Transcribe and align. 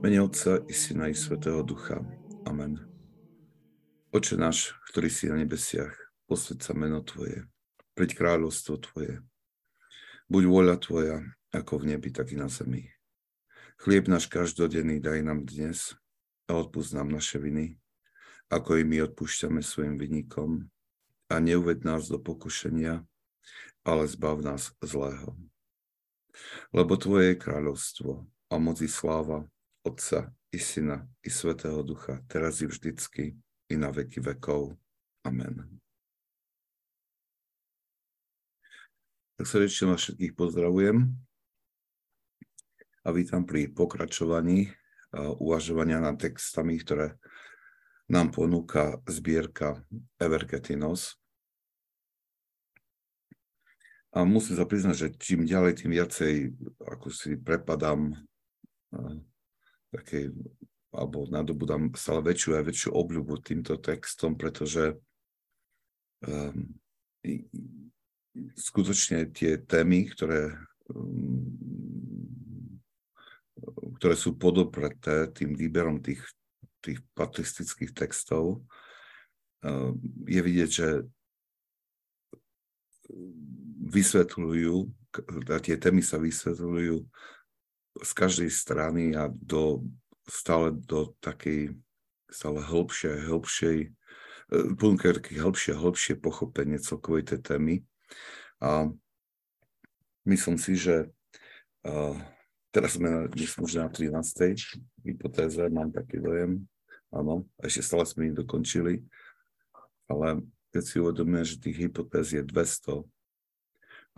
Mene 0.00 0.22
Otca 0.22 0.64
i 0.68 0.72
Syna 0.72 1.08
i 1.08 1.14
Svetého 1.14 1.60
Ducha. 1.60 2.00
Amen. 2.48 2.80
Oče 4.16 4.40
náš, 4.40 4.72
ktorý 4.88 5.12
si 5.12 5.28
na 5.28 5.36
nebesiach, 5.36 5.92
posved 6.24 6.64
sa 6.64 6.72
meno 6.72 7.04
Tvoje, 7.04 7.44
preď 7.92 8.16
kráľovstvo 8.16 8.80
Tvoje. 8.80 9.20
Buď 10.24 10.42
vôľa 10.48 10.80
Tvoja, 10.80 11.20
ako 11.52 11.84
v 11.84 11.92
nebi, 11.92 12.08
tak 12.16 12.32
i 12.32 12.40
na 12.40 12.48
zemi. 12.48 12.88
Chlieb 13.76 14.08
náš 14.08 14.32
každodenný 14.32 15.04
daj 15.04 15.20
nám 15.20 15.44
dnes 15.44 15.92
a 16.48 16.56
odpúsť 16.56 16.96
nám 16.96 17.12
naše 17.12 17.36
viny, 17.36 17.76
ako 18.48 18.80
i 18.80 18.88
my 18.88 19.04
odpúšťame 19.04 19.60
svojim 19.60 20.00
vinníkom 20.00 20.64
a 21.28 21.34
neuved 21.44 21.84
nás 21.84 22.08
do 22.08 22.16
pokušenia, 22.16 23.04
ale 23.84 24.08
zbav 24.08 24.40
nás 24.40 24.72
zlého. 24.80 25.36
Lebo 26.72 26.96
Tvoje 26.96 27.36
je 27.36 27.42
kráľovstvo 27.44 28.24
a 28.48 28.54
moc 28.56 28.80
i 28.80 28.88
sláva 28.88 29.44
Otca 29.80 30.28
i 30.52 30.58
Syna 30.58 31.08
i 31.24 31.30
Svetého 31.30 31.80
Ducha, 31.82 32.20
teraz 32.28 32.60
i 32.60 32.66
vždycky 32.66 33.32
i 33.72 33.74
na 33.80 33.88
veky 33.88 34.20
vekov. 34.20 34.76
Amen. 35.24 35.80
Tak 39.40 39.46
srdečne 39.48 39.96
vás 39.96 40.04
všetkých 40.04 40.36
pozdravujem 40.36 41.08
a 43.00 43.08
vítam 43.08 43.48
pri 43.48 43.72
pokračovaní 43.72 44.68
uvažovania 45.16 45.96
nad 45.96 46.20
textami, 46.20 46.76
ktoré 46.76 47.16
nám 48.12 48.36
ponúka 48.36 49.00
zbierka 49.08 49.80
Evergetinos. 50.20 51.16
A 54.12 54.28
musím 54.28 54.60
sa 54.60 54.68
priznať, 54.68 54.96
že 54.98 55.08
čím 55.16 55.48
ďalej, 55.48 55.72
tým 55.80 55.96
viacej 55.96 56.52
ako 56.84 57.08
si 57.08 57.38
prepadám 57.40 58.12
takej, 59.90 60.32
alebo 60.90 61.26
nadobudám 61.26 61.94
stále 61.94 62.22
väčšiu 62.22 62.58
a 62.58 62.66
väčšiu 62.66 62.90
obľubu 62.94 63.42
týmto 63.42 63.78
textom, 63.78 64.34
pretože 64.34 64.98
um, 66.26 66.66
skutočne 68.58 69.30
tie 69.30 69.58
témy, 69.58 70.10
ktoré, 70.10 70.54
um, 70.90 71.46
ktoré 73.98 74.14
sú 74.18 74.34
podopreté 74.34 75.30
tým 75.30 75.54
výberom 75.54 76.02
tých, 76.02 76.22
tých 76.82 76.98
patristických 77.14 77.94
textov, 77.94 78.62
um, 79.62 79.94
je 80.26 80.40
vidieť, 80.42 80.70
že 80.70 80.88
vysvetľujú, 83.90 84.74
tie 85.66 85.76
témy 85.78 86.02
sa 86.02 86.22
vysvetľujú 86.22 87.02
z 87.98 88.10
každej 88.14 88.50
strany 88.50 89.18
a 89.18 89.26
do, 89.28 89.82
stále 90.30 90.70
do 90.70 91.10
takej 91.18 91.74
stále 92.30 92.62
hĺbšej, 92.62 93.26
hĺbšej, 93.26 93.78
e, 94.54 94.98
také 95.12 95.34
hĺbšie 95.34 95.74
hĺbšie 95.74 96.14
pochopenie 96.22 96.78
celkovej 96.78 97.34
tej 97.34 97.40
témy. 97.42 97.74
A 98.62 98.86
myslím 100.28 100.60
si, 100.60 100.76
že 100.76 101.08
uh, 101.88 102.14
teraz 102.68 103.00
sme 103.00 103.08
na, 103.08 103.20
myslím, 103.32 103.64
že 103.64 103.80
na 103.80 103.88
13. 103.88 105.00
hypotéze, 105.06 105.62
mám 105.72 105.88
taký 105.88 106.20
dojem, 106.20 106.68
áno, 107.08 107.48
ešte 107.62 107.82
stále 107.82 108.04
sme 108.04 108.28
ich 108.28 108.36
dokončili, 108.36 109.00
ale 110.12 110.44
keď 110.70 110.82
si 110.84 110.96
uvedomíme, 111.00 111.40
že 111.40 111.56
tých 111.56 111.88
hypotéz 111.88 112.36
je 112.36 112.42
200, 112.44 113.00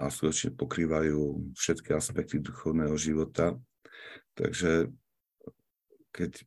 a 0.02 0.10
skutočne 0.10 0.58
pokrývajú 0.58 1.54
všetky 1.54 1.94
aspekty 1.94 2.42
duchovného 2.42 2.98
života. 2.98 3.54
Takže 4.34 4.90
keď 6.10 6.42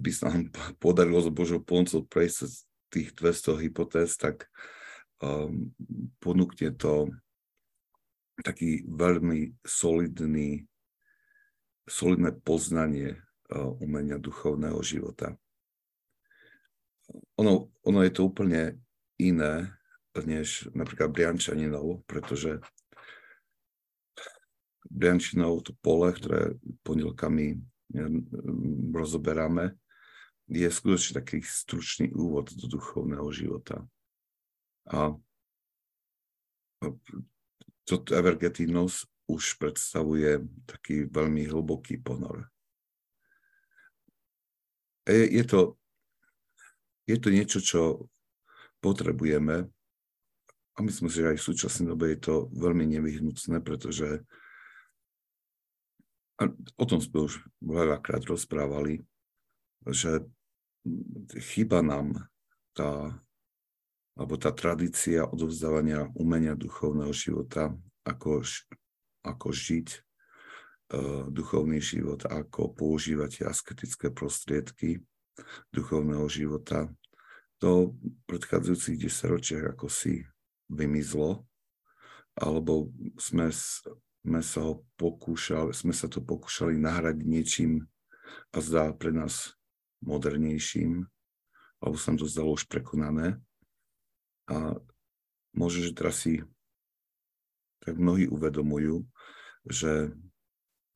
by 0.00 0.10
sa 0.12 0.32
nám 0.32 0.48
podarilo 0.80 1.20
s 1.20 1.28
Božou 1.28 1.60
pomocou 1.60 2.00
prejsť 2.08 2.38
z 2.48 2.54
tých 2.88 3.08
200 3.16 3.68
hypotéz, 3.68 4.16
tak 4.16 4.48
um, 5.20 5.68
ponúkne 6.24 6.72
to 6.72 7.12
taký 8.40 8.88
veľmi 8.88 9.60
solidný, 9.60 10.64
solidné 11.84 12.32
poznanie 12.40 13.20
uh, 13.52 13.76
umenia 13.84 14.16
duchovného 14.16 14.80
života. 14.80 15.36
Ono, 17.36 17.68
ono 17.84 18.00
je 18.06 18.12
to 18.14 18.24
úplne 18.24 18.80
iné, 19.20 19.68
než 20.18 20.66
napríklad 20.74 21.14
Briančaninov, 21.14 22.02
pretože 22.06 22.58
Briančinov 24.90 25.62
to 25.62 25.72
pole, 25.78 26.10
ktoré 26.10 26.58
pondelkami 26.82 27.62
rozoberáme, 28.90 29.78
je 30.50 30.66
skutočne 30.66 31.22
taký 31.22 31.38
stručný 31.46 32.10
úvod 32.10 32.50
do 32.50 32.66
duchovného 32.66 33.30
života. 33.30 33.86
A 34.90 35.14
toto 37.86 38.10
Evergetinos 38.18 39.06
už 39.30 39.62
predstavuje 39.62 40.42
taký 40.66 41.06
veľmi 41.06 41.46
hlboký 41.46 42.02
ponor. 42.02 42.50
Je, 45.06 45.38
je, 45.38 45.44
to, 45.46 45.78
je 47.06 47.16
to 47.18 47.28
niečo, 47.30 47.58
čo 47.62 48.10
potrebujeme 48.82 49.70
a 50.80 50.84
myslím 50.88 51.12
si, 51.12 51.20
že 51.20 51.36
aj 51.36 51.36
v 51.36 51.46
súčasnej 51.52 51.86
dobe 51.92 52.16
je 52.16 52.24
to 52.24 52.48
veľmi 52.56 52.88
nevyhnutné, 52.88 53.60
pretože 53.60 54.24
a 56.40 56.48
o 56.80 56.84
tom 56.88 57.04
sme 57.04 57.28
už 57.28 57.44
veľakrát 57.60 58.24
rozprávali, 58.24 59.04
že 59.84 60.24
chýba 61.36 61.84
nám 61.84 62.16
tá, 62.72 63.12
alebo 64.16 64.40
tá 64.40 64.48
tradícia 64.48 65.28
odovzdávania 65.28 66.08
umenia 66.16 66.56
duchovného 66.56 67.12
života, 67.12 67.76
ako, 68.08 68.40
ako 69.20 69.48
žiť 69.52 69.88
uh, 70.96 71.28
duchovný 71.28 71.76
život, 71.84 72.24
ako 72.24 72.72
používať 72.72 73.44
asketické 73.44 74.08
prostriedky 74.08 75.04
duchovného 75.76 76.24
života. 76.24 76.88
To 77.60 77.92
v 77.92 78.16
predchádzajúcich 78.24 78.96
desaťročiach 78.96 79.76
ako 79.76 79.92
si 79.92 80.24
vymizlo, 80.70 81.44
alebo 82.38 82.94
sme, 83.18 83.50
sme, 83.50 84.40
sa 84.40 84.60
ho 84.64 84.86
pokúšali, 84.94 85.74
sme 85.74 85.90
sa 85.90 86.06
to 86.06 86.22
pokúšali 86.22 86.78
nahradiť 86.78 87.26
niečím 87.26 87.72
a 88.54 88.62
zdá 88.62 88.94
pre 88.94 89.10
nás 89.10 89.58
modernejším, 90.06 91.04
alebo 91.82 91.96
sa 91.98 92.14
to 92.14 92.24
zdalo 92.30 92.54
už 92.54 92.70
prekonané. 92.70 93.36
A 94.46 94.78
možno, 95.52 95.90
že 95.90 95.96
teraz 95.96 96.22
si 96.22 96.40
tak 97.80 97.96
mnohí 97.96 98.28
uvedomujú, 98.28 99.08
že 99.64 100.12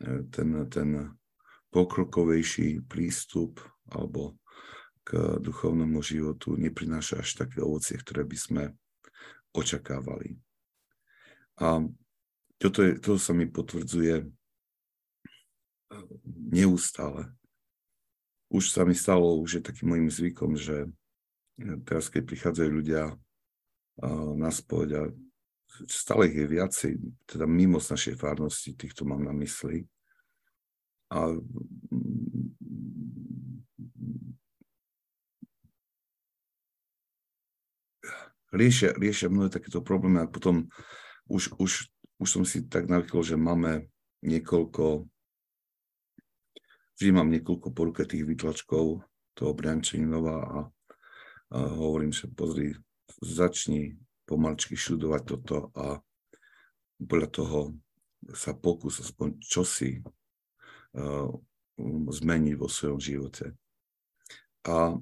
e, 0.05 0.23
ten, 0.29 0.49
ten 0.69 1.17
pokrokovejší 1.73 2.85
prístup 2.85 3.59
alebo 3.89 4.37
k 5.05 5.37
duchovnému 5.41 6.01
životu 6.01 6.56
neprináša 6.56 7.21
až 7.21 7.45
také 7.45 7.61
ovocie, 7.61 8.01
ktoré 8.01 8.25
by 8.25 8.37
sme 8.37 8.62
očakávali. 9.55 10.37
A 11.63 11.87
toto, 12.59 12.83
je, 12.83 12.99
toto 12.99 13.23
sa 13.23 13.31
mi 13.31 13.47
potvrdzuje 13.47 14.15
e, 14.21 14.27
neustále. 16.51 17.31
Už 18.51 18.75
sa 18.75 18.83
mi 18.83 18.99
stalo, 18.99 19.39
už 19.39 19.63
je 19.63 19.63
takým 19.63 19.95
môjim 19.95 20.11
zvykom, 20.11 20.59
že 20.59 20.91
teraz, 21.87 22.11
keď 22.11 22.23
prichádzajú 22.27 22.71
ľudia 22.71 23.15
e, 23.15 23.17
na 24.35 24.51
spoď 24.51 24.89
a 24.99 25.03
stále 25.87 26.31
ich 26.31 26.39
je 26.39 26.47
viacej, 26.47 26.93
teda 27.27 27.47
mimo 27.47 27.79
z 27.79 27.95
našej 27.95 28.15
fárnosti, 28.19 28.75
týchto 28.75 29.07
mám 29.07 29.23
na 29.23 29.35
mysli. 29.39 29.87
A 31.11 31.31
riešia, 38.55 38.95
riešia 38.95 39.29
mnohé 39.29 39.51
takéto 39.51 39.83
problémy 39.83 40.25
a 40.25 40.31
potom 40.31 40.71
už, 41.27 41.59
už, 41.59 41.91
už 42.23 42.29
som 42.29 42.47
si 42.47 42.65
tak 42.71 42.87
navykol, 42.87 43.27
že 43.27 43.35
máme 43.35 43.91
niekoľko, 44.25 45.05
vždy 46.97 47.11
mám 47.11 47.29
niekoľko 47.29 47.69
poruketých 47.75 48.25
vytlačkov 48.25 49.03
toho 49.35 49.53
Briančaninova 49.53 50.37
a, 50.39 50.59
a 51.53 51.59
hovorím, 51.75 52.15
že 52.15 52.31
pozri, 52.31 52.73
začni 53.21 53.99
pomalčky 54.25 54.79
študovať 54.79 55.23
toto 55.27 55.69
a 55.77 56.00
podľa 56.97 57.29
toho 57.29 57.61
sa 58.33 58.57
pokús 58.57 59.05
aspoň 59.05 59.37
čosi 59.45 60.00
uh, 60.00 61.29
zmeniť 62.09 62.55
vo 62.57 62.69
svojom 62.71 63.00
živote. 63.03 63.53
A 64.65 64.97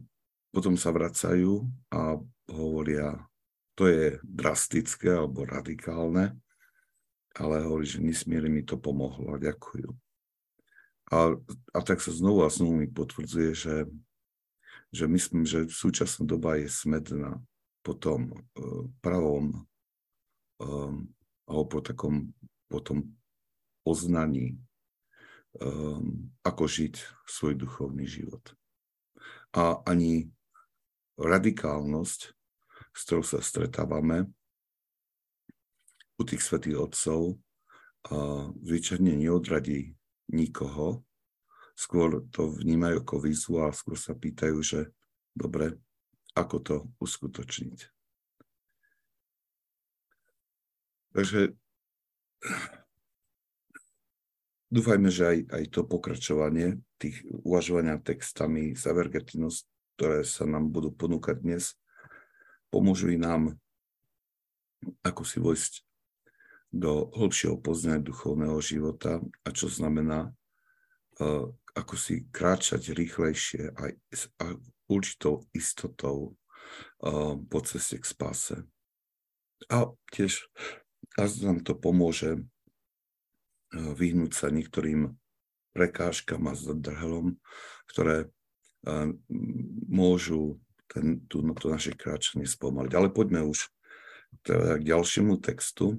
potom 0.50 0.74
sa 0.74 0.90
vracajú 0.90 1.62
a 1.94 2.18
hovoria, 2.50 3.14
to 3.74 3.88
je 3.88 4.20
drastické 4.22 5.12
alebo 5.12 5.48
radikálne, 5.48 6.36
ale 7.32 7.64
hovorí, 7.64 7.88
že 7.88 8.04
nesmierne 8.04 8.52
mi 8.52 8.62
to 8.64 8.76
pomohlo 8.76 9.36
a 9.36 9.40
ďakujú. 9.40 9.88
A, 11.12 11.36
a 11.76 11.78
tak 11.84 12.00
sa 12.00 12.12
znovu 12.12 12.44
a 12.44 12.52
znovu 12.52 12.84
mi 12.84 12.88
potvrdzuje, 12.88 13.50
že, 13.52 13.76
že 14.92 15.04
myslím, 15.08 15.44
že 15.44 15.68
súčasná 15.68 16.24
doba 16.28 16.56
je 16.60 16.68
smedná 16.68 17.40
po 17.84 17.96
tom 17.96 18.32
uh, 18.32 18.86
pravom 19.00 19.64
um, 20.60 21.08
alebo 21.48 21.64
po 21.68 21.80
takom 21.84 22.32
po 22.72 22.80
tom 22.80 23.12
poznaní, 23.84 24.56
um, 25.60 26.32
ako 26.40 26.64
žiť 26.64 26.96
svoj 27.28 27.60
duchovný 27.60 28.08
život. 28.08 28.40
A 29.52 29.84
ani 29.84 30.32
radikálnosť, 31.20 32.32
s 32.92 33.00
ktorou 33.08 33.24
sa 33.24 33.40
stretávame 33.40 34.28
u 36.20 36.22
tých 36.22 36.44
svetých 36.44 36.78
otcov, 36.78 37.34
uh, 37.34 38.52
zvyčajne 38.62 39.16
neodradí 39.16 39.96
nikoho, 40.30 41.02
skôr 41.72 42.22
to 42.30 42.52
vnímajú 42.52 43.02
ako 43.02 43.16
a 43.64 43.74
skôr 43.74 43.96
sa 43.96 44.12
pýtajú, 44.12 44.60
že 44.60 44.80
dobre, 45.32 45.80
ako 46.36 46.56
to 46.60 46.76
uskutočniť. 47.00 47.90
Takže 51.12 51.52
dúfajme, 54.72 55.08
že 55.12 55.24
aj, 55.28 55.38
aj 55.52 55.64
to 55.68 55.80
pokračovanie 55.84 56.80
tých 56.96 57.20
uvažovania 57.28 58.00
textami 58.00 58.72
z 58.72 58.82
Avergetinos, 58.88 59.68
ktoré 60.00 60.24
sa 60.24 60.48
nám 60.48 60.72
budú 60.72 60.88
ponúkať 60.88 61.44
dnes, 61.44 61.76
pomôžu 62.72 63.12
nám 63.20 63.52
ako 65.04 65.22
si 65.22 65.38
vojsť 65.38 65.84
do 66.72 67.12
hĺbšieho 67.12 67.60
poznania 67.60 68.00
duchovného 68.00 68.56
života 68.64 69.20
a 69.44 69.48
čo 69.52 69.68
znamená 69.68 70.32
uh, 70.32 71.44
ako 71.76 71.94
si 72.00 72.24
kráčať 72.32 72.96
rýchlejšie 72.96 73.76
s 74.08 74.32
a 74.40 74.56
určitou 74.88 75.44
istotou 75.52 76.32
uh, 77.04 77.36
po 77.36 77.58
ceste 77.60 78.00
k 78.00 78.08
spáse. 78.08 78.56
A 79.68 79.92
tiež 80.10 80.48
a 81.20 81.28
nám 81.44 81.60
to 81.60 81.76
pomôže 81.76 82.40
uh, 82.40 83.92
vyhnúť 83.92 84.32
sa 84.32 84.48
niektorým 84.48 85.12
prekážkam 85.76 86.48
a 86.48 86.56
zadrhelom, 86.56 87.40
ktoré 87.88 88.28
môžu 89.88 90.60
ten, 90.92 91.24
tú, 91.24 91.40
to 91.56 91.72
naše 91.72 91.96
kráčanie 91.96 92.44
spomaliť. 92.44 92.92
Ale 92.92 93.08
poďme 93.08 93.48
už 93.48 93.72
teda 94.44 94.76
k 94.76 94.92
ďalšiemu 94.92 95.40
textu, 95.40 95.96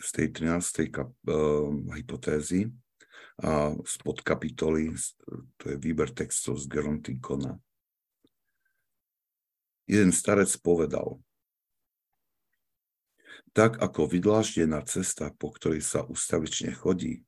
z 0.00 0.08
tej 0.16 0.26
13. 0.32 0.88
Kap, 0.88 1.12
uh, 1.28 1.68
hypotézy 1.92 2.72
a 3.40 3.72
z 3.84 3.94
podkapitoly, 4.04 4.96
to 5.60 5.64
je 5.72 5.76
výber 5.76 6.12
textov 6.12 6.56
z 6.56 6.68
Gerontikona. 6.68 7.56
Jeden 9.88 10.12
starec 10.12 10.48
povedal, 10.60 11.20
tak 13.52 13.80
ako 13.80 14.06
vydláždená 14.06 14.84
cesta, 14.86 15.32
po 15.34 15.50
ktorej 15.50 15.82
sa 15.82 16.06
ustavične 16.06 16.70
chodí, 16.76 17.24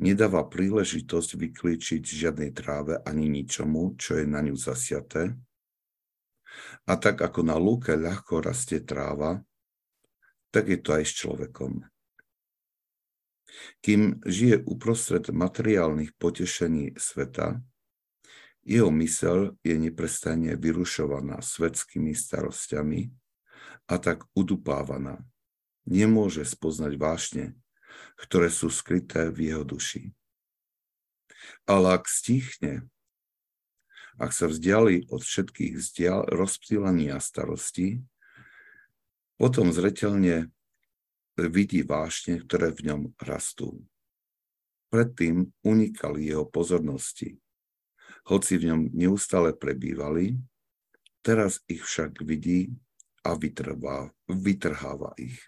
nedáva 0.00 0.46
príležitosť 0.46 1.36
vyklíčiť 1.38 2.02
žiadnej 2.02 2.50
tráve 2.54 2.98
ani 3.04 3.28
ničomu, 3.28 3.98
čo 4.00 4.18
je 4.18 4.24
na 4.26 4.40
ňu 4.42 4.56
zasiaté, 4.56 5.36
a 6.84 6.94
tak 7.00 7.20
ako 7.20 7.40
na 7.46 7.56
lúke 7.56 7.96
ľahko 7.96 8.44
rastie 8.44 8.82
tráva, 8.82 9.40
tak 10.54 10.70
je 10.70 10.78
to 10.78 10.94
aj 10.94 11.04
s 11.04 11.12
človekom. 11.18 11.82
Kým 13.82 14.22
žije 14.26 14.66
uprostred 14.66 15.30
materiálnych 15.30 16.14
potešení 16.18 16.98
sveta, 16.98 17.62
jeho 18.64 18.88
mysel 18.96 19.60
je 19.60 19.76
neprestane 19.76 20.56
vyrušovaná 20.56 21.44
svetskými 21.44 22.16
starostiami 22.16 23.12
a 23.92 23.94
tak 24.00 24.24
udupávaná. 24.32 25.20
Nemôže 25.84 26.48
spoznať 26.48 26.92
vášne, 26.96 27.44
ktoré 28.16 28.48
sú 28.48 28.72
skryté 28.72 29.28
v 29.28 29.52
jeho 29.52 29.64
duši. 29.68 30.16
Ale 31.68 32.00
ak 32.00 32.08
stichne, 32.08 32.88
ak 34.18 34.30
sa 34.30 34.46
vzdiali 34.46 35.10
od 35.10 35.22
všetkých 35.22 35.80
rozptýlení 36.30 37.10
a 37.10 37.18
starostí, 37.18 38.02
potom 39.34 39.74
zretelne 39.74 40.54
vidí 41.34 41.82
vášne, 41.82 42.38
ktoré 42.38 42.70
v 42.70 42.94
ňom 42.94 43.00
rastú. 43.18 43.82
Predtým 44.94 45.50
unikali 45.66 46.30
jeho 46.30 46.46
pozornosti. 46.46 47.42
Hoci 48.30 48.62
v 48.62 48.70
ňom 48.70 48.80
neustále 48.94 49.50
prebývali, 49.50 50.38
teraz 51.26 51.60
ich 51.66 51.82
však 51.82 52.22
vidí 52.22 52.70
a 53.26 53.34
vytrvá, 53.34 54.14
vytrháva 54.30 55.12
ich. 55.18 55.42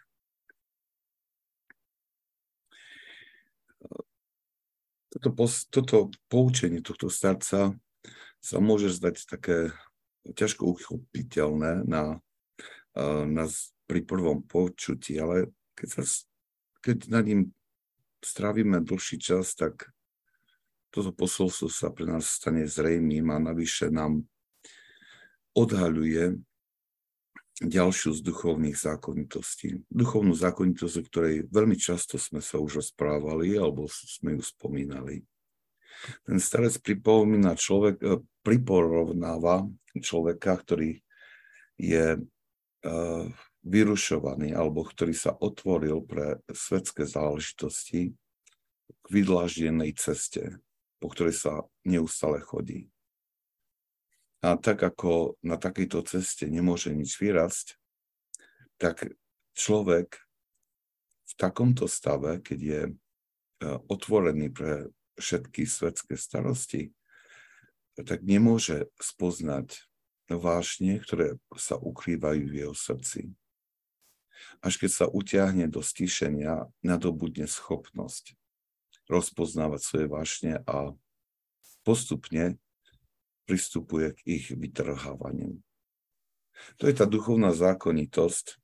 Toto, 5.16 5.32
toto 5.72 5.96
poučenie 6.28 6.84
tohto 6.84 7.08
starca 7.08 7.72
sa 8.46 8.62
môže 8.62 8.94
zdať 8.94 9.26
také 9.26 9.74
ťažko 10.22 10.70
uchopiteľné 10.78 11.82
na, 11.82 12.22
na 13.26 13.44
pri 13.90 14.06
prvom 14.06 14.46
počutí, 14.46 15.18
ale 15.18 15.50
keď, 15.74 15.88
sa, 15.98 16.02
keď 16.78 17.10
na 17.10 17.20
ním 17.26 17.40
strávime 18.22 18.78
dlhší 18.78 19.18
čas, 19.18 19.58
tak 19.58 19.90
toto 20.94 21.10
posolstvo 21.10 21.66
sa 21.66 21.90
pre 21.90 22.06
nás 22.06 22.38
stane 22.38 22.70
zrejmým 22.70 23.26
a 23.34 23.42
navyše 23.42 23.90
nám 23.90 24.22
odhaľuje 25.58 26.38
ďalšiu 27.56 28.12
z 28.12 28.20
duchovných 28.20 28.76
zákonitostí. 28.76 29.88
Duchovnú 29.88 30.36
zákonitosť, 30.36 30.94
o 31.00 31.06
ktorej 31.08 31.34
veľmi 31.48 31.76
často 31.80 32.20
sme 32.20 32.44
sa 32.44 32.60
už 32.60 32.84
rozprávali 32.84 33.56
alebo 33.56 33.88
sme 33.90 34.36
ju 34.36 34.42
spomínali. 34.44 35.24
Ten 36.28 36.36
starec 36.36 36.76
pripomína 36.84 37.56
človek, 37.56 37.96
e, 38.04 38.20
priporovnáva 38.46 39.66
človeka, 39.98 40.54
ktorý 40.62 41.02
je 41.74 42.14
uh, 42.14 43.26
vyrušovaný 43.66 44.54
alebo 44.54 44.86
ktorý 44.86 45.10
sa 45.10 45.34
otvoril 45.34 46.06
pre 46.06 46.38
svetské 46.46 47.02
záležitosti 47.02 48.14
k 48.86 49.06
vydláždenej 49.10 49.98
ceste, 49.98 50.62
po 51.02 51.10
ktorej 51.10 51.34
sa 51.34 51.66
neustále 51.82 52.38
chodí. 52.38 52.86
A 54.46 54.54
tak 54.54 54.86
ako 54.86 55.34
na 55.42 55.58
takejto 55.58 56.06
ceste 56.06 56.46
nemôže 56.46 56.94
nič 56.94 57.18
vyrasť, 57.18 57.74
tak 58.78 59.10
človek 59.58 60.22
v 61.26 61.32
takomto 61.34 61.90
stave, 61.90 62.38
keď 62.38 62.58
je 62.62 62.82
e, 62.86 62.92
otvorený 63.90 64.54
pre 64.54 64.94
všetky 65.18 65.66
svetské 65.66 66.14
starosti, 66.14 66.94
tak 68.04 68.20
nemôže 68.26 68.92
spoznať 69.00 69.88
vášne, 70.28 71.00
ktoré 71.00 71.38
sa 71.56 71.78
ukrývajú 71.78 72.44
v 72.50 72.56
jeho 72.66 72.74
srdci 72.74 73.32
až 74.60 74.80
keď 74.80 74.90
sa 74.92 75.06
utiahne 75.08 75.66
do 75.68 75.80
stíšenia, 75.84 76.68
nadobudne 76.80 77.48
schopnosť 77.48 78.36
rozpoznávať 79.06 79.80
svoje 79.82 80.06
vášne 80.10 80.52
a 80.66 80.90
postupne 81.86 82.58
pristupuje 83.46 84.18
k 84.18 84.20
ich 84.26 84.46
vytrhávaniu. 84.50 85.62
To 86.82 86.90
je 86.90 86.94
tá 86.96 87.06
duchovná 87.06 87.54
zákonitosť, 87.54 88.58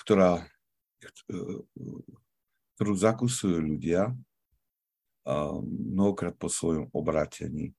ktorá, 0.00 0.48
ktorú 2.78 2.92
zakusujú 2.96 3.58
ľudia 3.60 4.14
mnohokrát 5.64 6.34
po 6.34 6.50
svojom 6.50 6.90
obrátení 6.90 7.74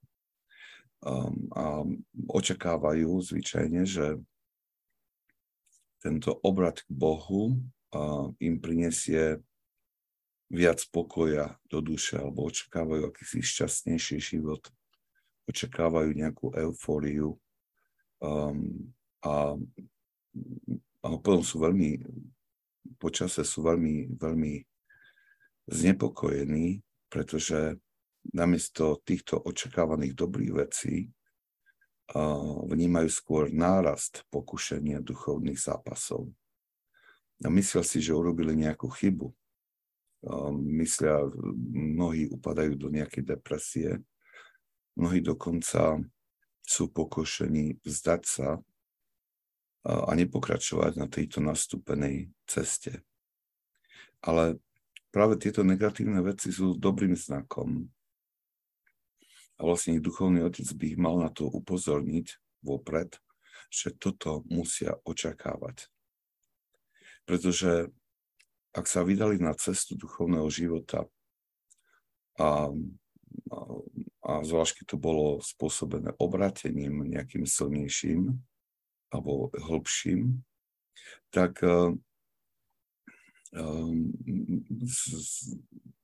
a 1.57 1.81
očakávajú 2.29 3.09
zvyčajne, 3.25 3.83
že 3.89 4.21
tento 6.01 6.37
obrad 6.45 6.81
k 6.81 6.89
Bohu 6.93 7.57
im 8.37 8.55
prinesie 8.61 9.41
viac 10.51 10.83
pokoja 10.91 11.55
do 11.71 11.79
duše 11.79 12.19
alebo 12.19 12.51
očakávajú 12.51 13.07
akýsi 13.07 13.39
šťastnejší 13.39 14.17
život, 14.19 14.61
očakávajú 15.47 16.11
nejakú 16.11 16.51
eufóriu 16.53 17.39
um, 18.19 18.91
a, 19.23 19.55
a 21.01 21.05
potom 21.23 21.41
sú 21.41 21.63
veľmi, 21.63 22.03
počase 22.99 23.47
sú 23.47 23.63
veľmi, 23.63 24.19
veľmi 24.19 24.53
znepokojení, 25.71 26.83
pretože 27.11 27.75
namiesto 28.31 29.03
týchto 29.03 29.35
očakávaných 29.43 30.15
dobrých 30.15 30.53
vecí 30.55 31.11
vnímajú 32.67 33.09
skôr 33.11 33.51
nárast 33.51 34.23
pokušenia 34.31 35.03
duchovných 35.03 35.59
zápasov. 35.59 36.31
A 37.43 37.49
myslel 37.51 37.83
si, 37.83 37.99
že 37.99 38.15
urobili 38.15 38.55
nejakú 38.55 38.87
chybu. 38.87 39.27
myslia, 40.77 41.25
mnohí 41.73 42.29
upadajú 42.29 42.77
do 42.77 42.93
nejakej 42.93 43.23
depresie, 43.25 43.89
mnohí 44.93 45.19
dokonca 45.23 45.97
sú 46.61 46.93
pokošení 46.93 47.81
vzdať 47.81 48.21
sa 48.21 48.61
a 49.81 50.11
nepokračovať 50.13 50.91
na 50.93 51.09
tejto 51.09 51.41
nastúpenej 51.41 52.29
ceste. 52.45 53.01
Ale 54.21 54.61
práve 55.11 55.37
tieto 55.37 55.61
negatívne 55.61 56.23
veci 56.23 56.49
sú 56.49 56.73
dobrým 56.79 57.13
znakom. 57.13 57.85
A 59.59 59.61
vlastne 59.61 60.01
duchovný 60.01 60.41
otec 60.41 60.65
by 60.73 60.85
ich 60.95 60.97
mal 60.97 61.21
na 61.21 61.29
to 61.29 61.45
upozorniť 61.45 62.33
vopred, 62.65 63.19
že 63.69 63.93
toto 63.93 64.41
musia 64.49 64.97
očakávať. 65.05 65.85
Pretože 67.29 67.93
ak 68.71 68.87
sa 68.87 69.03
vydali 69.03 69.37
na 69.37 69.53
cestu 69.53 69.99
duchovného 69.99 70.47
života 70.49 71.05
a, 72.39 72.71
a, 73.51 73.59
a 74.25 74.31
zvlášť 74.41 74.81
keď 74.81 74.85
to 74.95 74.97
bolo 74.97 75.25
spôsobené 75.43 76.15
obratením 76.17 77.03
nejakým 77.05 77.43
silnejším 77.43 78.31
alebo 79.11 79.51
hĺbším, 79.51 80.39
tak 81.35 81.59
uh, 81.67 81.91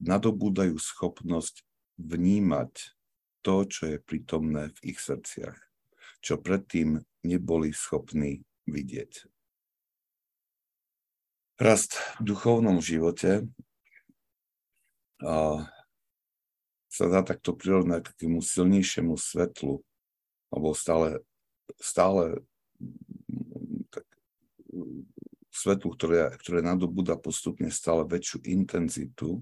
nadobúdajú 0.04 0.76
schopnosť 0.76 1.64
vnímať 1.98 2.72
to, 3.42 3.64
čo 3.64 3.84
je 3.96 4.04
prítomné 4.04 4.76
v 4.76 4.92
ich 4.92 5.00
srdciach, 5.00 5.56
čo 6.20 6.36
predtým 6.36 7.00
neboli 7.24 7.72
schopní 7.72 8.44
vidieť. 8.68 9.32
Rast 11.58 11.98
v 12.20 12.36
duchovnom 12.36 12.84
živote 12.84 13.48
sa 16.92 17.04
dá 17.10 17.22
takto 17.26 17.58
prirovnať 17.58 18.06
k 18.06 18.10
takému 18.14 18.46
silnejšiemu 18.46 19.18
svetlu, 19.18 19.82
alebo 20.54 20.78
stále, 20.78 21.26
stále 21.82 22.46
tak, 23.90 24.06
svetlu, 25.58 25.98
ktoré, 25.98 26.30
ktoré 26.38 26.62
nadobúda 26.62 27.18
postupne 27.18 27.74
stále 27.74 28.06
väčšiu 28.06 28.46
intenzitu, 28.46 29.42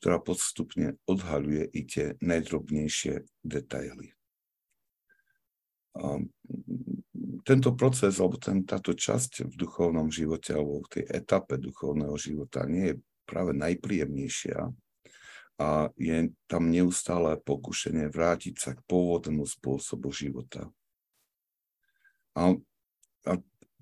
ktorá 0.00 0.22
postupne 0.22 0.96
odhaľuje 1.04 1.64
i 1.74 1.80
tie 1.84 2.06
najdrobnejšie 2.22 3.26
detaily. 3.42 4.14
A 5.98 6.22
tento 7.42 7.74
proces, 7.74 8.22
alebo 8.22 8.38
ten, 8.38 8.62
táto 8.62 8.94
časť 8.94 9.50
v 9.50 9.54
duchovnom 9.58 10.08
živote, 10.08 10.54
alebo 10.54 10.86
v 10.86 11.00
tej 11.00 11.04
etape 11.10 11.58
duchovného 11.58 12.14
života 12.14 12.62
nie 12.64 12.94
je 12.94 13.00
práve 13.26 13.52
najpríjemnejšia 13.58 14.70
a 15.60 15.92
je 16.00 16.32
tam 16.48 16.72
neustále 16.72 17.36
pokušenie 17.44 18.08
vrátiť 18.08 18.54
sa 18.56 18.70
k 18.72 18.80
pôvodnému 18.88 19.44
spôsobu 19.44 20.08
života. 20.08 20.72
A 22.32 22.56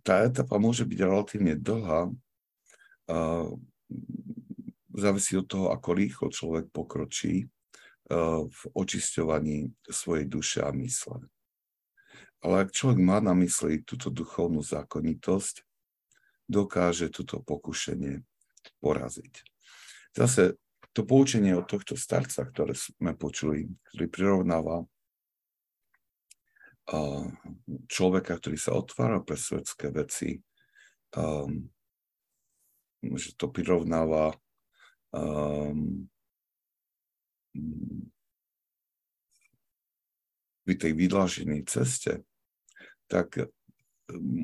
tá 0.09 0.25
etapa 0.25 0.57
môže 0.57 0.89
byť 0.89 0.99
relatívne 1.05 1.53
dlhá, 1.61 2.09
a 3.09 3.17
závisí 4.97 5.37
od 5.37 5.45
toho, 5.45 5.69
ako 5.69 5.89
rýchlo 5.93 6.29
človek 6.33 6.73
pokročí 6.73 7.49
v 8.49 8.61
očisťovaní 8.73 9.73
svojej 9.85 10.25
duše 10.25 10.65
a 10.65 10.73
mysle. 10.73 11.29
Ale 12.41 12.65
ak 12.65 12.73
človek 12.73 13.01
má 13.01 13.21
na 13.21 13.37
mysli 13.37 13.85
túto 13.85 14.09
duchovnú 14.09 14.65
zákonitosť, 14.65 15.61
dokáže 16.49 17.13
túto 17.13 17.45
pokušenie 17.45 18.25
poraziť. 18.81 19.45
Zase 20.17 20.57
to 20.97 21.05
poučenie 21.05 21.53
od 21.53 21.69
tohto 21.69 22.01
starca, 22.01 22.49
ktoré 22.49 22.73
sme 22.73 23.13
počuli, 23.13 23.69
ktorý 23.93 24.07
prirovnáva 24.09 24.89
človeka, 27.89 28.41
ktorý 28.41 28.57
sa 28.57 28.73
otvára 28.73 29.21
pre 29.21 29.37
svetské 29.37 29.93
veci, 29.93 30.41
um, 31.13 31.69
že 33.03 33.37
to 33.37 33.53
prirovnáva 33.53 34.33
um, 35.13 36.09
pri 40.69 40.75
tej 40.77 40.93
vydláženej 40.93 41.65
ceste, 41.65 42.29
tak 43.09 43.41
e, 43.41 43.49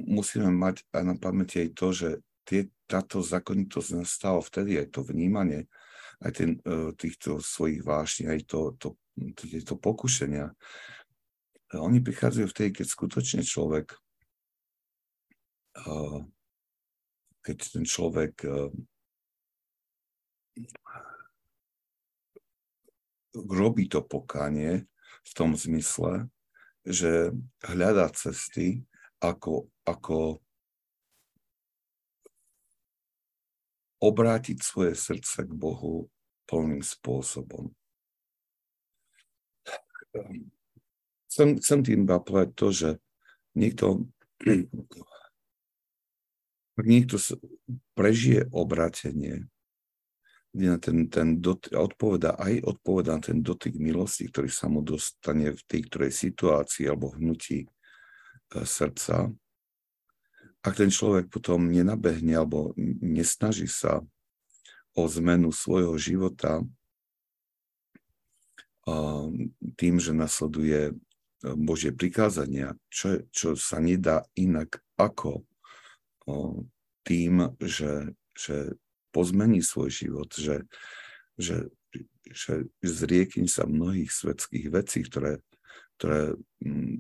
musíme 0.09 0.49
mať 0.49 0.81
aj 0.97 1.03
na 1.05 1.15
pamäti 1.21 1.61
aj 1.61 1.71
to, 1.77 1.89
že 1.93 2.11
tie, 2.49 2.73
táto 2.89 3.21
zákonitosť 3.21 4.01
nastáva 4.01 4.41
vtedy, 4.41 4.81
aj 4.81 4.89
to 4.89 5.05
vnímanie, 5.05 5.69
aj 6.25 6.33
ten, 6.33 6.51
e, 6.65 6.97
týchto 6.97 7.45
svojich 7.45 7.85
vášní, 7.85 8.33
aj 8.33 8.41
to, 8.49 8.73
to, 8.81 8.89
tieto 9.37 9.77
pokušenia. 9.77 10.49
Oni 11.75 11.99
prichádzajú 11.99 12.47
vtedy, 12.51 12.71
keď 12.71 12.87
skutočne 12.87 13.43
človek, 13.43 13.99
e, 15.79 15.89
keď 17.45 17.57
ten 17.75 17.85
človek 17.85 18.35
robí 23.35 23.91
to 23.91 24.01
pokánie 24.01 24.87
v 25.25 25.33
tom 25.35 25.59
zmysle, 25.59 26.31
že 26.87 27.35
hľadá 27.65 28.13
cesty, 28.15 28.87
ako, 29.19 29.73
ako 29.89 30.39
obrátiť 34.05 34.59
svoje 34.61 34.93
srdce 34.93 35.49
k 35.49 35.53
Bohu 35.57 36.13
plným 36.45 36.85
spôsobom. 36.85 37.73
Chcem, 41.35 41.59
chcem 41.59 41.83
tým 41.83 42.07
iba 42.07 42.23
povedať 42.23 42.51
to, 42.55 42.67
že 42.71 42.91
niekto, 43.59 44.07
niekto 46.79 47.19
prežije 47.99 48.47
obratenie, 48.55 49.51
kde 50.55 50.67
na 50.71 50.79
ten, 50.79 51.11
ten 51.11 51.43
dotyk, 51.43 51.75
odpoveda, 51.75 52.39
aj 52.39 52.63
odpoveda 52.63 53.19
na 53.19 53.23
ten 53.27 53.43
dotyk 53.43 53.75
milosti, 53.75 54.31
ktorý 54.31 54.47
sa 54.47 54.71
mu 54.71 54.79
dostane 54.79 55.51
v 55.51 55.63
tej 55.67 55.91
ktorej 55.91 56.15
situácii 56.15 56.87
alebo 56.87 57.11
hnutí 57.19 57.67
e, 57.67 57.69
srdca. 58.63 59.35
Ak 60.63 60.79
ten 60.79 60.95
človek 60.95 61.35
potom 61.35 61.67
nenabehne 61.67 62.39
alebo 62.39 62.79
nesnaží 63.03 63.67
sa 63.67 64.07
o 64.95 65.03
zmenu 65.11 65.51
svojho 65.51 65.99
života 65.99 66.63
tým, 69.75 69.97
že 69.97 70.13
nasleduje 70.13 70.95
Božie 71.53 71.93
prikázania, 71.93 72.73
čo, 72.89 73.21
čo 73.29 73.53
sa 73.53 73.77
nedá 73.77 74.25
inak 74.41 74.81
ako 74.97 75.45
tým, 77.05 77.53
že, 77.61 78.17
že 78.33 78.81
pozmení 79.13 79.61
svoj 79.61 79.93
život, 79.93 80.33
že, 80.33 80.65
že, 81.37 81.69
že 82.25 82.67
zriekni 82.81 83.45
sa 83.45 83.69
mnohých 83.69 84.09
svetských 84.09 84.73
vecí, 84.73 85.05
ktoré, 85.05 85.45
ktoré 86.01 86.33
mm, 86.65 86.99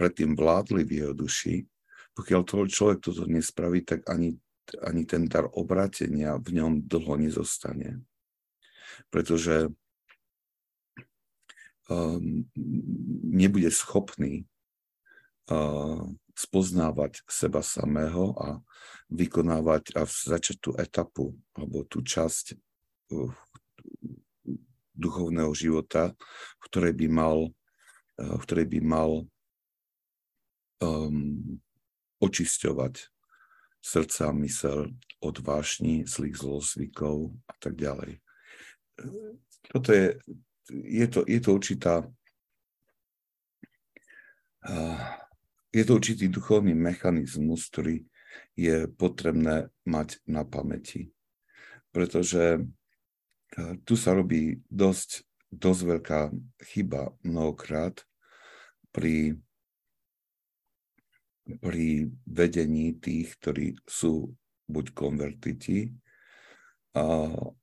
predtým 0.00 0.32
vládli 0.32 0.82
v 0.88 0.92
jeho 1.04 1.12
duši. 1.12 1.68
Pokiaľ 2.16 2.40
to 2.48 2.64
človek 2.64 2.98
toto 3.04 3.28
nespraví, 3.28 3.84
tak 3.84 4.08
ani, 4.08 4.32
ani 4.80 5.04
ten 5.04 5.28
dar 5.28 5.44
obratenia 5.52 6.40
v 6.40 6.56
ňom 6.56 6.88
dlho 6.88 7.20
nezostane. 7.20 8.00
Pretože 9.12 9.68
nebude 13.26 13.70
schopný 13.74 14.46
uh, 15.50 16.06
spoznávať 16.38 17.26
seba 17.26 17.60
samého 17.66 18.32
a 18.38 18.62
vykonávať 19.10 19.98
a 19.98 20.06
začať 20.06 20.56
tú 20.62 20.70
etapu 20.78 21.34
alebo 21.58 21.82
tú 21.84 22.06
časť 22.06 22.54
uh, 22.54 23.32
duchovného 24.94 25.50
života, 25.56 26.14
v 26.60 26.64
ktorej 26.70 26.94
by 26.94 27.06
mal, 27.10 27.38
uh, 28.22 28.34
v 28.38 28.42
ktorej 28.46 28.66
by 28.70 28.80
mal 28.86 29.10
um, 30.78 31.58
očisťovať 32.22 33.10
srdca 33.80 34.28
a 34.28 34.36
mysel 34.44 34.92
od 35.20 35.36
vášni, 35.40 36.04
zlých 36.04 36.36
zlozvykov 36.40 37.32
a 37.48 37.54
tak 37.60 37.76
ďalej. 37.76 38.20
Toto 39.72 39.88
je, 39.92 40.20
je 40.70 41.06
to, 41.10 41.20
je 41.26 41.40
to 41.42 41.50
určitá 41.54 41.94
je 45.72 45.82
to 45.88 45.92
určitý 45.96 46.28
duchovný 46.28 46.76
mechanizmus, 46.76 47.70
ktorý 47.72 48.04
je 48.58 48.84
potrebné 48.92 49.72
mať 49.88 50.20
na 50.28 50.44
pamäti. 50.44 51.14
Pretože 51.94 52.60
tu 53.88 53.94
sa 53.96 54.12
robí 54.12 54.60
dosť, 54.68 55.24
dosť 55.48 55.80
veľká 55.80 56.20
chyba 56.60 57.16
mnohokrát 57.24 58.04
pri, 58.92 59.40
pri 61.58 62.12
vedení 62.28 63.00
tých, 63.00 63.40
ktorí 63.40 63.80
sú 63.88 64.30
buď 64.68 64.92
konvertiti, 64.94 65.90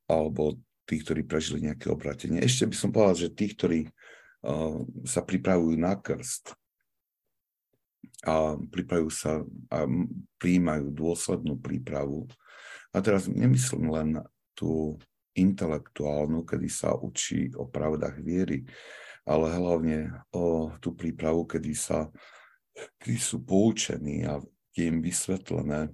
alebo 0.07 0.59
tí, 0.87 1.03
ktorí 1.03 1.27
prežili 1.27 1.67
nejaké 1.67 1.91
obratenie. 1.91 2.39
Ešte 2.39 2.65
by 2.71 2.75
som 2.75 2.89
povedal, 2.95 3.27
že 3.27 3.35
tí, 3.35 3.51
ktorí 3.51 3.79
uh, 3.91 4.81
sa 5.03 5.21
pripravujú 5.21 5.75
na 5.75 5.99
krst 5.99 6.55
a 8.23 8.55
pripravujú 8.55 9.11
sa 9.11 9.43
a 9.69 9.85
príjmajú 10.39 10.89
dôslednú 10.89 11.59
prípravu. 11.59 12.25
A 12.95 13.03
teraz 13.03 13.27
nemyslím 13.27 13.91
len 13.91 14.09
tú 14.55 14.97
intelektuálnu, 15.37 16.41
kedy 16.47 16.65
sa 16.71 16.97
učí 16.97 17.53
o 17.53 17.69
pravdách 17.69 18.17
viery, 18.25 18.65
ale 19.27 19.53
hlavne 19.53 20.23
o 20.33 20.73
tú 20.81 20.97
prípravu, 20.97 21.45
kedy 21.45 21.77
sa 21.77 22.09
kedy 23.01 23.17
sú 23.17 23.41
poučení 23.41 24.25
a 24.25 24.37
je 24.77 24.85
im 24.85 25.01
vysvetlené, 25.01 25.89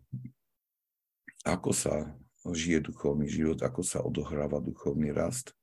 ako 1.47 1.71
sa 1.71 2.12
žije 2.51 2.91
duchovný 2.91 3.31
život, 3.31 3.63
ako 3.63 3.81
sa 3.83 4.03
odohráva 4.03 4.59
duchovný 4.59 5.15
rast. 5.15 5.55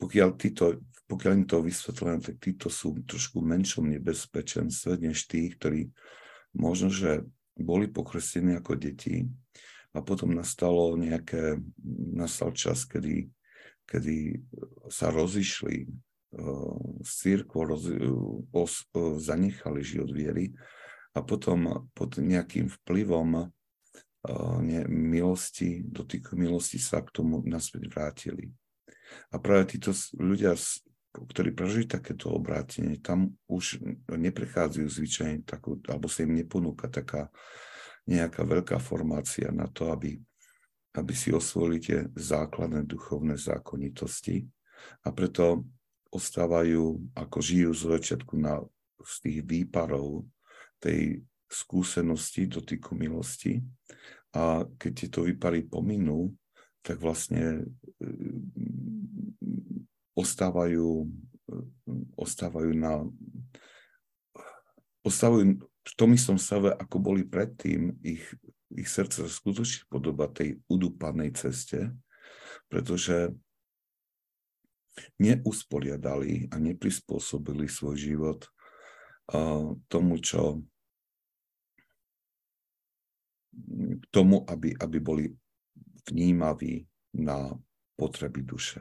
Pokiaľ, 0.00 0.28
títo, 0.40 0.80
pokiaľ 1.10 1.32
im 1.42 1.46
to 1.46 1.60
vysvetlené, 1.60 2.22
tak 2.24 2.40
títo 2.40 2.72
sú 2.72 2.96
trošku 3.04 3.44
menšom 3.44 3.92
nebezpečenstve, 3.92 4.96
než 5.04 5.28
tí, 5.28 5.52
ktorí 5.52 5.92
možno, 6.56 6.88
že 6.88 7.28
boli 7.58 7.90
pokrstení 7.90 8.56
ako 8.56 8.78
deti 8.78 9.26
a 9.92 10.00
potom 10.00 10.32
nastalo 10.32 10.94
nejaké, 10.94 11.58
nastal 12.14 12.54
čas, 12.54 12.86
kedy, 12.86 13.28
kedy 13.84 14.38
sa 14.88 15.10
rozišli 15.10 15.90
z 17.02 17.10
církvou, 17.10 17.64
roz, 17.64 17.88
os, 18.52 18.84
zanechali 19.18 19.80
život 19.80 20.12
viery 20.12 20.52
a 21.16 21.24
potom 21.24 21.88
pod 21.96 22.20
nejakým 22.20 22.68
vplyvom 22.68 23.48
ne, 24.60 24.82
milosti, 24.88 25.82
dotyku 25.86 26.34
milosti 26.34 26.78
sa 26.78 27.02
k 27.02 27.10
tomu 27.14 27.42
naspäť 27.46 27.86
vrátili. 27.86 28.50
A 29.32 29.40
práve 29.40 29.78
títo 29.78 29.94
ľudia, 30.18 30.52
ktorí 31.14 31.54
prežili 31.56 31.88
takéto 31.88 32.34
obrátenie, 32.34 33.00
tam 33.00 33.32
už 33.48 33.80
neprechádzajú 34.10 34.86
zvyčajne 34.86 35.38
takú, 35.48 35.80
alebo 35.88 36.10
sa 36.10 36.26
im 36.26 36.36
neponúka 36.36 36.90
taká 36.90 37.32
nejaká 38.08 38.44
veľká 38.44 38.76
formácia 38.80 39.52
na 39.52 39.68
to, 39.68 39.92
aby, 39.92 40.16
aby 40.96 41.12
si 41.12 41.32
osvojili 41.32 41.78
tie 41.80 41.98
základné 42.16 42.88
duchovné 42.88 43.36
zákonitosti. 43.36 44.48
A 45.04 45.12
preto 45.12 45.68
ostávajú, 46.08 47.12
ako 47.12 47.38
žijú 47.44 47.70
z 47.76 47.82
začiatku 47.96 48.34
na, 48.40 48.64
z 49.04 49.14
tých 49.20 49.38
výparov 49.44 50.24
tej 50.80 51.20
skúsenosti, 51.48 52.46
dotyku 52.46 52.94
milosti. 52.94 53.64
A 54.36 54.68
keď 54.76 54.92
tieto 54.92 55.20
výpary 55.24 55.64
pominú, 55.64 56.36
tak 56.84 57.00
vlastne 57.00 57.64
e, 57.64 58.08
ostávajú, 60.12 61.04
e, 61.04 61.08
ostávajú 62.16 62.72
na 62.76 63.08
ostávajú 65.08 65.56
v 65.64 65.92
tom 65.96 66.10
istom 66.12 66.36
stave, 66.36 66.68
ako 66.76 66.96
boli 67.00 67.24
predtým, 67.24 67.96
ich, 68.04 68.24
ich 68.68 68.88
srdce 68.88 69.24
skutočne 69.24 69.88
podoba 69.88 70.28
tej 70.28 70.60
udúpanej 70.68 71.32
ceste, 71.32 71.96
pretože 72.68 73.32
neusporiadali 75.16 76.52
a 76.52 76.60
neprispôsobili 76.60 77.70
svoj 77.70 77.96
život 77.96 78.40
uh, 79.32 79.78
tomu, 79.88 80.18
čo 80.20 80.60
k 83.98 84.04
tomu, 84.10 84.44
aby, 84.46 84.74
aby 84.78 84.98
boli 85.02 85.24
vnímaví 86.08 86.86
na 87.14 87.52
potreby 87.98 88.42
duše. 88.46 88.80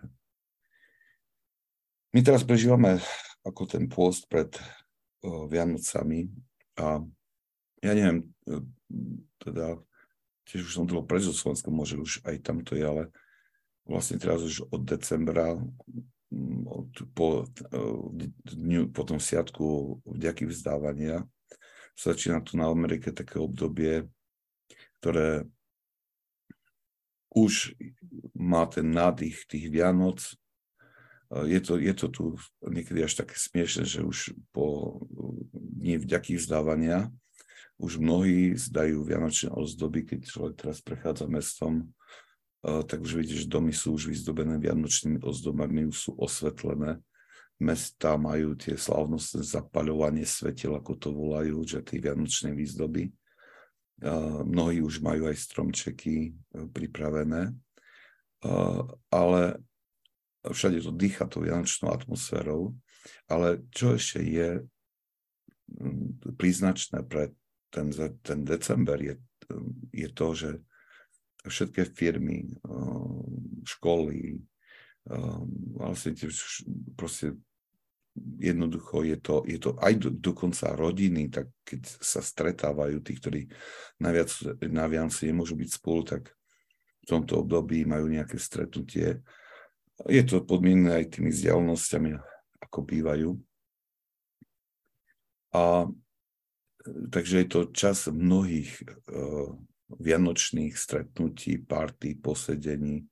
My 2.14 2.24
teraz 2.24 2.46
prežívame 2.46 3.02
ako 3.44 3.68
ten 3.68 3.90
pôst 3.90 4.26
pred 4.32 4.50
uh, 4.56 5.46
Vianocami 5.50 6.32
a 6.80 7.04
ja 7.84 7.92
neviem, 7.94 8.26
uh, 8.48 8.64
teda 9.42 9.78
tiež 10.48 10.66
už 10.66 10.74
som 10.74 10.86
to 10.88 11.04
prežil 11.04 11.36
Slovensku, 11.36 11.68
môže 11.70 12.00
už 12.00 12.24
aj 12.24 12.42
tamto 12.42 12.74
je, 12.74 12.86
ale 12.88 13.04
vlastne 13.84 14.18
teraz 14.18 14.40
už 14.40 14.72
od 14.72 14.82
decembra 14.88 15.60
mm, 16.32 16.64
po, 17.12 17.44
uh, 17.44 18.04
dňu, 18.48 18.96
po 18.96 19.04
tom 19.04 19.20
sviatku 19.20 20.00
vďaky 20.08 20.48
vzdávania 20.48 21.28
začína 21.98 22.46
tu 22.46 22.56
na 22.56 22.70
Amerike 22.70 23.10
také 23.10 23.42
obdobie 23.42 24.06
ktoré 25.00 25.46
už 27.34 27.78
má 28.34 28.66
ten 28.66 28.90
nádych 28.90 29.46
tých 29.46 29.70
Vianoc. 29.70 30.24
Je 31.28 31.60
to, 31.60 31.76
je 31.76 31.94
to 31.94 32.08
tu 32.08 32.24
niekedy 32.64 33.04
až 33.04 33.20
také 33.20 33.36
smiešne, 33.36 33.84
že 33.84 34.00
už 34.02 34.34
po 34.56 34.98
dní 35.52 36.00
vďaky 36.00 36.40
vzdávania 36.40 37.12
už 37.78 38.02
mnohí 38.02 38.58
zdajú 38.58 39.06
vianočné 39.06 39.54
ozdoby, 39.54 40.02
keď 40.08 40.20
človek 40.26 40.56
teraz 40.66 40.82
prechádza 40.82 41.30
mestom, 41.30 41.94
tak 42.64 43.06
už 43.06 43.22
vidíš, 43.22 43.46
domy 43.46 43.70
sú 43.70 43.94
už 43.94 44.10
vyzdobené 44.10 44.58
vianočnými 44.58 45.22
ozdobami, 45.22 45.86
už 45.86 46.10
sú 46.10 46.12
osvetlené. 46.18 46.98
Mesta 47.62 48.18
majú 48.18 48.58
tie 48.58 48.74
slávnostné 48.74 49.46
zapaľovanie 49.46 50.26
svetel, 50.26 50.74
ako 50.74 50.94
to 50.98 51.10
volajú, 51.14 51.62
že 51.68 51.86
tie 51.86 52.02
vianočné 52.02 52.56
výzdoby. 52.58 53.14
Mnohí 54.46 54.86
už 54.86 55.02
majú 55.02 55.26
aj 55.26 55.42
stromčeky 55.42 56.30
e, 56.30 56.32
pripravené, 56.70 57.50
ale 59.10 59.42
všade 60.46 60.86
to 60.86 60.94
dýcha 60.94 61.26
tou 61.26 61.42
vianočnou 61.42 61.90
atmosférou. 61.90 62.78
Ale 63.26 63.66
čo 63.74 63.98
ešte 63.98 64.22
je 64.22 64.62
príznačné 66.38 67.02
pre 67.10 67.34
ten, 67.74 67.90
ten 68.22 68.40
december, 68.46 69.02
je, 69.02 69.16
je 69.92 70.10
to, 70.14 70.28
že 70.38 70.52
všetky 71.48 71.90
firmy, 71.96 72.46
e, 72.46 72.54
školy, 73.66 74.38
e, 74.38 74.40
vlastne 75.74 76.14
proste 76.94 77.34
jednoducho 78.40 79.04
je 79.04 79.18
to, 79.18 79.36
je 79.46 79.60
to 79.62 79.72
aj 79.78 79.94
do, 79.98 80.10
dokonca 80.10 80.74
rodiny, 80.74 81.30
tak 81.30 81.50
keď 81.64 81.82
sa 82.02 82.22
stretávajú 82.22 83.02
tí, 83.02 83.18
ktorí 83.18 83.42
naviac, 84.02 84.30
na 84.66 84.86
Vianoce 84.90 85.30
nemôžu 85.30 85.58
byť 85.58 85.70
spolu, 85.70 86.02
tak 86.06 86.34
v 87.04 87.06
tomto 87.06 87.46
období 87.46 87.88
majú 87.88 88.10
nejaké 88.12 88.36
stretnutie. 88.38 89.22
Je 90.06 90.24
to 90.26 90.44
podmienené 90.44 91.04
aj 91.04 91.18
tými 91.18 91.32
vzdialenosťami, 91.34 92.12
ako 92.62 92.80
bývajú. 92.84 93.30
A 95.56 95.88
takže 97.10 97.36
je 97.44 97.48
to 97.48 97.62
čas 97.74 98.12
mnohých 98.12 98.70
uh, 99.10 99.56
vianočných 99.88 100.76
stretnutí, 100.76 101.64
party, 101.64 102.20
posedení 102.20 103.08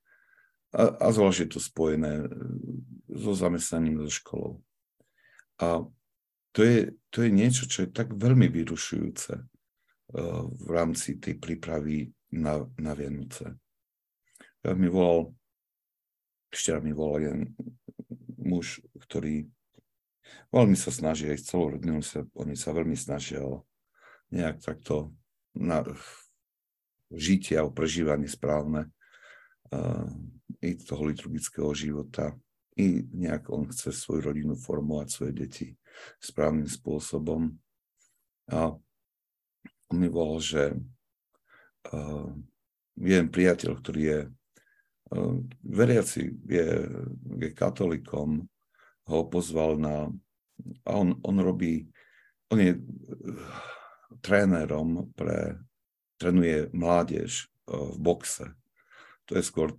a, 0.75 1.07
a 1.07 1.07
zvlášť 1.07 1.39
je 1.47 1.49
to 1.55 1.59
spojené 1.63 2.27
so 3.07 3.31
zamestnaním 3.31 4.03
so 4.03 4.11
školou. 4.11 4.59
A 5.61 5.87
to 6.51 6.59
je, 6.63 6.95
to 7.11 7.23
je 7.23 7.31
niečo, 7.31 7.67
čo 7.67 7.87
je 7.87 7.89
tak 7.91 8.11
veľmi 8.15 8.47
vyrušujúce 8.47 9.33
uh, 9.35 10.43
v 10.47 10.67
rámci 10.71 11.19
tej 11.19 11.39
prípravy 11.39 12.11
na, 12.35 12.63
na 12.79 12.91
Vianoce. 12.95 13.55
Ja 14.63 14.73
mi 14.75 14.87
volal, 14.91 15.35
ešte 16.51 16.75
mi 16.79 16.91
volal 16.91 17.19
jeden 17.23 17.43
muž, 18.39 18.83
ktorý 18.97 19.47
veľmi 20.51 20.75
sa 20.79 20.91
snaží, 20.91 21.27
aj 21.29 21.45
celou 21.45 21.75
rodinou 21.75 21.99
sa, 22.03 22.23
oni 22.35 22.55
sa 22.55 22.75
veľmi 22.75 22.97
snažia 22.97 23.43
o 23.43 23.63
nejak 24.31 24.63
takto 24.63 25.13
na 25.55 25.85
žitie 27.13 27.55
a 27.55 27.67
o 27.67 27.71
prežívanie 27.71 28.27
správne 28.27 28.91
uh, 29.71 30.07
i 30.59 30.75
toho 30.75 31.03
liturgického 31.07 31.71
života 31.71 32.33
i 32.75 33.07
nejak 33.13 33.49
on 33.49 33.67
chce 33.71 33.91
svoju 33.91 34.21
rodinu 34.21 34.55
formovať, 34.55 35.07
svoje 35.09 35.31
deti 35.31 35.67
správnym 36.19 36.67
spôsobom. 36.67 37.55
A 38.51 38.75
on 39.87 39.95
mi 39.95 40.11
volal, 40.11 40.43
že 40.43 40.63
uh, 40.75 42.27
jeden 42.99 43.31
priateľ, 43.31 43.71
ktorý 43.79 44.01
je 44.03 44.19
uh, 44.27 45.35
veriaci, 45.63 46.35
je, 46.45 46.67
je 47.39 47.49
katolikom, 47.55 48.43
ho 49.07 49.19
pozval 49.31 49.79
na... 49.79 50.11
A 50.83 50.91
on, 50.99 51.15
on 51.23 51.35
robí... 51.39 51.87
On 52.51 52.59
je 52.59 52.75
uh, 52.75 52.81
trénerom 54.19 55.15
pre... 55.15 55.59
Trénuje 56.15 56.71
mládež 56.71 57.51
uh, 57.67 57.91
v 57.91 57.97
boxe 57.99 58.55
to 59.25 59.37
je 59.37 59.43
skôr 59.43 59.73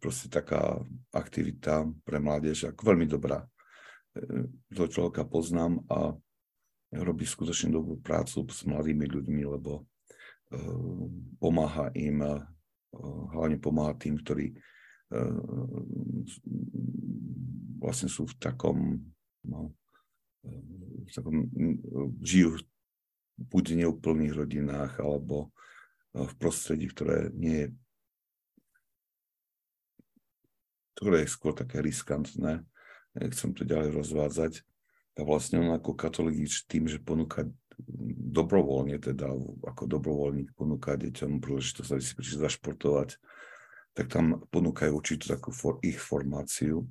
proste 0.00 0.28
taká 0.28 0.80
aktivita 1.12 1.88
pre 2.04 2.20
mládež, 2.20 2.72
ako 2.72 2.94
veľmi 2.94 3.06
dobrá. 3.08 3.44
E, 4.12 4.48
to 4.72 4.88
človeka 4.88 5.24
poznám 5.24 5.80
a 5.88 6.12
robí 6.92 7.24
skutočne 7.24 7.72
dobrú 7.72 8.00
prácu 8.00 8.44
s 8.48 8.64
mladými 8.68 9.08
ľuďmi, 9.08 9.42
lebo 9.48 9.84
e, 10.52 10.58
pomáha 11.40 11.92
im 11.96 12.24
hlavne 13.32 13.60
pomáha 13.60 13.92
tým, 14.00 14.16
ktorí 14.16 14.56
vlastne 17.80 18.08
sú 18.12 18.28
v 18.28 18.34
takom, 18.36 19.00
no, 19.44 19.72
v 21.04 21.10
takom 21.12 21.48
žijú 22.20 22.60
buď 23.38 23.84
neúplných 23.84 24.36
rodinách, 24.36 25.00
alebo 25.00 25.52
v 26.12 26.32
prostredí, 26.36 26.90
ktoré 26.90 27.30
nie 27.32 27.56
je 27.64 27.68
ktoré 30.98 31.22
je 31.22 31.30
skôr 31.30 31.54
také 31.54 31.78
riskantné. 31.78 32.66
Nechcem 33.14 33.54
to 33.54 33.62
ďalej 33.62 33.94
rozvádzať. 33.94 34.66
A 35.14 35.22
vlastne 35.22 35.62
on 35.62 35.70
ako 35.70 35.94
katolík 35.94 36.50
tým, 36.66 36.90
že 36.90 36.98
ponúka 36.98 37.46
dobrovoľne, 38.34 38.98
teda 38.98 39.30
ako 39.62 39.86
dobrovoľník 39.86 40.58
ponúka 40.58 40.98
deťom 40.98 41.38
príležitosť, 41.38 41.90
aby 41.94 42.02
si 42.02 42.18
prišli 42.18 42.38
zašportovať, 42.42 43.14
tak 43.94 44.10
tam 44.10 44.42
ponúkajú 44.50 44.90
určitú 44.90 45.30
takú 45.30 45.54
for, 45.54 45.78
ich 45.86 46.02
formáciu. 46.02 46.82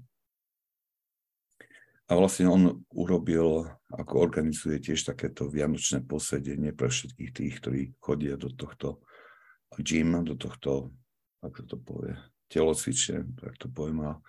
A 2.08 2.16
vlastne 2.16 2.48
on 2.48 2.88
urobil, 2.96 3.68
ako 3.92 4.24
organizuje 4.24 4.80
tiež 4.80 5.04
takéto 5.04 5.52
vianočné 5.52 6.08
posedenie 6.08 6.72
pre 6.72 6.88
všetkých 6.88 7.32
tých, 7.36 7.54
ktorí 7.60 7.82
chodia 8.00 8.40
do 8.40 8.48
tohto 8.48 9.04
gym, 9.84 10.16
do 10.24 10.40
tohto, 10.40 10.96
ako 11.44 11.60
to 11.68 11.76
povie, 11.76 12.16
telocvične, 12.48 13.28
tak 13.40 13.56
to 13.60 13.68
poviem. 13.72 14.20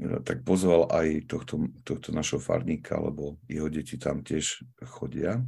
Tak 0.00 0.48
pozval 0.48 0.88
aj 0.88 1.28
tohto, 1.28 1.68
tohto 1.84 2.08
našho 2.16 2.40
farníka, 2.40 2.96
lebo 2.96 3.36
jeho 3.44 3.68
deti 3.68 4.00
tam 4.00 4.24
tiež 4.24 4.64
chodia. 4.96 5.44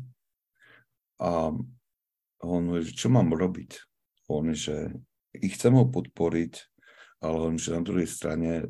A 1.16 1.52
on 2.42 2.62
hovorí, 2.68 2.90
čo 2.92 3.08
mám 3.08 3.32
robiť? 3.32 3.80
On, 4.28 4.44
že 4.52 4.92
ich 5.32 5.56
chcem 5.56 5.72
ho 5.72 5.88
podporiť, 5.88 6.52
ale 7.24 7.36
on, 7.48 7.54
že 7.56 7.72
na 7.72 7.80
druhej 7.80 8.10
strane 8.10 8.68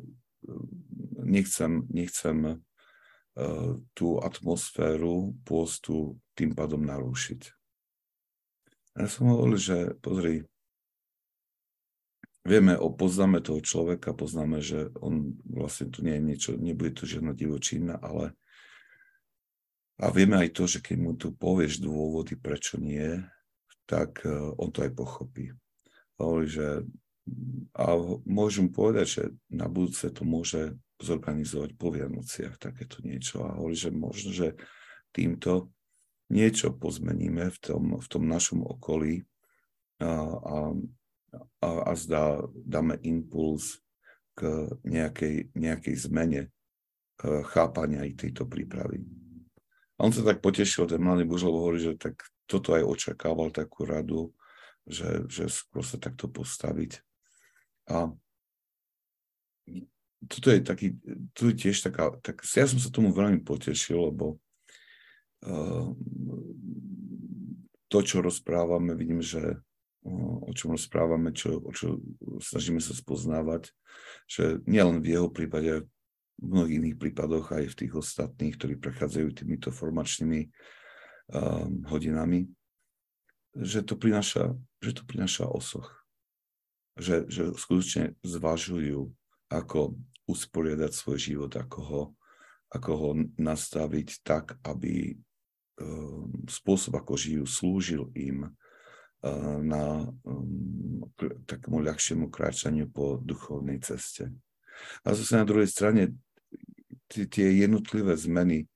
nechcem, 1.19 1.83
nechcem 1.91 2.37
uh, 2.45 3.73
tú 3.91 4.07
atmosféru 4.23 5.35
pôstu 5.43 6.15
tým 6.37 6.55
pádom 6.55 6.83
narušiť. 6.85 7.41
Ja 8.93 9.09
som 9.09 9.33
hovoril, 9.33 9.57
že 9.57 9.77
pozri, 9.99 10.45
vieme, 12.43 12.75
poznáme 12.75 13.39
toho 13.39 13.63
človeka, 13.63 14.11
poznáme, 14.15 14.59
že 14.59 14.91
on 14.99 15.35
vlastne 15.47 15.91
tu 15.91 16.03
nie 16.03 16.19
je 16.19 16.23
niečo, 16.23 16.49
nebude 16.59 16.95
to 16.95 17.07
žiadna 17.07 17.31
divočina, 17.35 17.99
ale 17.99 18.35
a 20.01 20.09
vieme 20.09 20.35
aj 20.41 20.49
to, 20.57 20.63
že 20.67 20.79
keď 20.83 20.97
mu 20.99 21.13
tu 21.15 21.31
povieš 21.31 21.79
dôvody, 21.79 22.35
prečo 22.35 22.81
nie, 22.81 23.21
tak 23.85 24.25
uh, 24.25 24.51
on 24.57 24.73
to 24.73 24.83
aj 24.83 24.91
pochopí. 24.91 25.53
Hovorí, 26.17 26.49
že 26.49 26.83
a 27.71 27.95
môžem 28.27 28.67
povedať, 28.67 29.05
že 29.07 29.23
na 29.47 29.71
budúce 29.71 30.11
to 30.11 30.27
môže 30.27 30.75
zorganizovať 30.99 31.71
po 31.79 31.87
Vianociach 31.87 32.59
takéto 32.59 32.99
niečo 32.99 33.47
a 33.47 33.55
hovorí, 33.55 33.79
že 33.79 33.95
možno, 33.95 34.35
že 34.35 34.59
týmto 35.15 35.71
niečo 36.27 36.75
pozmeníme 36.75 37.47
v 37.47 37.57
tom, 37.63 37.83
v 37.95 38.07
tom 38.11 38.27
našom 38.27 38.67
okolí 38.67 39.23
a, 40.03 40.11
a 40.35 40.55
a, 41.61 41.69
a 41.89 41.91
zdá, 41.97 42.41
dáme 42.53 42.97
impuls 43.01 43.81
k 44.33 44.69
nejakej, 44.85 45.53
nejakej 45.53 45.95
zmene 46.09 46.41
chápania 47.23 48.03
aj 48.03 48.19
tejto 48.19 48.49
prípravy. 48.49 49.05
A 49.97 50.09
on 50.09 50.11
sa 50.11 50.25
tak 50.25 50.41
potešil, 50.41 50.89
ten 50.89 50.99
mladý 50.99 51.23
muž, 51.23 51.45
lebo 51.45 51.63
hovorí, 51.63 51.79
že 51.79 51.93
tak 51.95 52.17
toto 52.49 52.73
aj 52.73 52.83
očakával, 52.83 53.53
takú 53.53 53.85
radu, 53.85 54.33
že, 54.83 55.23
že 55.31 55.47
skôr 55.47 55.85
sa 55.85 56.01
takto 56.01 56.27
postaviť. 56.27 56.99
A 57.87 58.11
toto 60.27 60.47
je 60.51 60.59
taký, 60.63 60.87
tu 61.35 61.51
je 61.51 61.55
tiež 61.55 61.83
taká, 61.83 62.15
tak 62.23 62.43
ja 62.43 62.65
som 62.67 62.79
sa 62.79 62.91
tomu 62.91 63.11
veľmi 63.11 63.43
potešil, 63.43 64.11
lebo 64.11 64.39
uh, 65.45 65.87
to, 67.87 67.97
čo 68.01 68.23
rozprávame, 68.23 68.95
vidím, 68.95 69.21
že 69.21 69.61
o 70.43 70.51
čom 70.51 70.75
rozprávame, 70.75 71.31
čo, 71.31 71.63
o 71.63 71.71
čo 71.71 72.03
snažíme 72.43 72.83
sa 72.83 72.91
spoznávať, 72.91 73.71
že 74.27 74.59
nielen 74.67 74.99
v 74.99 75.15
jeho 75.15 75.31
prípade, 75.31 75.87
v 76.39 76.43
mnohých 76.43 76.77
iných 76.83 76.97
prípadoch, 76.99 77.55
aj 77.55 77.71
v 77.71 77.77
tých 77.85 77.93
ostatných, 77.95 78.55
ktorí 78.59 78.75
prechádzajú 78.81 79.27
týmito 79.31 79.69
formačnými 79.71 80.49
um, 81.31 81.87
hodinami, 81.87 82.51
že 83.55 83.85
to 83.85 83.95
prináša, 83.95 84.57
že 84.81 84.91
to 84.91 85.03
prináša 85.07 85.47
osoch. 85.47 85.87
Že, 86.99 87.25
že 87.31 87.43
skutočne 87.57 88.17
zvažujú, 88.21 89.09
ako 89.49 89.93
usporiadať 90.25 90.91
svoj 90.93 91.17
život, 91.21 91.51
ako 91.53 91.79
ho, 91.85 92.03
ako 92.73 92.91
ho 92.97 93.09
nastaviť 93.37 94.25
tak, 94.25 94.57
aby 94.65 95.13
um, 95.77 96.33
spôsob, 96.49 96.97
ako 96.97 97.13
žijú, 97.13 97.45
slúžil 97.45 98.03
im, 98.17 98.49
na 99.63 100.03
um, 100.27 101.07
takému 101.47 101.79
ľahšiemu 101.79 102.27
kráčaniu 102.27 102.91
po 102.91 103.15
duchovnej 103.23 103.79
ceste. 103.79 104.27
A 105.07 105.15
zase 105.15 105.39
na 105.39 105.47
druhej 105.47 105.71
strane 105.71 106.11
tie 107.07 107.47
jednotlivé 107.55 108.19
zmeny, 108.19 108.67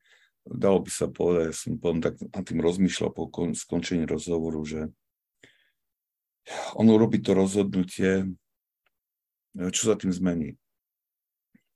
dalo 0.47 0.79
by 0.79 0.91
sa 0.93 1.11
povedať, 1.11 1.51
ja 1.51 1.55
som 1.55 1.75
potom 1.75 1.99
tak 1.99 2.15
nad 2.21 2.43
tým 2.47 2.63
rozmýšľal 2.63 3.11
po 3.11 3.27
skončení 3.51 4.07
rozhovoru, 4.07 4.63
že 4.63 4.87
on 6.79 6.87
urobí 6.87 7.19
to 7.19 7.35
rozhodnutie, 7.35 8.31
čo 9.51 9.81
sa 9.83 9.99
tým 9.99 10.15
zmení. 10.15 10.55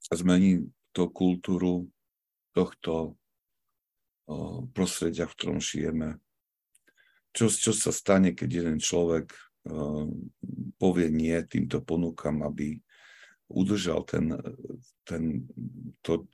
Zmení 0.07 0.71
to 0.95 1.11
kultúru 1.11 1.91
tohto 2.55 3.19
prostredia, 4.71 5.27
v 5.27 5.35
ktorom 5.35 5.59
žijeme, 5.59 6.23
čo, 7.31 7.47
čo 7.47 7.71
sa 7.71 7.91
stane, 7.95 8.35
keď 8.35 8.49
jeden 8.63 8.77
človek 8.79 9.31
uh, 9.67 10.07
povie 10.75 11.07
nie 11.11 11.35
týmto 11.47 11.79
ponúkam, 11.79 12.43
aby 12.43 12.75
udržal 13.51 14.03
ten, 14.07 14.31
ten, 15.03 15.43
to, 16.03 16.27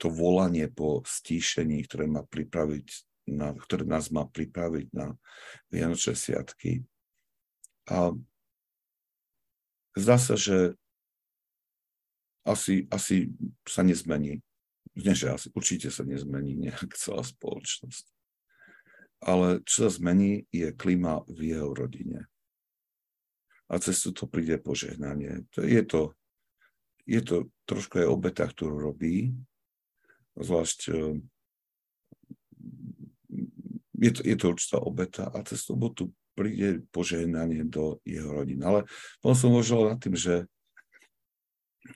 to 0.00 0.06
volanie 0.08 0.68
po 0.68 1.04
stíšení, 1.04 1.84
ktoré, 1.84 2.08
má 2.08 2.24
pripraviť 2.24 2.86
na, 3.28 3.54
ktoré 3.54 3.86
nás 3.86 4.10
má 4.10 4.26
pripraviť 4.26 4.90
na 4.96 5.14
Vianočné 5.70 6.16
sviatky. 6.16 6.82
A 7.86 8.10
zdá 9.94 10.16
sa, 10.18 10.34
že 10.34 10.74
asi, 12.42 12.90
asi 12.90 13.30
sa 13.62 13.86
nezmení. 13.86 14.42
Nie, 14.98 15.14
že 15.14 15.30
asi, 15.30 15.48
určite 15.54 15.88
sa 15.88 16.02
nezmení 16.02 16.58
nejak 16.58 16.98
celá 16.98 17.22
spoločnosť 17.22 18.04
ale 19.22 19.62
čo 19.62 19.86
sa 19.86 19.90
zmení, 19.94 20.50
je 20.50 20.74
klima 20.74 21.22
v 21.30 21.54
jeho 21.54 21.70
rodine. 21.70 22.26
A 23.70 23.78
cez 23.78 24.02
to 24.02 24.26
príde 24.28 24.58
požehnanie. 24.60 25.46
Je 25.56 25.82
to, 25.86 26.12
je 27.08 27.22
to 27.24 27.48
trošku 27.64 28.02
aj 28.02 28.10
obeta, 28.10 28.44
ktorú 28.44 28.76
robí, 28.76 29.32
zvlášť 30.36 30.80
e, 30.90 31.22
je 34.02 34.10
to, 34.10 34.20
je 34.26 34.36
to 34.36 34.46
určitá 34.50 34.78
obeta 34.82 35.24
a 35.30 35.38
cez 35.46 35.62
tu 35.62 35.78
príde 36.34 36.82
požehnanie 36.90 37.62
do 37.62 38.02
jeho 38.02 38.42
rodiny. 38.42 38.62
Ale 38.64 38.80
potom 39.22 39.36
som 39.36 39.54
uvažoval 39.54 39.94
nad 39.94 40.00
tým, 40.02 40.16
že 40.18 40.48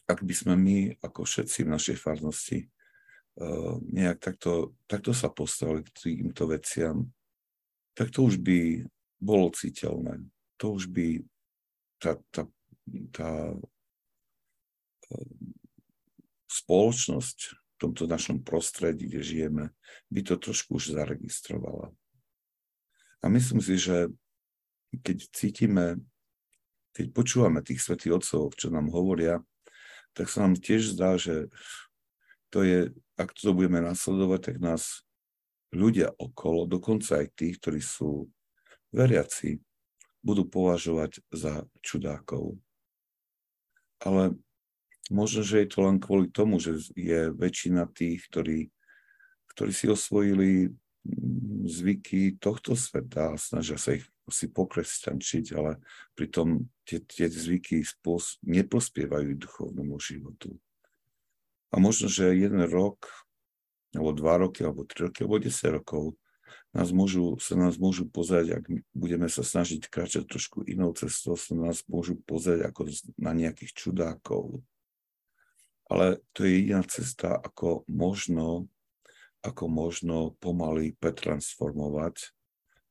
ak 0.06 0.22
by 0.22 0.34
sme 0.34 0.54
my, 0.54 0.78
ako 1.02 1.26
všetci 1.26 1.66
v 1.66 1.72
našej 1.72 1.96
farnosti, 1.98 2.58
uh, 3.40 3.78
nejak 3.80 4.18
takto, 4.22 4.76
takto 4.86 5.10
sa 5.16 5.32
postavili 5.32 5.82
k 5.86 5.90
týmto 5.94 6.46
veciam, 6.50 7.06
tak 7.96 8.12
to 8.12 8.28
už 8.28 8.36
by 8.44 8.84
bolo 9.16 9.48
citeľné. 9.56 10.20
To 10.60 10.76
už 10.76 10.92
by 10.92 11.24
tá, 11.96 12.20
tá, 12.28 12.44
tá 13.16 13.30
ehm, 15.16 15.56
spoločnosť 16.52 17.38
v 17.56 17.74
tomto 17.80 18.04
našom 18.04 18.44
prostredí, 18.44 19.08
kde 19.08 19.20
žijeme, 19.24 19.64
by 20.12 20.20
to 20.24 20.36
trošku 20.36 20.76
už 20.76 20.96
zaregistrovala. 20.96 21.92
A 23.20 23.32
myslím 23.32 23.64
si, 23.64 23.80
že 23.80 24.12
keď 24.92 25.16
cítime, 25.32 26.00
keď 26.96 27.12
počúvame 27.12 27.60
tých 27.60 27.84
svetých 27.84 28.20
otcov, 28.20 28.56
čo 28.56 28.72
nám 28.72 28.88
hovoria, 28.92 29.44
tak 30.16 30.32
sa 30.32 30.48
nám 30.48 30.56
tiež 30.56 30.96
zdá, 30.96 31.20
že 31.20 31.52
to 32.48 32.64
je, 32.64 32.92
ak 33.20 33.36
to 33.36 33.52
budeme 33.52 33.84
nasledovať, 33.84 34.40
tak 34.52 34.56
nás 34.64 35.04
ľudia 35.76 36.08
okolo, 36.16 36.64
dokonca 36.64 37.20
aj 37.20 37.36
tí, 37.36 37.52
ktorí 37.52 37.84
sú 37.84 38.26
veriaci, 38.90 39.60
budú 40.24 40.48
považovať 40.48 41.22
za 41.30 41.68
čudákov. 41.84 42.58
Ale 44.02 44.34
možno, 45.12 45.44
že 45.46 45.62
je 45.62 45.68
to 45.70 45.86
len 45.86 46.00
kvôli 46.00 46.32
tomu, 46.32 46.58
že 46.58 46.80
je 46.96 47.30
väčšina 47.30 47.86
tých, 47.92 48.26
ktorí, 48.32 48.72
ktorí 49.54 49.70
si 49.70 49.86
osvojili 49.86 50.74
zvyky 51.66 52.40
tohto 52.42 52.74
sveta 52.74 53.36
a 53.36 53.40
snažia 53.40 53.78
sa 53.78 53.94
ich 53.94 54.06
si 54.26 54.50
pokresťančiť, 54.50 55.54
ale 55.54 55.78
pritom 56.18 56.66
tie, 56.82 56.98
tie 56.98 57.30
zvyky 57.30 57.86
spôs- 57.86 58.42
neprospievajú 58.42 59.38
duchovnému 59.38 59.94
životu. 60.02 60.58
A 61.70 61.78
možno, 61.78 62.10
že 62.10 62.34
jeden 62.34 62.66
rok, 62.66 63.06
alebo 63.96 64.12
dva 64.12 64.34
roky, 64.40 64.62
alebo 64.62 64.84
tri 64.84 65.08
roky, 65.08 65.24
alebo 65.24 65.40
desať 65.40 65.80
rokov 65.80 66.14
nás 66.76 66.92
môžu, 66.92 67.40
sa 67.40 67.56
nás 67.56 67.80
môžu 67.80 68.04
pozrieť, 68.04 68.60
ak 68.60 68.64
budeme 68.92 69.32
sa 69.32 69.40
snažiť 69.40 69.88
kráčať 69.88 70.28
trošku 70.28 70.60
inou 70.68 70.92
cestou, 70.92 71.32
sa 71.34 71.56
nás 71.56 71.80
môžu 71.88 72.20
pozrieť 72.28 72.68
ako 72.68 72.92
na 73.16 73.32
nejakých 73.32 73.72
čudákov. 73.72 74.60
Ale 75.86 76.20
to 76.34 76.44
je 76.44 76.60
jediná 76.60 76.82
cesta, 76.84 77.38
ako 77.38 77.86
možno, 77.88 78.68
ako 79.40 79.64
možno 79.70 80.16
pomaly 80.42 80.98
pretransformovať 80.98 82.16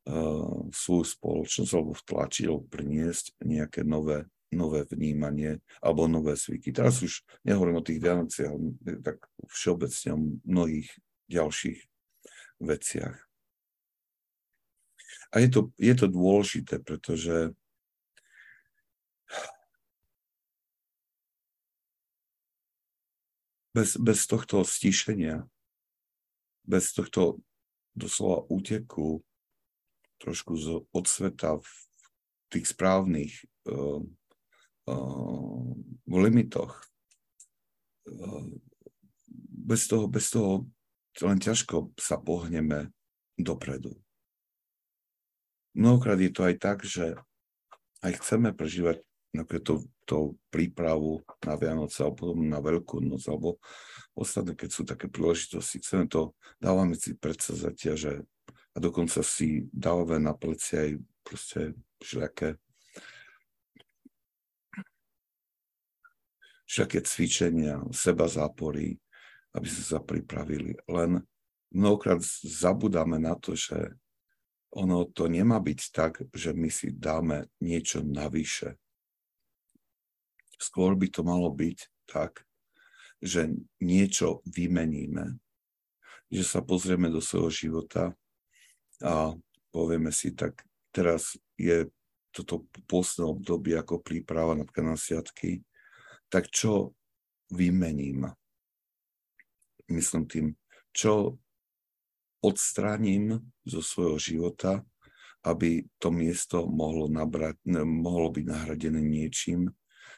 uh, 0.08 0.72
svoju 0.72 1.06
spoločnosť 1.06 1.72
alebo 1.76 1.94
vtlačiť 1.94 2.44
alebo 2.48 2.64
priniesť 2.66 3.38
nejaké 3.44 3.84
nové, 3.84 4.26
nové 4.54 4.86
vnímanie 4.86 5.60
alebo 5.82 6.08
nové 6.08 6.36
zvyky. 6.36 6.72
Teraz 6.72 7.02
už 7.02 7.26
nehovorím 7.44 7.82
o 7.82 7.86
tých 7.86 8.02
Vianociach, 8.02 8.52
ale 8.52 8.76
tak 9.02 9.18
všeobecne 9.50 10.10
o 10.14 10.20
mnohých 10.46 10.90
ďalších 11.30 11.80
veciach. 12.62 13.18
A 15.34 15.44
je 15.44 15.50
to, 15.52 15.62
je 15.76 15.96
to 15.98 16.08
dôležité, 16.08 16.80
pretože 16.80 17.52
bez, 23.76 24.00
bez 24.00 24.24
tohto 24.24 24.64
stíšenia, 24.64 25.44
bez 26.64 26.96
tohto 26.96 27.44
doslova 27.92 28.48
úteku 28.48 29.20
trošku 30.24 30.56
z, 30.56 30.66
od 30.96 31.06
sveta 31.06 31.60
v 31.60 31.70
tých 32.48 32.72
správnych 32.72 33.34
uh, 33.68 34.00
v 36.06 36.14
limitoch, 36.14 36.78
uh, 38.10 38.46
bez 39.66 39.90
toho, 39.90 40.06
bez 40.06 40.30
toho 40.30 40.70
len 41.24 41.40
ťažko 41.40 41.96
sa 41.96 42.20
pohneme 42.20 42.92
dopredu. 43.40 43.96
Mnohokrát 45.76 46.20
je 46.20 46.32
to 46.32 46.42
aj 46.44 46.56
tak, 46.60 46.78
že 46.84 47.16
aj 48.04 48.12
chceme 48.22 48.52
prežívať 48.52 49.04
tú, 49.64 49.84
tú 50.08 50.20
prípravu 50.48 51.26
na 51.44 51.60
Vianoce 51.60 52.00
alebo 52.00 52.32
potom 52.32 52.48
na 52.48 52.64
Veľkú 52.64 53.04
noc, 53.04 53.28
alebo 53.28 53.60
ostatné, 54.16 54.56
keď 54.56 54.70
sú 54.72 54.82
také 54.88 55.12
príležitosti, 55.12 55.84
chceme 55.84 56.08
to, 56.08 56.32
dávame 56.64 56.96
si 56.96 57.18
predsazatia, 57.18 58.00
že 58.00 58.24
a 58.76 58.78
dokonca 58.80 59.24
si 59.24 59.68
dávame 59.72 60.20
na 60.20 60.36
pleci 60.36 60.76
aj 60.76 60.90
proste 61.24 61.62
všelijaké 62.04 62.60
všaké 66.66 67.06
cvičenia, 67.06 67.82
seba 67.94 68.26
zápory, 68.26 68.98
aby 69.54 69.68
sme 69.70 69.84
sa 69.86 70.00
pripravili. 70.02 70.76
Len 70.90 71.22
mnohokrát 71.72 72.20
zabudáme 72.44 73.22
na 73.22 73.38
to, 73.38 73.54
že 73.54 73.96
ono 74.76 75.08
to 75.08 75.32
nemá 75.32 75.62
byť 75.64 75.80
tak, 75.96 76.14
že 76.36 76.52
my 76.52 76.68
si 76.68 76.92
dáme 76.92 77.48
niečo 77.64 78.04
navyše. 78.04 78.76
Skôr 80.60 81.00
by 81.00 81.08
to 81.08 81.22
malo 81.24 81.48
byť 81.48 81.80
tak, 82.12 82.44
že 83.24 83.56
niečo 83.80 84.44
vymeníme, 84.44 85.40
že 86.28 86.44
sa 86.44 86.60
pozrieme 86.60 87.08
do 87.08 87.24
svojho 87.24 87.52
života 87.52 88.12
a 89.00 89.32
povieme 89.72 90.12
si, 90.12 90.36
tak 90.36 90.68
teraz 90.92 91.40
je 91.56 91.88
toto 92.36 92.68
posledné 92.92 93.32
obdobie 93.32 93.76
ako 93.80 94.04
príprava 94.04 94.60
napríklad 94.60 94.96
na 94.96 95.00
sviatky, 95.00 95.64
tak 96.36 96.52
čo 96.52 96.92
vymením? 97.56 98.28
Myslím 99.88 100.28
tým, 100.28 100.48
čo 100.92 101.40
odstránim 102.44 103.40
zo 103.64 103.80
svojho 103.80 104.20
života, 104.20 104.84
aby 105.48 105.88
to 105.96 106.12
miesto 106.12 106.68
mohlo, 106.68 107.08
nabrať, 107.08 107.56
mohlo 107.88 108.36
byť 108.36 108.46
nahradené 108.52 109.00
niečím, 109.00 109.72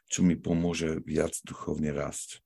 čo 0.10 0.26
mi 0.26 0.34
pomôže 0.34 1.06
viac 1.06 1.38
duchovne 1.46 1.94
rásť. 1.94 2.42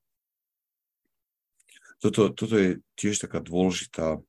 Toto, 2.04 2.28
toto 2.36 2.60
je 2.60 2.84
tiež 3.00 3.24
taká 3.24 3.40
dôležitá 3.40 4.20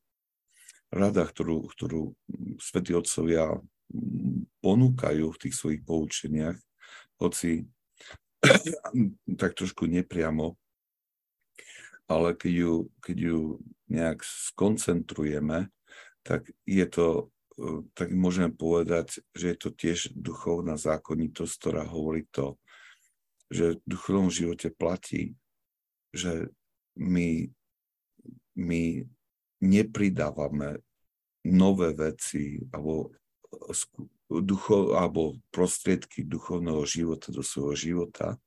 rada, 0.94 1.24
ktorú, 1.26 1.66
ktorú 1.66 2.14
svätí 2.62 2.94
otcovia 2.94 3.58
ponúkajú 4.62 5.34
v 5.34 5.40
tých 5.40 5.54
svojich 5.56 5.82
poučeniach, 5.82 6.60
hoci 7.18 7.66
tak 9.40 9.54
trošku 9.54 9.86
nepriamo, 9.86 10.58
ale 12.10 12.34
keď 12.34 12.52
ju, 12.52 12.74
keď 13.00 13.16
ju 13.16 13.38
nejak 13.88 14.20
skoncentrujeme, 14.24 15.70
tak 16.22 16.50
je 16.66 16.86
to, 16.86 17.06
e, 17.58 17.86
tak 17.94 18.10
môžeme 18.14 18.50
povedať, 18.50 19.22
že 19.34 19.54
je 19.54 19.56
to 19.58 19.70
tiež 19.74 19.98
duchovná 20.14 20.78
zákonitosť, 20.78 21.52
ktorá 21.58 21.84
hovorí 21.86 22.26
to, 22.30 22.58
že 23.52 23.78
v 23.78 23.84
duchovnom 23.84 24.32
živote 24.32 24.72
platí, 24.72 25.36
že 26.12 26.48
my, 26.96 27.48
my 28.56 28.82
nepridávame 29.62 30.82
nové 31.46 31.94
veci 31.94 32.62
alebo, 32.70 33.12
ducho, 34.40 34.96
alebo 34.96 35.36
prostriedky 35.52 36.24
duchovného 36.24 36.86
života 36.88 37.28
do 37.28 37.44
svojho 37.44 37.76
života. 37.76 38.40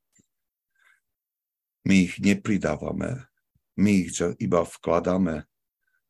My 1.85 2.09
ich 2.09 2.17
nepridávame, 2.17 3.29
my 3.77 3.91
ich 4.07 4.17
iba 4.41 4.65
vkladáme 4.65 5.45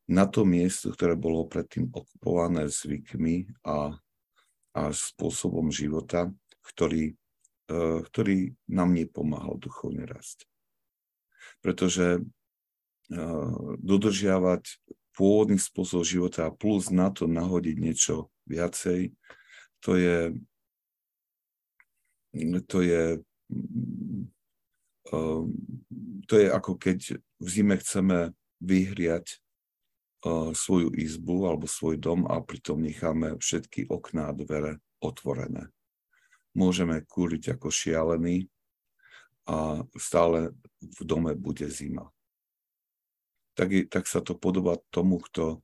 na 0.06 0.24
to 0.24 0.46
miesto, 0.46 0.94
ktoré 0.94 1.18
bolo 1.18 1.50
predtým 1.50 1.90
okupované 1.90 2.70
zvykmi 2.70 3.50
a, 3.66 3.98
a 4.72 4.82
spôsobom 4.94 5.68
života, 5.74 6.30
ktorý, 6.62 7.18
uh, 7.68 8.00
ktorý 8.06 8.54
nám 8.70 8.94
nepomáhal 8.94 9.58
duchovne 9.58 10.06
rásť. 10.06 10.46
Pretože 11.58 12.22
uh, 12.22 13.76
dodržiavať 13.82 14.78
pôvodný 15.16 15.58
spôsob 15.58 16.06
života 16.06 16.46
a 16.46 16.54
plus 16.54 16.94
na 16.94 17.10
to 17.10 17.26
nahodiť 17.26 17.76
niečo 17.80 18.30
viacej, 18.46 19.10
to 19.80 19.96
je, 19.96 20.34
to 22.66 22.78
je 22.82 23.20
Ehm, 25.12 25.52
to 26.26 26.34
je 26.38 26.50
ako 26.50 26.74
keď 26.74 26.98
v 27.38 27.48
zime 27.48 27.78
chceme 27.78 28.34
vyhriať 28.58 29.38
uh, 30.26 30.50
svoju 30.50 30.90
izbu 30.96 31.46
alebo 31.46 31.70
svoj 31.70 32.00
dom 32.00 32.26
a 32.26 32.40
pritom 32.42 32.82
necháme 32.82 33.38
všetky 33.38 33.86
okná 33.86 34.32
a 34.32 34.36
dvere 34.36 34.82
otvorené. 34.98 35.70
Môžeme 36.56 37.04
kúriť 37.04 37.54
ako 37.54 37.68
šialený 37.68 38.48
a 39.46 39.84
stále 40.00 40.56
v 40.80 41.00
dome 41.04 41.36
bude 41.38 41.68
zima. 41.70 42.10
Tak, 43.54 43.92
tak 43.92 44.04
sa 44.08 44.24
to 44.24 44.34
podobá 44.34 44.80
tomu, 44.90 45.22
kto 45.22 45.60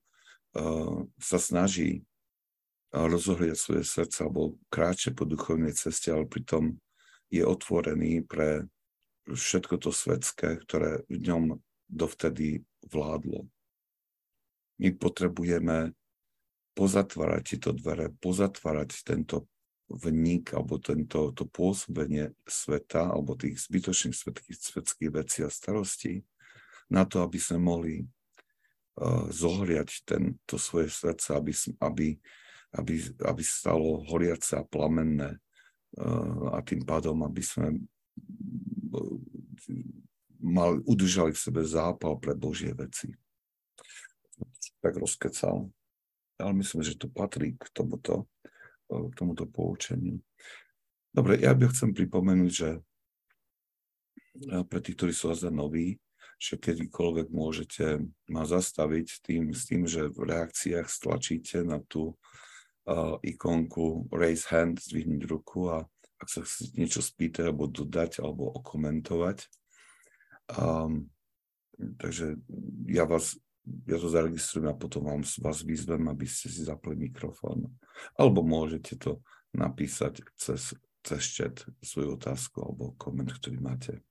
uh, 0.55 1.09
sa 1.19 1.39
snaží 1.43 2.07
rozohliať 2.93 3.57
svoje 3.57 3.85
srdce 3.89 4.29
alebo 4.29 4.61
kráče 4.69 5.17
po 5.17 5.25
duchovnej 5.25 5.73
ceste, 5.73 6.13
ale 6.13 6.29
pritom 6.29 6.77
je 7.33 7.41
otvorený 7.41 8.23
pre 8.29 8.69
všetko 9.25 9.81
to 9.81 9.91
svetské, 9.91 10.61
ktoré 10.61 11.03
v 11.09 11.19
ňom 11.25 11.43
dovtedy 11.89 12.65
vládlo. 12.85 13.49
My 14.81 14.89
potrebujeme 14.93 15.97
pozatvárať 16.73 17.43
tieto 17.57 17.71
dvere, 17.77 18.13
pozatvárať 18.21 19.05
tento 19.05 19.49
vník 19.93 20.57
alebo 20.57 20.81
tento, 20.81 21.33
to 21.37 21.45
pôsobenie 21.45 22.33
sveta 22.49 23.13
alebo 23.13 23.37
tých 23.37 23.61
zbytočných 23.69 24.17
svetských, 24.17 24.59
svetských 24.59 25.11
vecí 25.13 25.39
a 25.45 25.53
starostí 25.53 26.25
na 26.89 27.05
to, 27.05 27.21
aby 27.25 27.37
sme 27.37 27.61
mohli 27.61 27.95
uh, 28.01 29.29
zohriať 29.29 30.05
tento 30.09 30.57
svoje 30.57 30.89
srdce, 30.89 31.37
aby, 31.37 31.53
aby, 31.81 32.07
aby, 32.77 33.03
aby 33.29 33.43
stalo 33.45 34.05
horiace 34.09 34.57
a 34.57 34.65
plamenné 34.65 35.37
uh, 36.01 36.57
a 36.57 36.65
tým 36.65 36.85
pádom, 36.85 37.21
aby 37.25 37.43
sme 37.45 37.77
mal, 40.43 40.81
udržali 40.85 41.33
v 41.33 41.43
sebe 41.43 41.63
zápal 41.65 42.19
pre 42.19 42.35
Božie 42.35 42.75
veci. 42.75 43.15
Tak 44.83 44.99
rozkecal. 44.99 45.71
Ale 46.41 46.53
myslím, 46.59 46.83
že 46.83 46.99
to 46.99 47.07
patrí 47.07 47.55
k 47.55 47.71
tomuto, 47.71 48.27
k 48.91 49.13
tomuto 49.15 49.47
poučeniu. 49.47 50.19
Dobre, 51.15 51.39
ja 51.39 51.55
by 51.55 51.71
chcem 51.71 51.95
pripomenúť, 51.95 52.53
že 52.53 52.71
pre 54.67 54.81
tých, 54.81 54.97
ktorí 54.97 55.13
sú 55.13 55.31
zase 55.31 55.53
noví, 55.53 56.01
že 56.43 56.59
kedykoľvek 56.59 57.31
môžete 57.31 58.03
ma 58.27 58.43
zastaviť 58.43 59.23
tým, 59.23 59.55
s 59.55 59.69
tým, 59.69 59.87
že 59.87 60.11
v 60.11 60.27
reakciách 60.27 60.89
stlačíte 60.91 61.63
na 61.63 61.79
tú 61.87 62.19
ikonku 63.23 64.11
raise 64.11 64.51
hand, 64.51 64.83
zdvihnúť 64.83 65.23
ruku 65.31 65.71
a 65.71 65.87
ak 66.19 66.29
sa 66.31 66.43
chcete 66.43 66.79
niečo 66.79 67.03
spýtať 67.03 67.51
alebo 67.51 67.67
dodať 67.67 68.23
alebo 68.23 68.51
okomentovať. 68.59 69.47
Um, 70.55 71.11
takže 71.99 72.39
ja 72.87 73.07
vás 73.07 73.39
ja 73.87 73.95
to 73.99 74.11
zaregistrujem 74.11 74.75
a 74.75 74.79
potom 74.79 75.07
vám, 75.07 75.23
vás 75.23 75.63
vyzvem, 75.63 76.03
aby 76.11 76.27
ste 76.27 76.51
si 76.51 76.67
zapli 76.67 76.99
mikrofón. 76.99 77.71
Alebo 78.19 78.43
môžete 78.43 78.99
to 78.99 79.23
napísať 79.55 80.27
cez, 80.35 80.75
cez 81.07 81.23
chat 81.31 81.63
svoju 81.79 82.19
otázku 82.19 82.59
alebo 82.59 82.99
koment, 82.99 83.31
ktorý 83.31 83.63
máte. 83.63 84.03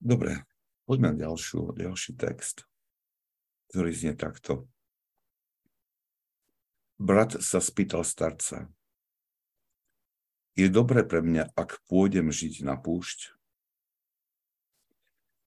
Dobre, 0.00 0.44
poďme 0.88 1.12
na 1.12 1.28
ďalšiu, 1.28 1.76
ďalší 1.76 2.16
text, 2.16 2.64
ktorý 3.72 3.90
znie 3.92 4.14
takto. 4.16 4.68
Brat 6.96 7.44
sa 7.44 7.60
spýtal 7.60 8.08
starca. 8.08 8.72
Je 10.56 10.64
dobré 10.72 11.04
pre 11.04 11.20
mňa, 11.20 11.52
ak 11.52 11.84
pôjdem 11.92 12.32
žiť 12.32 12.64
na 12.64 12.80
púšť? 12.80 13.36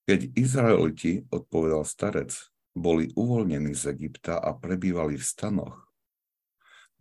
Keď 0.05 0.37
Izraeliti, 0.37 1.25
odpovedal 1.33 1.89
starec, 1.89 2.37
boli 2.77 3.09
uvoľnení 3.17 3.73
z 3.73 3.97
Egypta 3.97 4.37
a 4.37 4.53
prebývali 4.53 5.17
v 5.17 5.25
stanoch, 5.25 5.89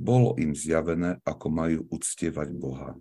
bolo 0.01 0.33
im 0.41 0.57
zjavené, 0.57 1.21
ako 1.29 1.47
majú 1.53 1.81
uctievať 1.93 2.49
Boha. 2.57 2.97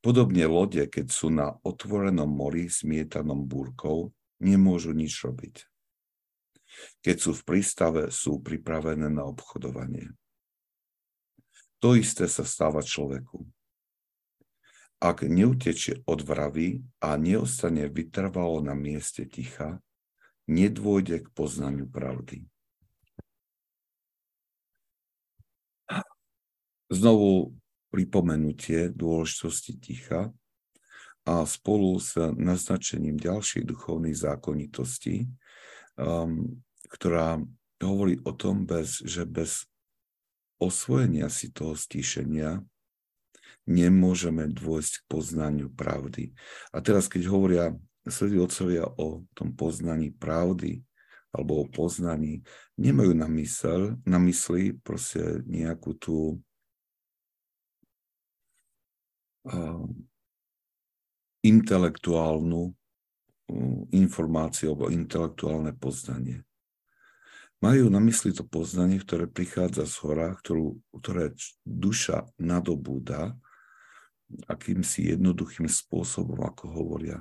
Podobne 0.00 0.48
lode, 0.48 0.80
keď 0.88 1.12
sú 1.12 1.28
na 1.28 1.60
otvorenom 1.60 2.32
mori 2.32 2.72
smietanom 2.72 3.44
búrkou, 3.44 4.16
nemôžu 4.40 4.96
nič 4.96 5.20
robiť. 5.20 5.68
Keď 7.00 7.16
sú 7.16 7.32
v 7.36 7.42
prístave, 7.46 8.02
sú 8.12 8.40
pripravené 8.44 9.08
na 9.08 9.24
obchodovanie. 9.24 10.12
To 11.80 11.96
isté 11.96 12.28
sa 12.28 12.44
stáva 12.44 12.84
človeku. 12.84 13.48
Ak 15.00 15.24
neutečie 15.24 16.04
od 16.04 16.20
vravy 16.20 16.84
a 17.00 17.16
neostane 17.16 17.88
vytrvalo 17.88 18.60
na 18.60 18.76
mieste 18.76 19.24
ticha, 19.24 19.80
nedôjde 20.44 21.24
k 21.24 21.28
poznaniu 21.32 21.88
pravdy. 21.88 22.44
Znovu 26.92 27.56
pripomenutie 27.88 28.92
dôležitosti 28.92 29.80
ticha 29.80 30.28
a 31.24 31.46
spolu 31.48 31.96
s 31.96 32.18
naznačením 32.18 33.16
ďalšej 33.16 33.62
duchovnej 33.62 34.12
zákonitosti, 34.12 35.30
um, 35.96 36.60
ktorá 36.90 37.40
hovorí 37.80 38.20
o 38.26 38.34
tom, 38.36 38.68
bez, 38.68 39.00
že 39.00 39.24
bez 39.24 39.64
osvojenia 40.60 41.32
si 41.32 41.48
toho 41.48 41.72
stíšenia 41.72 42.60
nemôžeme 43.64 44.50
dôjsť 44.50 44.92
k 45.00 45.08
poznaniu 45.08 45.68
pravdy. 45.72 46.34
A 46.74 46.82
teraz, 46.84 47.06
keď 47.06 47.30
hovoria 47.30 47.72
svetí 48.04 48.36
otcovia 48.36 48.84
o 48.84 49.24
tom 49.32 49.54
poznaní 49.54 50.10
pravdy, 50.12 50.82
alebo 51.30 51.62
o 51.62 51.70
poznaní, 51.70 52.42
nemajú 52.74 53.14
na, 53.14 53.30
mysel, 53.38 53.94
na 54.02 54.18
mysli 54.18 54.74
proste 54.74 55.46
nejakú 55.46 55.94
tú 55.94 56.42
intelektuálnu 61.40 62.74
informáciu 63.94 64.74
alebo 64.74 64.92
intelektuálne 64.92 65.72
poznanie. 65.78 66.44
Majú 67.60 67.92
na 67.92 68.00
mysli 68.08 68.32
to 68.32 68.40
poznanie, 68.40 68.96
ktoré 68.96 69.28
prichádza 69.28 69.84
z 69.84 69.94
hora, 70.00 70.32
ktorú, 70.32 70.80
ktoré 70.96 71.36
duša 71.68 72.24
nadobúda 72.40 73.36
akýmsi 74.48 75.12
jednoduchým 75.12 75.68
spôsobom, 75.68 76.40
ako 76.40 76.72
hovoria. 76.72 77.20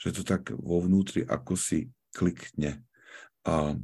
Že 0.00 0.08
to 0.16 0.22
tak 0.24 0.42
vo 0.56 0.80
vnútri 0.80 1.20
ako 1.20 1.52
si 1.58 1.92
klikne 2.16 2.80
a, 3.44 3.76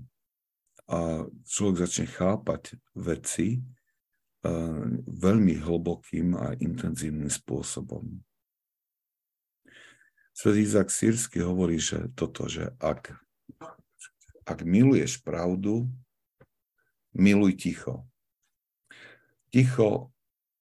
a 0.88 0.98
človek 1.44 1.76
začne 1.84 2.06
chápať 2.08 2.80
veci, 2.96 3.60
veľmi 5.08 5.54
hlbokým 5.56 6.36
a 6.36 6.52
intenzívnym 6.60 7.32
spôsobom. 7.32 8.20
Svet 10.34 10.56
Izak 10.60 10.92
Sírsky 10.92 11.40
hovorí, 11.40 11.80
že 11.80 12.12
toto, 12.12 12.44
že 12.50 12.74
ak, 12.82 13.16
ak 14.44 14.64
miluješ 14.64 15.20
pravdu, 15.24 15.88
miluj 17.16 17.56
ticho. 17.56 18.04
Ticho 19.48 20.12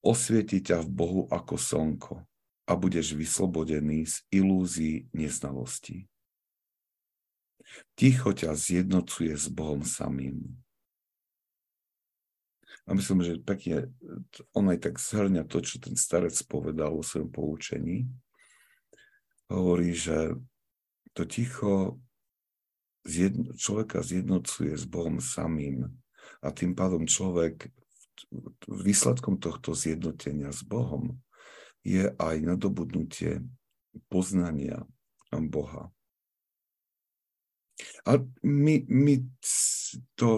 osvieti 0.03 0.59
ťa 0.63 0.83
v 0.83 0.89
Bohu 0.89 1.21
ako 1.31 1.55
slnko 1.55 2.15
a 2.63 2.71
budeš 2.79 3.15
vyslobodený 3.17 4.07
z 4.07 4.15
ilúzií 4.31 5.07
neznalosti. 5.11 6.07
Ticho 7.97 8.31
ťa 8.31 8.53
zjednocuje 8.53 9.33
s 9.33 9.49
Bohom 9.49 9.81
samým. 9.81 10.43
A 12.83 12.91
myslím, 12.93 13.23
že 13.23 13.39
pekne 13.39 13.95
on 14.51 14.67
aj 14.67 14.91
tak 14.91 14.99
zhrňa 14.99 15.47
to, 15.47 15.63
čo 15.63 15.79
ten 15.79 15.95
starec 15.95 16.35
povedal 16.51 16.99
o 16.99 17.03
svojom 17.03 17.31
poučení. 17.31 18.11
Hovorí, 19.47 19.95
že 19.95 20.35
to 21.15 21.23
ticho 21.23 22.02
zjedno, 23.03 23.55
človeka 23.55 24.01
zjednocuje 24.03 24.73
s 24.75 24.85
Bohom 24.87 25.19
samým 25.19 25.87
a 26.43 26.47
tým 26.51 26.75
pádom 26.75 27.07
človek 27.07 27.71
výsledkom 28.67 29.37
tohto 29.37 29.75
zjednotenia 29.75 30.51
s 30.51 30.63
Bohom 30.63 31.19
je 31.83 32.11
aj 32.15 32.35
nadobudnutie 32.39 33.43
poznania 34.07 34.87
Boha. 35.33 35.89
A 38.05 38.21
my, 38.45 38.85
my 38.85 39.15
to 40.13 40.37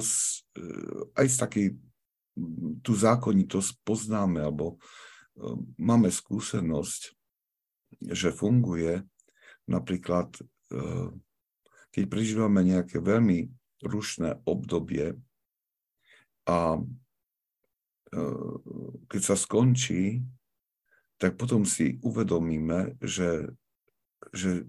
aj 1.20 1.28
z 1.28 1.36
takej 1.36 1.68
tú 2.84 2.92
zákonitosť 2.96 3.80
poznáme 3.88 4.44
alebo 4.44 4.76
e, 4.76 4.78
máme 5.80 6.12
skúsenosť, 6.12 7.16
že 8.12 8.36
funguje 8.36 9.04
napríklad, 9.68 10.36
e, 10.36 10.44
keď 11.96 12.12
prežívame 12.12 12.60
nejaké 12.60 13.00
veľmi 13.00 13.48
rušné 13.80 14.44
obdobie 14.44 15.16
a 16.44 16.76
e, 16.76 16.82
keď 19.08 19.22
sa 19.24 19.40
skončí, 19.40 20.20
tak 21.16 21.40
potom 21.40 21.64
si 21.64 21.96
uvedomíme, 22.04 23.00
že, 23.00 23.56
že 24.36 24.68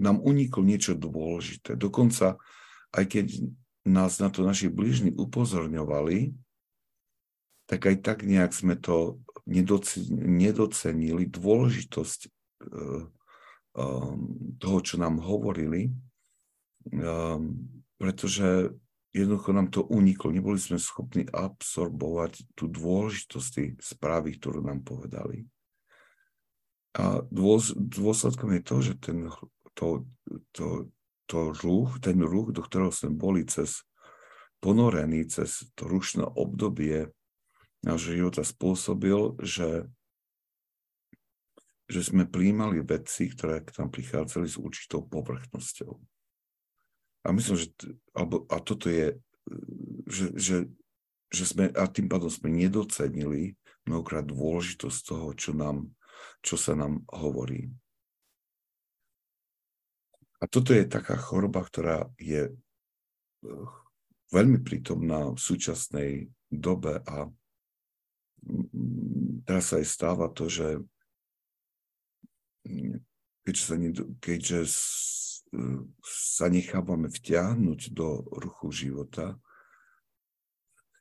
nám 0.00 0.24
uniklo 0.24 0.64
niečo 0.64 0.96
dôležité. 0.96 1.76
Dokonca, 1.76 2.40
aj 2.96 3.04
keď 3.04 3.26
nás 3.84 4.16
na 4.16 4.32
to 4.32 4.48
naši 4.48 4.72
blížni 4.72 5.12
upozorňovali, 5.12 6.32
tak 7.68 7.84
aj 7.84 7.96
tak 8.00 8.24
nejak 8.24 8.56
sme 8.56 8.80
to 8.80 9.20
nedocenili, 9.44 11.28
dôležitosť 11.28 12.20
e, 12.24 12.28
toho, 14.56 14.78
čo 14.80 14.96
nám 14.96 15.20
hovorili, 15.20 15.88
e, 15.88 15.92
pretože 18.00 18.72
jednoducho 19.12 19.50
nám 19.52 19.68
to 19.68 19.84
uniklo. 19.84 20.32
Neboli 20.32 20.56
sme 20.56 20.80
schopní 20.80 21.28
absorbovať 21.28 22.44
tú 22.56 22.68
dôležitosť 22.68 23.80
správy, 23.80 24.36
ktorú 24.36 24.64
nám 24.64 24.84
povedali. 24.84 25.48
A 26.96 27.20
dôsledkom 27.28 28.56
je 28.56 28.62
to, 28.64 28.76
že 28.80 28.92
ten, 28.96 29.28
to, 29.76 30.08
to, 30.56 30.88
to 31.28 31.52
ruch, 31.60 32.00
ten 32.00 32.24
ruch, 32.24 32.56
do 32.56 32.64
ktorého 32.64 32.88
sme 32.88 33.12
boli 33.12 33.44
cez 33.44 33.84
ponorení, 34.64 35.28
cez 35.28 35.68
to 35.76 35.84
rušné 35.84 36.24
obdobie 36.24 37.12
nášho 37.84 38.16
života 38.16 38.40
spôsobil, 38.40 39.36
že, 39.44 39.84
že 41.86 42.02
sme 42.02 42.26
príjmali 42.26 42.82
veci, 42.82 43.30
ktoré 43.30 43.62
k 43.62 43.78
nám 43.78 43.94
prichádzali 43.94 44.46
s 44.50 44.58
určitou 44.58 45.06
povrchnosťou. 45.06 45.94
A 47.26 47.28
myslím, 47.34 47.56
že 47.58 47.68
alebo, 48.14 48.46
a 48.50 48.58
toto 48.62 48.90
je, 48.90 49.18
že, 50.06 50.26
že, 50.34 50.56
že 51.30 51.44
sme, 51.46 51.70
a 51.70 51.86
tým 51.86 52.10
pádom 52.10 52.30
sme 52.30 52.50
nedocenili 52.50 53.54
mnohokrát 53.86 54.26
dôležitosť 54.26 54.98
toho, 55.06 55.28
čo, 55.38 55.54
nám, 55.54 55.90
čo 56.42 56.58
sa 56.58 56.74
nám 56.74 57.06
hovorí. 57.10 57.70
A 60.42 60.44
toto 60.50 60.74
je 60.74 60.84
taká 60.84 61.16
choroba, 61.16 61.62
ktorá 61.64 62.10
je 62.18 62.50
eh, 62.50 63.66
veľmi 64.34 64.58
prítomná 64.62 65.32
v 65.32 65.38
súčasnej 65.38 66.10
dobe 66.50 67.02
a 67.06 67.30
teraz 69.46 69.74
sa 69.74 69.82
aj 69.82 69.86
stáva 69.86 70.26
to, 70.30 70.46
že 70.46 70.82
keďže 73.46 73.62
sa, 73.62 73.76
keďže 74.20 74.58
sa 76.02 76.46
nechávame 76.50 77.08
vtiahnuť 77.08 77.80
do 77.94 78.26
ruchu 78.34 78.68
života, 78.74 79.38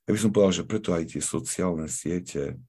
ja 0.06 0.14
by 0.14 0.20
som 0.22 0.30
povedal, 0.30 0.54
že 0.62 0.70
preto 0.70 0.94
aj 0.94 1.18
tie 1.18 1.22
sociálne 1.22 1.90
siete 1.90 2.62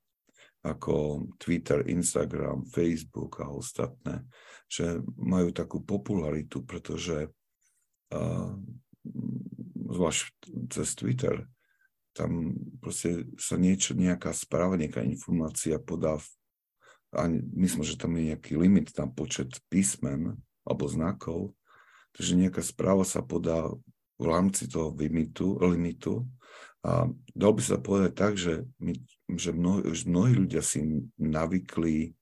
ako 0.64 1.28
Twitter, 1.38 1.84
Instagram, 1.86 2.66
Facebook 2.66 3.38
a 3.44 3.52
ostatné, 3.52 4.26
že 4.66 4.98
majú 5.14 5.52
takú 5.52 5.84
popularitu, 5.84 6.64
pretože 6.64 7.30
uh, 8.10 8.50
zvlášť 9.86 10.32
cez 10.72 10.88
Twitter, 10.98 11.46
tam 12.16 12.56
proste 12.80 13.28
sa 13.36 13.60
niečo, 13.60 13.92
nejaká 13.92 14.32
správa, 14.32 14.80
nejaká 14.80 15.04
informácia 15.04 15.76
podá, 15.76 16.16
v, 16.16 16.26
a 17.16 17.26
myslím, 17.32 17.82
že 17.82 17.96
tam 17.96 18.12
je 18.20 18.36
nejaký 18.36 18.60
limit 18.60 18.92
na 19.00 19.08
počet 19.08 19.56
písmen 19.72 20.36
alebo 20.68 20.84
znakov, 20.84 21.56
takže 22.12 22.36
nejaká 22.36 22.60
správa 22.60 23.08
sa 23.08 23.24
podá 23.24 23.72
v 24.16 24.24
rámci 24.24 24.68
toho 24.68 24.92
limitu, 24.92 25.56
limitu 25.60 26.28
a 26.84 27.08
dal 27.34 27.52
by 27.56 27.62
sa 27.64 27.80
povedať 27.80 28.12
tak, 28.14 28.32
že, 28.38 28.62
my, 28.78 28.94
že, 29.34 29.50
mnoho, 29.50 29.90
že 29.90 30.04
mnohí 30.06 30.32
ľudia 30.36 30.62
si 30.62 30.84
navykli 31.18 32.14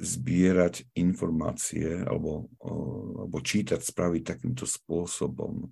zbierať 0.00 0.96
informácie 0.96 2.04
alebo, 2.04 2.48
alebo 2.60 3.36
čítať 3.40 3.80
správy 3.80 4.24
takýmto 4.24 4.64
spôsobom, 4.64 5.68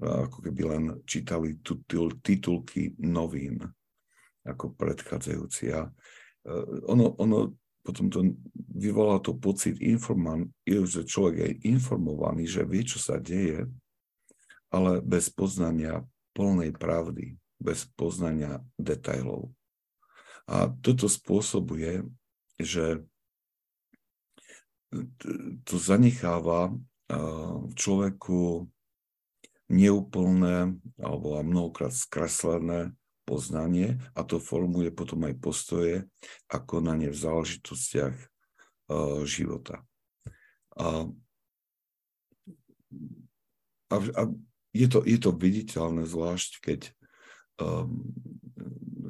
ako 0.00 0.38
keby 0.44 0.62
len 0.68 0.84
čítali 1.08 1.56
titulky 2.20 2.92
novín 3.00 3.64
ako 4.46 4.76
predchádzajúci. 4.76 5.74
A 5.74 5.88
e, 5.88 5.90
ono, 6.86 7.18
ono 7.18 7.56
potom 7.86 8.10
to 8.10 8.34
vyvolá 8.74 9.22
to 9.22 9.38
pocit, 9.38 9.78
informan, 9.78 10.50
že 10.66 11.06
človek 11.06 11.36
je 11.38 11.50
informovaný, 11.70 12.50
že 12.50 12.66
vie, 12.66 12.82
čo 12.82 12.98
sa 12.98 13.22
deje, 13.22 13.70
ale 14.74 14.98
bez 14.98 15.30
poznania 15.30 16.02
plnej 16.34 16.74
pravdy, 16.74 17.38
bez 17.62 17.86
poznania 17.94 18.58
detajlov. 18.76 19.54
A 20.50 20.74
toto 20.82 21.06
spôsobuje, 21.06 22.02
že 22.58 23.06
to 25.64 25.74
zanecháva 25.78 26.74
v 27.62 27.72
človeku 27.74 28.66
neúplné 29.66 30.74
alebo 30.98 31.42
mnohokrát 31.42 31.90
skreslené 31.90 32.94
poznanie 33.26 33.98
a 34.14 34.22
to 34.22 34.38
formuje 34.38 34.94
potom 34.94 35.26
aj 35.26 35.34
postoje 35.42 35.96
a 36.46 36.56
konanie 36.62 37.10
v 37.10 37.18
záležitostiach 37.18 38.14
uh, 38.14 39.26
života. 39.26 39.82
A, 40.78 41.10
a, 43.90 43.96
a 43.98 44.22
je, 44.70 44.86
to, 44.86 45.02
je 45.02 45.18
to 45.18 45.30
viditeľné 45.34 46.06
zvlášť, 46.06 46.50
keď 46.62 46.80
um, 47.58 48.06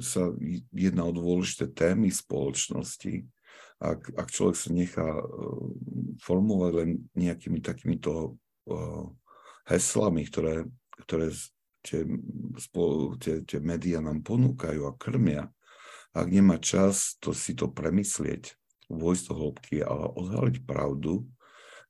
sa 0.01 0.33
jedná 0.73 1.05
o 1.05 1.13
dôležité 1.13 1.69
témy 1.69 2.09
spoločnosti, 2.09 3.29
ak, 3.77 4.09
ak 4.17 4.27
človek 4.33 4.57
sa 4.57 4.69
nechá 4.73 5.05
uh, 5.05 5.23
formovať 6.25 6.71
len 6.73 6.89
nejakými 7.13 7.61
takýmito 7.61 8.33
uh, 8.65 9.05
heslami, 9.69 10.25
ktoré, 10.25 10.65
ktoré 11.05 11.29
tie, 11.87 12.01
tie, 13.23 13.35
tie 13.47 13.59
médiá 13.63 14.03
nám 14.03 14.19
ponúkajú 14.27 14.83
a 14.83 14.97
krmia, 14.99 15.47
ak 16.11 16.27
nemá 16.27 16.59
čas 16.59 17.15
to 17.23 17.31
si 17.31 17.55
to 17.55 17.71
premyslieť, 17.71 18.57
vojsť 18.91 19.23
do 19.31 19.33
hĺbky 19.35 19.77
a 19.83 19.93
odhaliť 20.15 20.63
pravdu, 20.67 21.27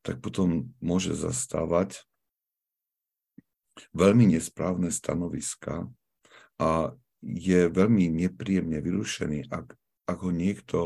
tak 0.06 0.22
potom 0.22 0.74
môže 0.82 1.18
zastávať 1.18 2.06
veľmi 3.94 4.34
nesprávne 4.34 4.90
stanoviska 4.90 5.86
a 6.58 6.94
je 7.22 7.70
veľmi 7.70 8.10
nepríjemne 8.10 8.82
vyrušený, 8.82 9.50
ak, 9.50 9.74
ak 10.10 10.18
ho 10.22 10.32
niekto 10.34 10.78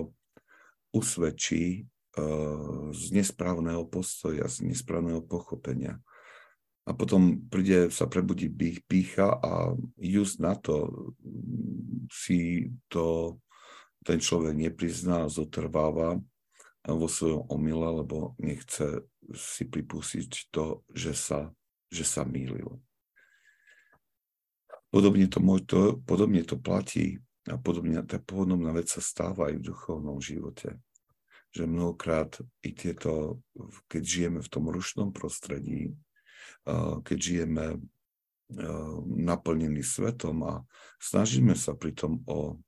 usvedčí 0.91 1.87
uh, 2.19 2.91
z 2.91 3.03
nesprávneho 3.15 3.87
postoja, 3.87 4.47
z 4.51 4.67
nesprávneho 4.67 5.23
pochopenia 5.23 6.03
a 6.81 6.97
potom 6.97 7.45
príde, 7.45 7.93
sa 7.93 8.09
prebudí 8.09 8.49
pícha 8.89 9.37
a 9.37 9.77
just 10.01 10.41
na 10.41 10.57
to 10.57 10.89
si 12.09 12.73
to 12.89 13.37
ten 14.01 14.17
človek 14.17 14.57
neprizná, 14.57 15.29
zotrváva 15.29 16.17
vo 16.81 17.05
svojom 17.05 17.45
omyle, 17.53 18.01
lebo 18.01 18.33
nechce 18.41 19.05
si 19.37 19.69
pripustiť 19.69 20.49
to, 20.49 20.81
že 20.89 21.13
sa, 21.13 21.53
že 21.93 22.01
sa 22.01 22.25
mýlil. 22.25 22.81
Podobne 24.89 25.29
to, 25.29 25.39
to, 25.63 26.01
podobne 26.03 26.41
to 26.41 26.57
platí 26.57 27.21
a 27.47 27.55
podobne, 27.61 28.01
tá 28.03 28.17
podobná 28.17 28.73
vec 28.73 28.89
sa 28.89 28.99
stáva 28.99 29.53
aj 29.53 29.61
v 29.61 29.65
duchovnom 29.71 30.17
živote. 30.17 30.81
Že 31.53 31.69
mnohokrát 31.69 32.41
i 32.65 32.73
tieto, 32.73 33.39
keď 33.85 34.01
žijeme 34.01 34.39
v 34.41 34.51
tom 34.51 34.67
rušnom 34.67 35.13
prostredí, 35.13 35.93
keď 37.05 37.17
žijeme 37.17 37.79
naplnení 39.07 39.79
svetom 39.79 40.43
a 40.43 40.53
snažíme 40.99 41.55
sa 41.55 41.71
pritom 41.71 42.19
o 42.27 42.59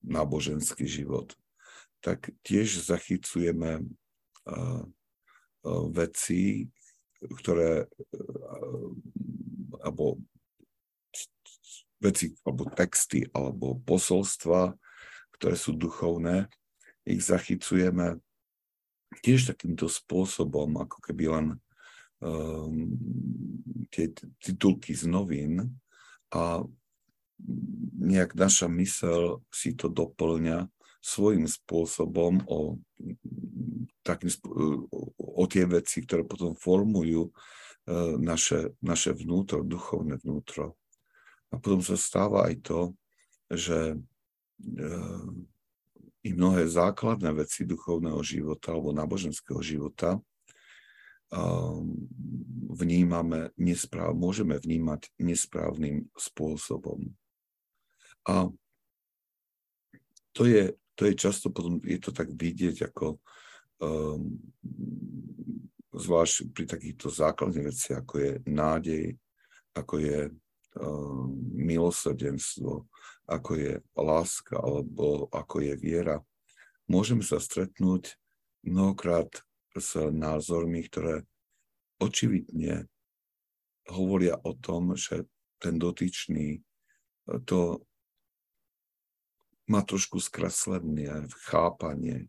náboženský 0.00 0.88
život, 0.88 1.36
tak 2.00 2.32
tiež 2.40 2.80
zachycujeme 2.80 3.84
veci, 5.92 6.72
ktoré 7.20 7.84
alebo 9.84 10.16
veci, 12.00 12.32
alebo 12.48 12.64
texty, 12.72 13.28
alebo 13.36 13.76
posolstva, 13.84 14.72
ktoré 15.36 15.56
sú 15.56 15.76
duchovné, 15.76 16.48
ich 17.04 17.20
zachycujeme 17.20 18.16
tiež 19.20 19.52
takýmto 19.52 19.84
spôsobom, 19.84 20.80
ako 20.80 20.96
keby 21.04 21.24
len 21.28 21.46
tie 23.90 24.06
titulky 24.38 24.92
z 24.92 25.08
novín 25.08 25.72
a 26.30 26.62
nejak 28.00 28.36
naša 28.36 28.68
mysel 28.68 29.40
si 29.48 29.72
to 29.72 29.88
doplňa 29.88 30.68
svojím 31.00 31.48
spôsobom 31.48 32.44
o, 32.44 32.76
takým, 34.04 34.28
o 35.16 35.44
tie 35.48 35.64
veci, 35.64 36.04
ktoré 36.04 36.28
potom 36.28 36.52
formujú 36.52 37.32
uh, 37.32 38.20
naše, 38.20 38.76
naše 38.84 39.16
vnútro, 39.16 39.64
duchovné 39.64 40.20
vnútro. 40.20 40.76
A 41.50 41.56
potom 41.56 41.80
sa 41.80 41.96
stáva 41.96 42.52
aj 42.52 42.54
to, 42.60 42.80
že 43.48 43.96
uh, 43.96 45.28
i 46.20 46.30
mnohé 46.36 46.68
základné 46.68 47.32
veci 47.32 47.64
duchovného 47.64 48.20
života 48.20 48.76
alebo 48.76 48.92
náboženského 48.92 49.64
života 49.64 50.20
vnímame 52.70 53.54
nespráv, 53.54 54.14
môžeme 54.14 54.58
vnímať 54.58 55.10
nesprávnym 55.18 56.10
spôsobom. 56.18 57.14
A 58.26 58.50
to 60.34 60.42
je, 60.46 60.74
to 60.94 61.06
je 61.06 61.14
často 61.14 61.50
potom, 61.50 61.82
je 61.82 61.98
to 61.98 62.10
tak 62.14 62.30
vidieť 62.30 62.90
ako 62.90 63.18
um, 63.82 64.38
zvlášť 65.90 66.54
pri 66.54 66.64
takýchto 66.66 67.10
základných 67.10 67.66
veciach, 67.66 68.06
ako 68.06 68.14
je 68.18 68.32
nádej, 68.46 69.04
ako 69.74 69.94
je 69.98 70.20
um, 70.78 71.34
milosrdenstvo, 71.54 72.86
ako 73.26 73.50
je 73.58 73.72
láska, 73.98 74.58
alebo 74.58 75.30
ako 75.30 75.62
je 75.62 75.74
viera. 75.78 76.22
Môžeme 76.90 77.22
sa 77.22 77.38
stretnúť 77.38 78.18
mnohokrát 78.66 79.30
s 79.76 79.94
názormi, 80.10 80.82
ktoré 80.86 81.22
očividne 82.00 82.88
hovoria 83.90 84.38
o 84.40 84.56
tom, 84.56 84.96
že 84.96 85.26
ten 85.60 85.76
dotyčný 85.76 86.58
e, 86.58 86.60
to 87.44 87.84
má 89.70 89.86
trošku 89.86 90.18
skreslené 90.18 91.30
chápanie 91.46 92.26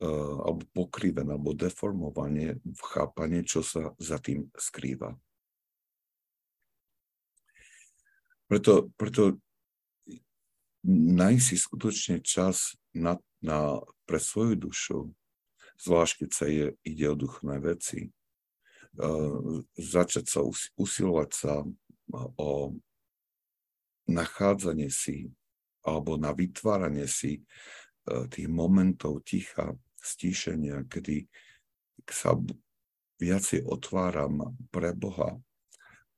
e, 0.00 0.08
alebo 0.40 0.66
pokrivené, 0.74 1.36
alebo 1.36 1.54
deformovanie 1.54 2.58
v 2.64 2.80
chápanie, 2.82 3.46
čo 3.46 3.62
sa 3.62 3.94
za 4.00 4.18
tým 4.18 4.50
skrýva. 4.58 5.14
Preto, 8.50 8.90
preto 8.98 9.38
nájsť 10.84 11.44
si 11.44 11.56
skutočne 11.56 12.16
čas 12.20 12.76
na, 12.92 13.16
na, 13.40 13.80
pre 14.04 14.20
svoju 14.20 14.54
dušu, 14.68 14.98
zvlášť 15.80 16.14
keď 16.24 16.30
sa 16.30 16.46
je, 16.46 16.66
ide 16.86 17.06
o 17.10 17.16
duchné 17.18 17.58
veci, 17.60 18.10
uh, 18.10 19.62
začať 19.74 20.24
sa 20.28 20.40
us, 20.42 20.70
usilovať 20.78 21.30
sa 21.32 21.62
o 22.38 22.50
nachádzanie 24.04 24.92
si 24.92 25.32
alebo 25.84 26.16
na 26.16 26.32
vytváranie 26.32 27.08
si 27.08 27.40
uh, 27.40 28.28
tých 28.28 28.48
momentov 28.48 29.24
ticha 29.24 29.72
stíšenia, 30.00 30.84
kedy 30.88 31.24
sa 32.04 32.36
viacej 33.16 33.64
otváram 33.64 34.52
pre 34.68 34.92
Boha 34.92 35.40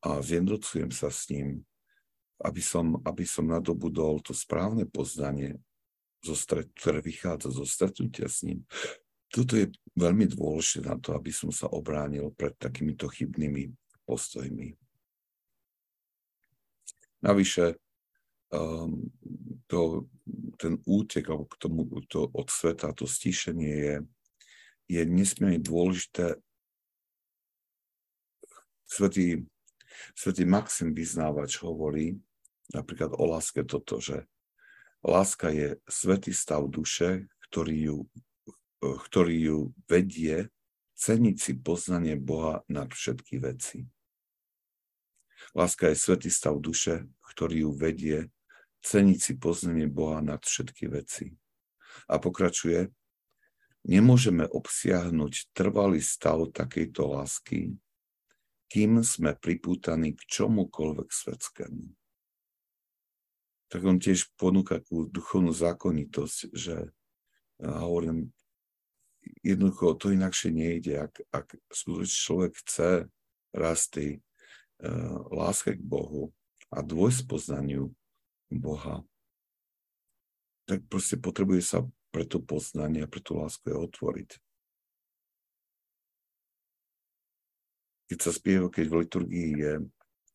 a 0.02 0.18
zjednocujem 0.22 0.90
sa 0.90 1.10
s 1.10 1.30
ním, 1.30 1.62
aby 2.42 2.60
som, 2.60 2.98
aby 3.06 3.22
som 3.22 3.46
nadobudol 3.46 4.20
to 4.20 4.34
správne 4.34 4.84
poznanie, 4.84 5.56
zo 6.26 6.34
stret, 6.34 6.66
ktoré 6.74 6.98
vychádza 6.98 7.54
zo 7.54 7.62
stretnutia 7.62 8.26
s 8.26 8.42
ním. 8.42 8.66
Toto 9.30 9.58
je 9.58 9.68
veľmi 9.96 10.28
dôležité 10.30 10.86
na 10.86 10.96
to, 11.00 11.16
aby 11.16 11.32
som 11.34 11.50
sa 11.50 11.66
obránil 11.72 12.30
pred 12.36 12.54
takýmito 12.56 13.10
chybnými 13.10 13.72
postojmi. 14.06 14.76
Navyše, 17.26 17.74
um, 18.54 19.10
to, 19.66 20.06
ten 20.60 20.78
útek 20.86 21.26
k 21.26 21.54
tomu 21.58 21.88
to 22.06 22.30
od 22.30 22.48
sveta, 22.52 22.94
to 22.94 23.08
stíšenie 23.08 23.74
je, 23.74 23.96
je 24.86 25.02
nesmierne 25.02 25.58
dôležité. 25.58 26.38
Svetý, 28.86 29.42
svetý 30.14 30.46
Maxim 30.46 30.94
Vyznávač 30.94 31.58
hovorí 31.58 32.14
napríklad 32.70 33.14
o 33.18 33.24
láske 33.26 33.66
toto, 33.66 33.98
že 33.98 34.26
láska 35.02 35.50
je 35.50 35.78
svetý 35.90 36.30
stav 36.30 36.62
duše, 36.70 37.26
ktorý 37.50 37.76
ju, 37.90 37.98
ktorý 38.80 39.36
ju 39.36 39.58
vedie 39.88 40.52
ceniť 40.96 41.36
si 41.36 41.52
poznanie 41.56 42.16
Boha 42.16 42.64
nad 42.68 42.88
všetky 42.92 43.40
veci. 43.40 43.84
Láska 45.52 45.92
je 45.92 45.96
svetý 45.96 46.28
stav 46.32 46.56
duše, 46.60 47.04
ktorý 47.32 47.68
ju 47.68 47.70
vedie 47.76 48.18
ceniť 48.84 49.18
si 49.20 49.32
poznanie 49.36 49.88
Boha 49.88 50.24
nad 50.24 50.40
všetky 50.40 50.88
veci. 50.88 51.36
A 52.08 52.20
pokračuje, 52.20 52.92
nemôžeme 53.88 54.44
obsiahnuť 54.44 55.52
trvalý 55.56 56.00
stav 56.04 56.44
takejto 56.52 57.02
lásky, 57.16 57.76
kým 58.66 59.00
sme 59.00 59.32
pripútaní 59.36 60.16
k 60.16 60.20
čomukoľvek 60.26 61.08
svetskému. 61.08 61.84
Tak 63.66 63.80
on 63.82 63.98
tiež 63.98 64.30
ponúka 64.38 64.78
takú 64.78 65.10
duchovnú 65.10 65.50
zákonitosť, 65.50 66.38
že 66.54 66.76
ja 67.56 67.72
hovorím, 67.82 68.35
jednoducho 69.42 69.94
to 69.98 70.12
inakšie 70.12 70.50
nejde, 70.52 71.06
ak, 71.06 71.14
ak 71.32 71.46
skutočne 71.70 72.16
človek 72.16 72.52
chce 72.64 72.90
rast 73.56 73.96
tej 73.96 74.18
uh, 74.18 75.22
láske 75.32 75.76
k 75.76 75.82
Bohu 75.82 76.34
a 76.72 76.82
dvojspoznaniu 76.82 77.94
Boha, 78.50 79.02
tak 80.66 80.82
proste 80.90 81.18
potrebuje 81.18 81.62
sa 81.62 81.78
pre 82.10 82.26
to 82.26 82.42
poznanie 82.42 83.06
a 83.06 83.10
pre 83.10 83.22
tú 83.22 83.38
lásku 83.38 83.70
je 83.70 83.76
otvoriť. 83.76 84.30
Keď 88.06 88.18
sa 88.22 88.30
spieva, 88.30 88.70
keď 88.70 88.86
v 88.86 88.98
liturgii 89.02 89.50
je, 89.58 89.74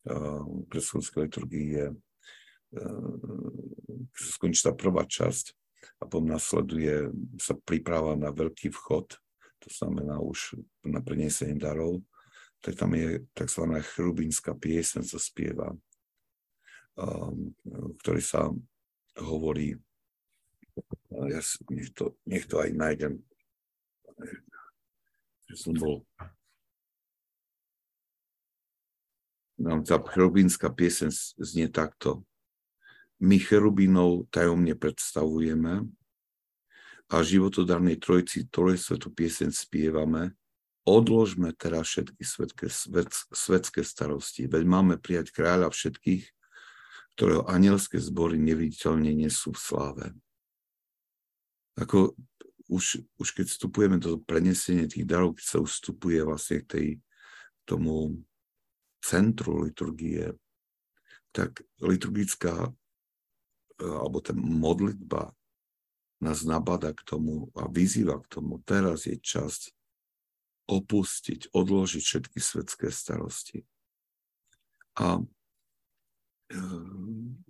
v 0.04 0.64
kresťanskej 0.68 1.20
liturgii 1.24 1.66
je, 1.72 1.86
sa 4.12 4.28
skončí 4.36 4.60
tá 4.60 4.72
prvá 4.76 5.08
časť 5.08 5.56
a 5.98 6.06
potom 6.06 6.30
nasleduje 6.30 7.10
sa 7.38 7.54
príprava 7.54 8.14
na 8.14 8.30
veľký 8.30 8.70
vchod, 8.70 9.18
to 9.62 9.68
znamená 9.70 10.18
už 10.18 10.58
na 10.82 10.98
prenesenie 10.98 11.58
darov, 11.58 12.02
tak 12.62 12.78
tam 12.78 12.94
je 12.94 13.22
tzv. 13.34 13.62
chrubinská 13.94 14.54
piesen, 14.54 15.02
sa 15.02 15.18
spieva 15.18 15.74
Um, 16.92 17.56
ktorý 18.04 18.20
sa 18.20 18.52
hovorí, 19.16 19.80
ja 21.08 21.40
nech 21.72 21.88
to, 21.96 22.20
nech 22.28 22.44
to 22.44 22.60
aj 22.60 22.68
nájdem, 22.76 23.16
že 25.48 25.56
som 25.56 25.72
bol 25.72 26.04
nám 29.56 29.88
tá 29.88 29.96
cherubínska 30.04 30.68
piesen 30.68 31.08
znie 31.40 31.72
takto. 31.72 32.28
My 33.22 33.38
cherubínov 33.38 34.26
tajomne 34.34 34.74
predstavujeme 34.74 35.86
a 37.06 37.14
životodarnej 37.22 38.02
trojci 38.02 38.50
trojsvetú 38.50 39.14
piesen 39.14 39.54
spievame, 39.54 40.34
odložme 40.82 41.54
teraz 41.54 41.94
všetky 41.94 42.22
svetské, 42.26 42.66
svet, 42.66 43.14
svetské 43.30 43.86
starosti, 43.86 44.50
veď 44.50 44.64
máme 44.66 44.94
prijať 44.98 45.30
kráľa 45.30 45.70
všetkých, 45.70 46.26
ktorého 47.14 47.46
anielské 47.46 48.02
zbory 48.02 48.42
neviditeľne 48.42 49.14
nesú 49.14 49.54
v 49.54 49.60
sláve. 49.60 50.06
Ako 51.78 52.18
už, 52.66 53.06
už 53.22 53.28
keď 53.38 53.46
vstupujeme 53.52 54.02
do 54.02 54.18
prenesenia 54.18 54.90
tých 54.90 55.06
darov, 55.06 55.38
keď 55.38 55.46
sa 55.46 55.58
ustupuje 55.62 56.24
vlastne 56.26 56.64
k 56.64 56.66
tej, 56.66 56.88
tomu 57.62 58.18
centru 58.98 59.62
liturgie, 59.62 60.34
tak 61.30 61.62
liturgická 61.78 62.70
alebo 63.82 64.22
tá 64.22 64.30
modlitba 64.34 65.34
nás 66.22 66.46
nabada 66.46 66.94
k 66.94 67.02
tomu 67.02 67.50
a 67.58 67.66
vyzýva 67.66 68.22
k 68.22 68.30
tomu. 68.30 68.62
Teraz 68.62 69.10
je 69.10 69.18
čas 69.18 69.74
opustiť, 70.70 71.50
odložiť 71.50 72.02
všetky 72.02 72.38
svetské 72.38 72.94
starosti. 72.94 73.66
A 74.94 75.18
Ehm, 76.52 77.40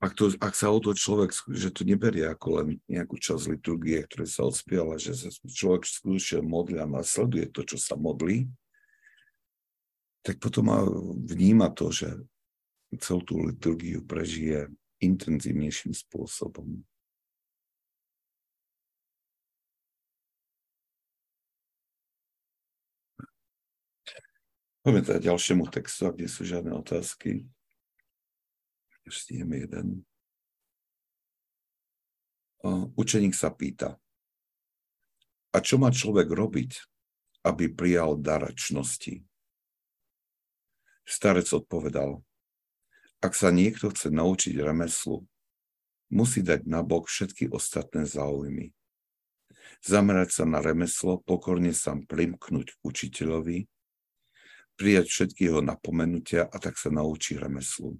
ak, 0.00 0.12
to, 0.12 0.28
ak 0.36 0.52
sa 0.52 0.68
o 0.68 0.78
to 0.84 0.92
človek, 0.92 1.32
že 1.48 1.72
to 1.72 1.88
neberie 1.88 2.28
ako 2.28 2.60
len 2.60 2.68
nejakú 2.84 3.16
časť 3.16 3.56
liturgie, 3.56 4.04
ktoré 4.04 4.28
sa 4.28 4.44
odspieva, 4.44 5.00
že 5.00 5.16
sa 5.16 5.32
človek 5.32 5.88
skutočne 5.88 6.44
modlí 6.44 6.76
a 6.76 6.86
sleduje 7.00 7.48
to, 7.48 7.64
čo 7.64 7.80
sa 7.80 7.96
modlí, 7.96 8.44
tak 10.24 10.40
potom 10.40 10.68
vníma 11.24 11.72
to, 11.72 11.88
že 11.88 12.08
celú 13.00 13.24
tú 13.24 13.40
liturgiu 13.40 14.04
prežije 14.04 14.68
intenzívnejším 15.04 15.92
spôsobom. 15.92 16.80
Poďme 24.84 25.00
teda 25.00 25.20
ďalšiemu 25.32 25.68
textu, 25.72 26.08
ak 26.08 26.20
nie 26.20 26.28
sú 26.28 26.44
žiadne 26.44 26.72
otázky 26.76 27.44
stihneme 29.08 29.60
jeden. 29.60 30.00
Učeník 32.96 33.36
sa 33.36 33.52
pýta, 33.52 34.00
a 35.52 35.60
čo 35.60 35.76
má 35.76 35.92
človek 35.92 36.32
robiť, 36.32 36.80
aby 37.44 37.68
prijal 37.68 38.16
daračnosti? 38.16 39.20
Starec 41.04 41.44
odpovedal, 41.52 42.24
ak 43.24 43.32
sa 43.32 43.48
niekto 43.48 43.88
chce 43.88 44.12
naučiť 44.12 44.60
remeslu, 44.60 45.24
musí 46.12 46.44
dať 46.44 46.68
na 46.68 46.84
bok 46.84 47.08
všetky 47.08 47.48
ostatné 47.48 48.04
záujmy. 48.04 48.76
Zamerať 49.80 50.30
sa 50.36 50.44
na 50.44 50.60
remeslo, 50.60 51.24
pokorne 51.24 51.72
sa 51.72 51.96
primknúť 51.96 52.76
k 52.76 52.80
učiteľovi, 52.84 53.58
prijať 54.76 55.06
všetky 55.08 55.48
jeho 55.48 55.64
napomenutia 55.64 56.44
a 56.44 56.56
tak 56.60 56.76
sa 56.76 56.92
naučí 56.92 57.40
remeslu. 57.40 57.96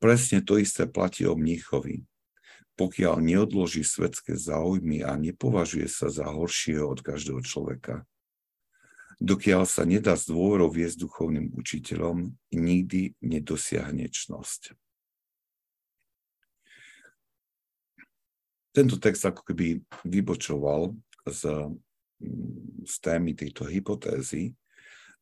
Presne 0.00 0.40
to 0.42 0.56
isté 0.56 0.88
platí 0.88 1.28
o 1.28 1.36
mníchovi. 1.36 2.08
Pokiaľ 2.72 3.20
neodloží 3.20 3.84
svetské 3.84 4.32
záujmy 4.32 5.04
a 5.04 5.12
nepovažuje 5.20 5.86
sa 5.92 6.08
za 6.08 6.24
horšieho 6.24 6.88
od 6.88 7.04
každého 7.04 7.44
človeka, 7.44 8.08
dokiaľ 9.18 9.68
sa 9.68 9.82
nedá 9.82 10.16
s 10.16 10.30
dôverou 10.30 10.70
viesť 10.70 11.04
duchovným 11.04 11.52
učiteľom, 11.56 12.32
nikdy 12.54 13.16
nedosiahne 13.20 14.08
čnosť. 14.08 14.76
Tento 18.72 18.96
text 18.96 19.28
ako 19.28 19.44
keby 19.52 19.84
vybočoval 20.08 20.96
z, 21.28 21.42
z 22.88 22.94
témy 23.04 23.36
tejto 23.36 23.68
hypotézy, 23.68 24.56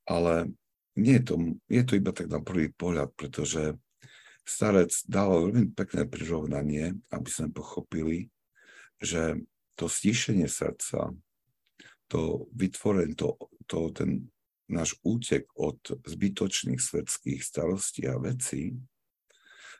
ale 0.06 0.54
nie 0.94 1.18
je 1.18 1.24
to, 1.26 1.34
je 1.66 1.82
to 1.82 1.92
iba 1.98 2.14
tak 2.14 2.30
na 2.30 2.38
prvý 2.38 2.70
pohľad, 2.70 3.10
pretože 3.18 3.74
starec 4.46 4.90
dal 5.06 5.50
veľmi 5.50 5.74
pekné 5.74 6.06
prirovnanie, 6.06 6.98
aby 7.10 7.28
sme 7.30 7.50
pochopili, 7.50 8.30
že 8.98 9.38
to 9.78 9.86
stíšenie 9.86 10.50
srdca, 10.50 11.14
to 12.10 12.50
vytvorenie, 12.52 13.14
to, 13.14 13.38
to, 13.70 13.94
ten 13.94 14.26
náš 14.66 14.98
útek 15.06 15.46
od 15.54 15.78
zbytočných 16.02 16.82
svetských 16.82 17.42
starostí 17.42 18.06
a 18.10 18.18
vecí, 18.18 18.74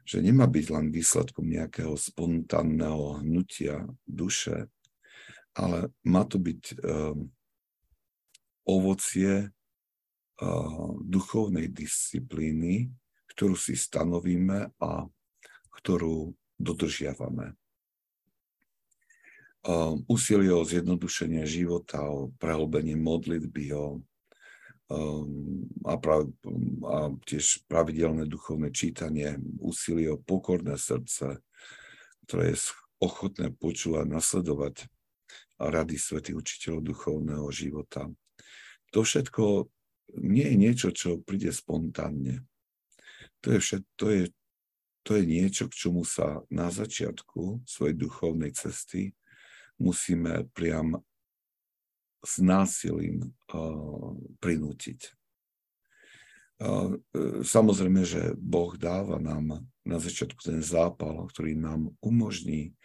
že 0.06 0.22
nemá 0.22 0.46
byť 0.50 0.66
len 0.70 0.86
výsledkom 0.90 1.46
nejakého 1.46 1.94
spontánneho 1.94 3.22
hnutia 3.22 3.86
duše, 4.06 4.70
ale 5.54 5.90
má 6.06 6.22
to 6.26 6.38
byť 6.38 6.62
um, 6.78 7.30
ovocie 8.66 9.50
uh, 9.50 10.90
duchovnej 11.02 11.70
disciplíny, 11.70 12.90
ktorú 13.34 13.54
si 13.54 13.78
stanovíme 13.78 14.74
a 14.78 14.90
ktorú 15.82 16.34
dodržiavame. 16.58 17.54
Um, 19.66 20.00
úsilie 20.08 20.52
o 20.52 20.64
zjednodušenie 20.64 21.44
života, 21.44 22.00
o 22.04 22.32
prehlbenie 22.40 22.96
modlitby, 22.96 23.76
o, 23.76 24.00
um, 24.88 25.68
a, 25.84 25.94
prav, 26.00 26.28
a 26.86 27.12
tiež 27.28 27.64
pravidelné 27.68 28.24
duchovné 28.24 28.72
čítanie, 28.72 29.36
úsilie 29.60 30.08
o 30.12 30.20
pokorné 30.20 30.80
srdce, 30.80 31.44
ktoré 32.24 32.54
je 32.54 32.72
ochotné 33.00 33.52
počúvať, 33.52 34.06
nasledovať 34.08 34.74
rady 35.60 35.96
svätých 36.00 36.40
učiteľov 36.40 36.80
duchovného 36.84 37.48
života. 37.52 38.08
To 38.96 39.04
všetko 39.04 39.68
nie 40.24 40.46
je 40.48 40.56
niečo, 40.56 40.88
čo 40.90 41.20
príde 41.20 41.52
spontánne. 41.52 42.42
To 43.44 43.56
je, 43.56 43.58
všet, 43.60 43.82
to 43.96 44.06
je, 44.08 44.22
to 45.04 45.16
je 45.16 45.24
niečo, 45.24 45.68
k 45.68 45.76
čomu 45.76 46.02
sa 46.04 46.44
na 46.48 46.68
začiatku 46.72 47.64
svojej 47.64 47.96
duchovnej 47.96 48.52
cesty 48.52 49.12
musíme 49.80 50.46
priam 50.52 51.00
s 52.20 52.36
násilím 52.44 53.24
uh, 53.24 54.12
prinútiť. 54.38 55.16
Uh, 56.60 57.00
samozrejme, 57.40 58.04
že 58.04 58.36
Boh 58.36 58.76
dáva 58.76 59.16
nám 59.16 59.64
na 59.88 59.96
začiatku 59.96 60.38
ten 60.44 60.60
zápal, 60.60 61.24
ktorý 61.32 61.56
nám 61.56 61.96
umožní 62.04 62.76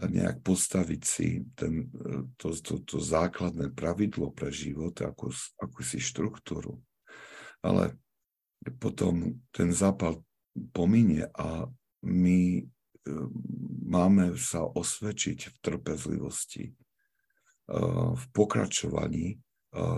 nejak 0.00 0.40
postaviť 0.40 1.02
si 1.04 1.44
ten, 1.52 1.92
to, 2.40 2.56
to, 2.56 2.80
to 2.80 2.96
základné 2.96 3.76
pravidlo 3.76 4.32
pre 4.32 4.48
život, 4.48 4.96
ako, 4.96 5.28
ako 5.60 5.78
štruktúru. 5.84 6.80
Ale 7.60 7.92
potom 8.80 9.36
ten 9.52 9.68
zápal 9.68 10.24
pominie 10.72 11.28
a 11.36 11.68
my 12.02 12.64
máme 13.86 14.38
sa 14.38 14.62
osvedčiť 14.64 15.38
v 15.50 15.56
trpezlivosti, 15.58 16.64
v 18.12 18.24
pokračovaní 18.34 19.38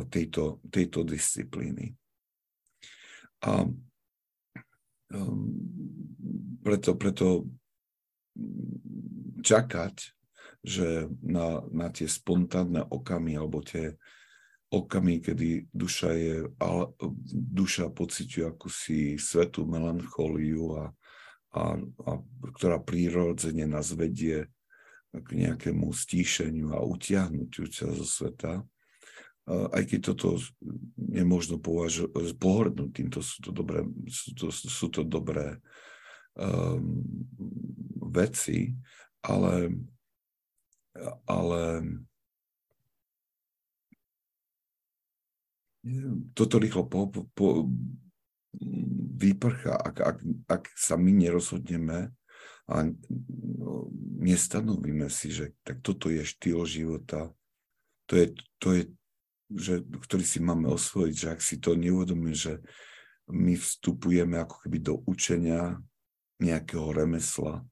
tejto, 0.08 0.62
tejto 0.70 1.00
disciplíny. 1.02 1.92
A 3.44 3.68
preto, 6.64 6.90
preto 6.96 7.26
čakať, 9.44 9.94
že 10.64 11.12
na, 11.20 11.60
na 11.68 11.92
tie 11.92 12.08
spontánne 12.08 12.88
okamy 12.88 13.36
alebo 13.36 13.60
tie 13.60 14.00
okamy, 14.72 15.20
kedy 15.20 15.68
duša, 15.70 16.10
je, 16.16 16.36
duša 17.52 17.92
pociťuje 17.92 18.44
akúsi 18.48 19.00
svetú 19.20 19.68
melanchóliu 19.68 20.72
a, 20.80 20.84
a, 21.54 21.78
a 21.78 22.10
ktorá 22.58 22.82
prírodzene 22.82 23.64
nás 23.70 23.94
vedie 23.94 24.50
k 25.14 25.28
nejakému 25.38 25.94
stíšeniu 25.94 26.74
a 26.74 26.82
utiahnutiu 26.82 27.70
sa 27.70 27.86
zo 27.94 28.02
sveta. 28.02 28.66
Aj 29.46 29.82
keď 29.86 30.10
toto 30.10 30.40
nemôžno 30.98 31.60
považovať, 31.62 32.34
pohrdnúť 32.34 32.90
týmto 32.90 33.20
sú 33.22 33.38
to 33.44 33.50
dobré, 33.54 33.86
sú 34.10 34.34
to, 34.34 34.50
sú 34.50 34.86
to 34.90 35.04
dobré 35.04 35.60
um, 36.34 37.04
veci, 38.10 38.74
ale, 39.20 39.70
ale 41.28 41.62
toto 46.32 46.56
rýchlo 46.56 46.88
po, 46.88 47.12
po, 47.12 47.68
vyprchá, 49.18 49.74
ak, 49.74 49.96
ak, 50.00 50.18
ak 50.50 50.62
sa 50.74 50.94
my 50.98 51.12
nerozhodneme 51.14 52.12
a 52.70 52.76
no, 52.84 53.92
nestanovíme 54.18 55.06
si, 55.12 55.30
že 55.30 55.52
tak 55.62 55.84
toto 55.84 56.08
je 56.08 56.24
štýl 56.24 56.64
života, 56.64 57.32
to 58.08 58.20
je, 58.20 58.26
to 58.60 58.68
je 58.74 58.82
že, 59.52 59.84
ktorý 59.84 60.24
si 60.24 60.40
máme 60.40 60.72
osvojiť, 60.72 61.14
že 61.14 61.28
ak 61.36 61.40
si 61.44 61.60
to 61.60 61.76
neuvedomíme, 61.76 62.32
že 62.32 62.64
my 63.30 63.56
vstupujeme 63.56 64.40
ako 64.40 64.56
keby 64.64 64.78
do 64.80 64.94
učenia 65.04 65.80
nejakého 66.42 66.92
remesla 66.92 67.64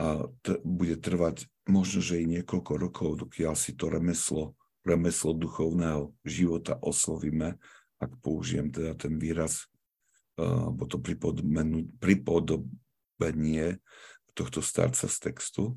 a 0.00 0.26
t- 0.42 0.58
bude 0.64 0.96
trvať 0.98 1.46
možno, 1.68 2.00
že 2.02 2.22
i 2.22 2.26
niekoľko 2.26 2.72
rokov, 2.78 3.08
dokiaľ 3.26 3.54
si 3.54 3.76
to 3.76 3.92
remeslo, 3.92 4.56
remeslo 4.82 5.36
duchovného 5.36 6.14
života 6.24 6.78
oslovíme, 6.80 7.60
ak 8.00 8.10
použijem 8.24 8.72
teda 8.72 8.96
ten 8.96 9.20
výraz 9.20 9.68
alebo 10.40 10.88
to 10.88 10.96
pripodobenie 12.00 13.78
tohto 14.32 14.64
starca 14.64 15.04
z 15.04 15.16
textu, 15.20 15.76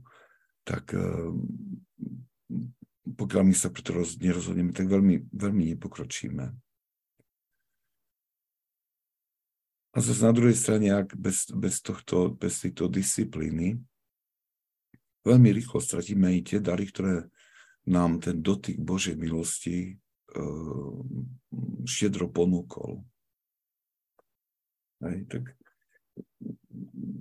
tak 0.63 0.95
pokiaľ 3.03 3.43
my 3.43 3.55
sa 3.55 3.67
preto 3.67 3.91
nerozhodneme, 3.99 4.71
tak 4.71 4.87
veľmi, 4.87 5.27
veľmi 5.35 5.75
nepokročíme. 5.75 6.45
A 9.93 9.97
zase 10.01 10.25
na 10.25 10.33
druhej 10.33 10.57
strane, 10.57 10.89
ak 10.89 11.13
bez, 11.13 11.53
bez, 11.53 11.77
tohto, 11.83 12.33
bez 12.33 12.65
tejto 12.65 12.89
disciplíny, 12.89 13.77
veľmi 15.21 15.49
rýchlo 15.53 15.77
stratíme 15.77 16.33
aj 16.33 16.39
tie 16.49 16.59
dary, 16.63 16.89
ktoré 16.89 17.29
nám 17.85 18.17
ten 18.17 18.41
dotyk 18.41 18.81
Božej 18.81 19.19
milosti 19.19 19.99
uh, 20.33 20.97
štiedro 21.85 22.31
ponúkol. 22.31 23.05
Hej, 25.03 25.27
tak 25.27 25.43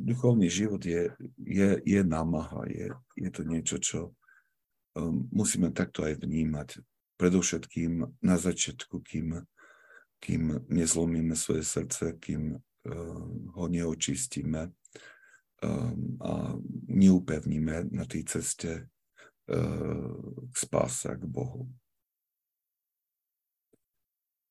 duchovný 0.06 0.50
život 0.50 0.84
je, 0.84 1.10
je, 1.38 1.68
je 1.84 2.00
námaha, 2.04 2.62
je, 2.70 2.88
je 3.16 3.30
to 3.30 3.42
niečo, 3.42 3.76
čo 3.78 4.00
um, 4.94 5.26
musíme 5.34 5.70
takto 5.74 6.06
aj 6.06 6.22
vnímať. 6.22 6.82
Predovšetkým 7.18 8.22
na 8.22 8.36
začiatku, 8.38 9.02
kým, 9.02 9.42
kým 10.18 10.66
nezlomíme 10.70 11.38
svoje 11.38 11.62
srdce, 11.62 12.18
kým 12.18 12.54
uh, 12.54 12.60
ho 13.54 13.64
neočistíme 13.66 14.70
um, 14.70 16.18
a 16.22 16.54
neupevníme 16.90 17.94
na 17.94 18.04
tej 18.06 18.26
ceste 18.26 18.70
uh, 18.82 20.18
k 20.50 20.54
spáse, 20.54 21.10
k 21.14 21.24
Bohu. 21.26 21.70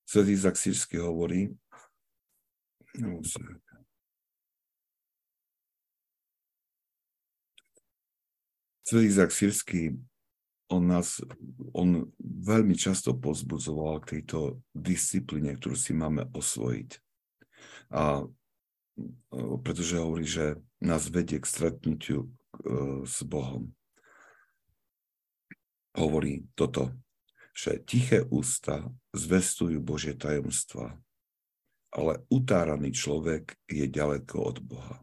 Svetý 0.08 0.36
Izak 0.36 0.60
hovorí, 1.00 1.48
No, 3.00 3.22
Celý 8.84 9.08
Izak 9.08 9.32
Sírsky, 9.32 9.96
on 10.68 10.84
nás, 10.88 11.24
on 11.72 12.12
veľmi 12.20 12.76
často 12.76 13.16
pozbudzoval 13.16 14.04
k 14.04 14.20
tejto 14.20 14.60
disciplíne, 14.76 15.56
ktorú 15.56 15.76
si 15.80 15.96
máme 15.96 16.28
osvojiť. 16.36 16.90
A 17.96 18.28
pretože 19.64 19.96
hovorí, 19.96 20.28
že 20.28 20.60
nás 20.84 21.08
vedie 21.08 21.40
k 21.40 21.48
stretnutiu 21.48 22.28
e, 22.28 22.30
s 23.08 23.24
Bohom. 23.24 23.72
Hovorí 25.96 26.48
toto, 26.56 26.92
že 27.52 27.80
tiché 27.84 28.24
ústa 28.32 28.88
zvestujú 29.12 29.80
Božie 29.84 30.16
tajomstva 30.16 30.96
ale 31.92 32.24
utáraný 32.32 32.96
človek 32.96 33.60
je 33.68 33.86
ďaleko 33.88 34.36
od 34.40 34.58
Boha. 34.64 34.98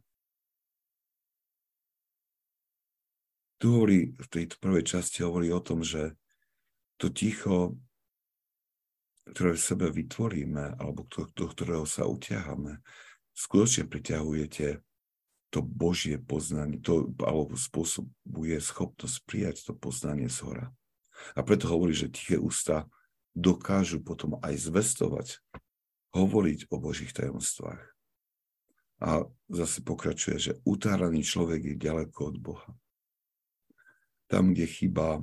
Tu 3.59 3.67
hovorí, 3.69 4.15
v 4.15 4.27
tejto 4.31 4.57
prvej 4.63 4.87
časti 4.87 5.27
hovorí 5.27 5.51
o 5.51 5.59
tom, 5.59 5.83
že 5.83 6.15
to 6.97 7.11
ticho, 7.11 7.75
ktoré 9.35 9.59
v 9.59 9.61
sebe 9.61 9.87
vytvoríme, 9.91 10.79
alebo 10.79 11.05
do 11.11 11.45
ktorého 11.51 11.85
sa 11.85 12.07
utiahame, 12.07 12.81
skutočne 13.35 13.91
priťahujete 13.91 14.81
to 15.49 15.59
Božie 15.65 16.21
poznanie, 16.21 16.79
to, 16.79 17.11
alebo 17.25 17.57
spôsobuje 17.57 18.57
schopnosť 18.61 19.17
prijať 19.25 19.57
to 19.67 19.73
poznanie 19.75 20.31
z 20.31 20.45
hora. 20.45 20.67
A 21.35 21.43
preto 21.43 21.67
hovorí, 21.67 21.97
že 21.97 22.13
tiché 22.13 22.39
ústa 22.39 22.87
dokážu 23.35 23.99
potom 24.05 24.39
aj 24.39 24.55
zvestovať 24.71 25.43
hovoriť 26.13 26.73
o 26.73 26.77
Božích 26.81 27.13
tajomstvách. 27.13 27.83
A 28.99 29.23
zase 29.47 29.79
pokračuje, 29.87 30.37
že 30.39 30.53
utáraný 30.67 31.23
človek 31.23 31.75
je 31.75 31.75
ďaleko 31.79 32.19
od 32.35 32.37
Boha. 32.43 32.71
Tam, 34.27 34.53
kde 34.53 34.67
chýba 34.67 35.23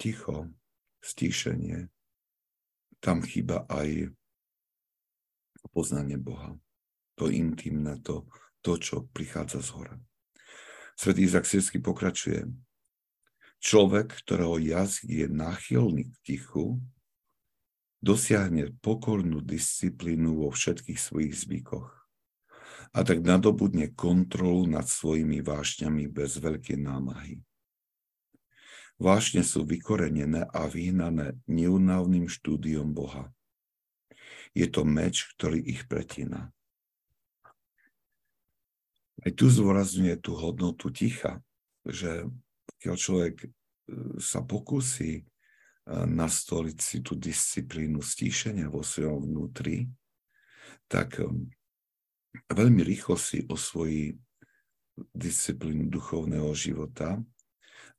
ticho, 0.00 0.48
stíšenie, 1.04 1.92
tam 3.02 3.20
chýba 3.22 3.68
aj 3.68 4.10
poznanie 5.74 6.16
Boha. 6.16 6.56
To 7.20 7.28
intimné, 7.28 8.00
to, 8.00 8.26
to 8.64 8.80
čo 8.80 9.06
prichádza 9.12 9.60
z 9.60 9.70
hora. 9.76 9.94
Svetý 10.96 11.26
Izak 11.26 11.44
Sirsky 11.44 11.78
pokračuje. 11.78 12.48
Človek, 13.62 14.22
ktorého 14.26 14.58
jazyk 14.58 15.06
je 15.06 15.26
náchylný 15.30 16.10
k 16.10 16.14
tichu, 16.26 16.82
dosiahne 18.02 18.74
pokornú 18.82 19.38
disciplínu 19.40 20.42
vo 20.42 20.48
všetkých 20.50 20.98
svojich 20.98 21.34
zvykoch 21.38 22.02
a 22.92 22.98
tak 23.06 23.24
nadobudne 23.24 23.94
kontrolu 23.96 24.68
nad 24.68 24.84
svojimi 24.84 25.40
vášňami 25.40 26.10
bez 26.12 26.36
veľkej 26.36 26.76
námahy. 26.76 27.40
Vášne 29.00 29.40
sú 29.42 29.64
vykorenené 29.64 30.44
a 30.52 30.68
vyhnané 30.68 31.40
neunávnym 31.48 32.28
štúdiom 32.28 32.92
Boha. 32.92 33.32
Je 34.52 34.68
to 34.68 34.84
meč, 34.84 35.32
ktorý 35.34 35.64
ich 35.64 35.88
pretína. 35.88 36.52
Aj 39.22 39.30
tu 39.32 39.48
zdôrazňuje 39.48 40.20
tú 40.20 40.36
hodnotu 40.36 40.92
ticha, 40.92 41.40
že 41.88 42.28
pokiaľ 42.76 42.96
človek 42.98 43.34
e, 43.40 43.46
sa 44.20 44.44
pokusí 44.44 45.24
nastoliť 45.88 46.78
si 46.78 47.02
tú 47.02 47.18
disciplínu 47.18 47.98
stíšenia 47.98 48.70
vo 48.70 48.86
svojom 48.86 49.26
vnútri, 49.26 49.90
tak 50.86 51.18
e, 51.18 51.26
veľmi 52.54 52.82
rýchlo 52.86 53.18
si 53.18 53.42
osvojí 53.50 54.14
disciplínu 55.10 55.90
duchovného 55.90 56.52
života, 56.54 57.18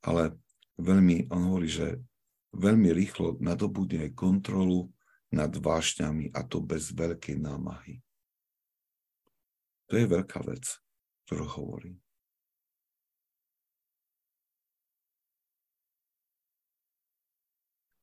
ale 0.06 0.38
veľmi, 0.80 1.28
on 1.34 1.52
hovorí, 1.52 1.68
že 1.68 2.00
veľmi 2.54 2.94
rýchlo 2.94 3.42
nadobudne 3.42 4.08
aj 4.08 4.12
kontrolu 4.16 4.94
nad 5.34 5.50
vášňami 5.50 6.32
a 6.32 6.46
to 6.46 6.62
bez 6.62 6.94
veľkej 6.94 7.42
námahy. 7.42 7.98
To 9.90 9.98
je 9.98 10.06
veľká 10.06 10.40
vec, 10.46 10.64
ktorú 11.26 11.46
hovorí. 11.50 12.03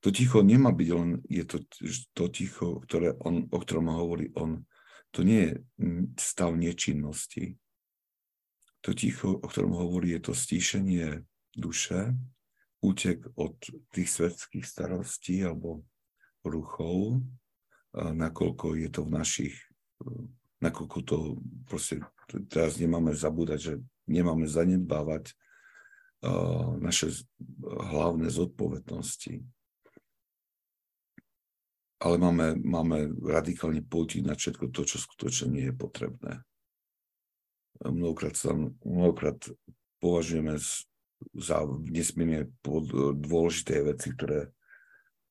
To 0.01 0.09
ticho 0.09 0.41
nemá 0.41 0.73
byť 0.73 0.89
len, 0.97 1.21
je 1.29 1.45
to, 1.45 1.61
to 2.17 2.25
ticho, 2.33 2.81
ktoré 2.89 3.13
on, 3.21 3.45
o 3.53 3.59
ktorom 3.61 3.93
hovorí 3.93 4.33
on, 4.33 4.65
to 5.13 5.21
nie 5.21 5.53
je 5.53 5.53
stav 6.17 6.57
nečinnosti. 6.57 7.61
To 8.81 8.97
ticho, 8.97 9.37
o 9.37 9.45
ktorom 9.45 9.77
hovorí, 9.77 10.17
je 10.17 10.25
to 10.25 10.33
stíšenie 10.33 11.21
duše, 11.53 12.17
útek 12.81 13.29
od 13.37 13.61
tých 13.93 14.09
svetských 14.09 14.65
starostí 14.65 15.45
alebo 15.45 15.85
ruchov, 16.41 17.21
nakoľko 17.93 18.81
je 18.81 18.89
to 18.89 19.05
v 19.05 19.11
našich, 19.13 19.57
nakoľko 20.65 20.99
to 21.05 21.17
proste 21.69 22.01
teraz 22.49 22.81
nemáme 22.81 23.13
zabúdať, 23.13 23.59
že 23.61 23.75
nemáme 24.09 24.49
zanedbávať 24.49 25.37
naše 26.81 27.21
hlavné 27.61 28.33
zodpovednosti. 28.33 29.45
Ale 32.01 32.17
máme, 32.17 32.57
máme 32.57 33.13
radikálne 33.21 33.85
pôjtiť 33.85 34.25
na 34.25 34.33
všetko 34.33 34.73
to, 34.73 34.89
čo 34.89 34.97
skutočne 34.97 35.53
nie 35.53 35.65
je 35.69 35.75
potrebné. 35.77 36.41
Mnohokrát, 37.85 38.37
sa, 38.37 38.57
mnohokrát 38.85 39.37
považujeme 40.01 40.57
za 41.37 41.59
nesmierne 41.85 42.49
dôležité 43.21 43.85
veci, 43.85 44.17
ktoré, 44.17 44.49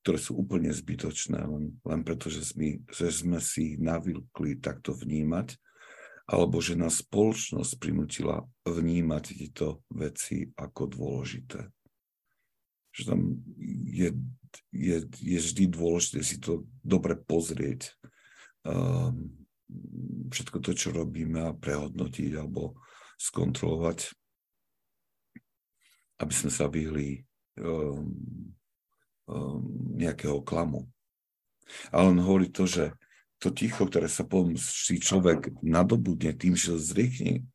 ktoré 0.06 0.18
sú 0.22 0.38
úplne 0.38 0.70
zbytočné, 0.70 1.42
len, 1.42 1.82
len 1.82 2.02
preto, 2.06 2.30
že 2.30 2.46
sme, 2.46 2.86
že 2.90 3.10
sme 3.10 3.42
si 3.42 3.74
ich 3.74 3.78
navylkli 3.82 4.62
takto 4.62 4.94
vnímať, 4.94 5.58
alebo 6.30 6.62
že 6.62 6.78
nás 6.78 7.02
spoločnosť 7.02 7.82
prinútila 7.82 8.46
vnímať 8.70 9.24
tieto 9.34 9.82
veci 9.90 10.46
ako 10.54 10.86
dôležité. 10.86 11.66
Že 12.94 13.02
tam 13.10 13.20
je, 13.90 14.14
je, 14.74 15.06
je 15.20 15.40
vždy 15.40 15.70
dôležité 15.72 16.20
si 16.26 16.38
to 16.42 16.66
dobre 16.82 17.18
pozrieť, 17.18 17.94
um, 18.66 19.34
všetko 20.30 20.58
to, 20.62 20.72
čo 20.74 20.90
robíme 20.94 21.46
a 21.46 21.58
prehodnotiť 21.58 22.32
alebo 22.38 22.78
skontrolovať 23.20 24.14
aby 26.20 26.34
sme 26.36 26.52
sa 26.52 26.68
vyhli 26.68 27.24
um, 27.60 28.12
um, 29.28 29.64
nejakého 29.96 30.44
klamu. 30.44 30.88
Ale 31.96 32.12
on 32.12 32.20
hovorí 32.20 32.52
to, 32.52 32.68
že 32.68 32.92
to 33.40 33.56
ticho, 33.56 33.88
ktoré 33.88 34.12
sa 34.12 34.28
potom 34.28 34.60
si 34.60 35.00
človek 35.00 35.64
nadobudne 35.64 36.36
tým, 36.36 36.60
že 36.60 36.76
zriekne 36.76 37.48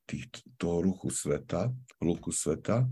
toho 0.56 0.80
ruchu 0.80 1.12
sveta, 1.12 1.68
ruchu 2.00 2.32
sveta, 2.32 2.88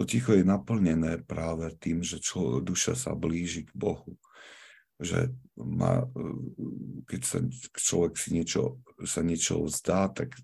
to 0.00 0.08
ticho 0.08 0.32
je 0.32 0.48
naplnené 0.48 1.20
práve 1.28 1.76
tým, 1.76 2.00
že 2.00 2.24
člo, 2.24 2.64
duša 2.64 2.96
sa 2.96 3.12
blíži 3.12 3.68
k 3.68 3.72
Bohu. 3.76 4.16
Že 4.96 5.36
má, 5.60 6.08
keď 7.04 7.20
sa 7.20 7.44
človek 7.76 8.16
si 8.16 8.32
niečo, 8.32 8.80
sa 9.04 9.20
niečo 9.20 9.60
vzdá, 9.60 10.08
tak 10.08 10.40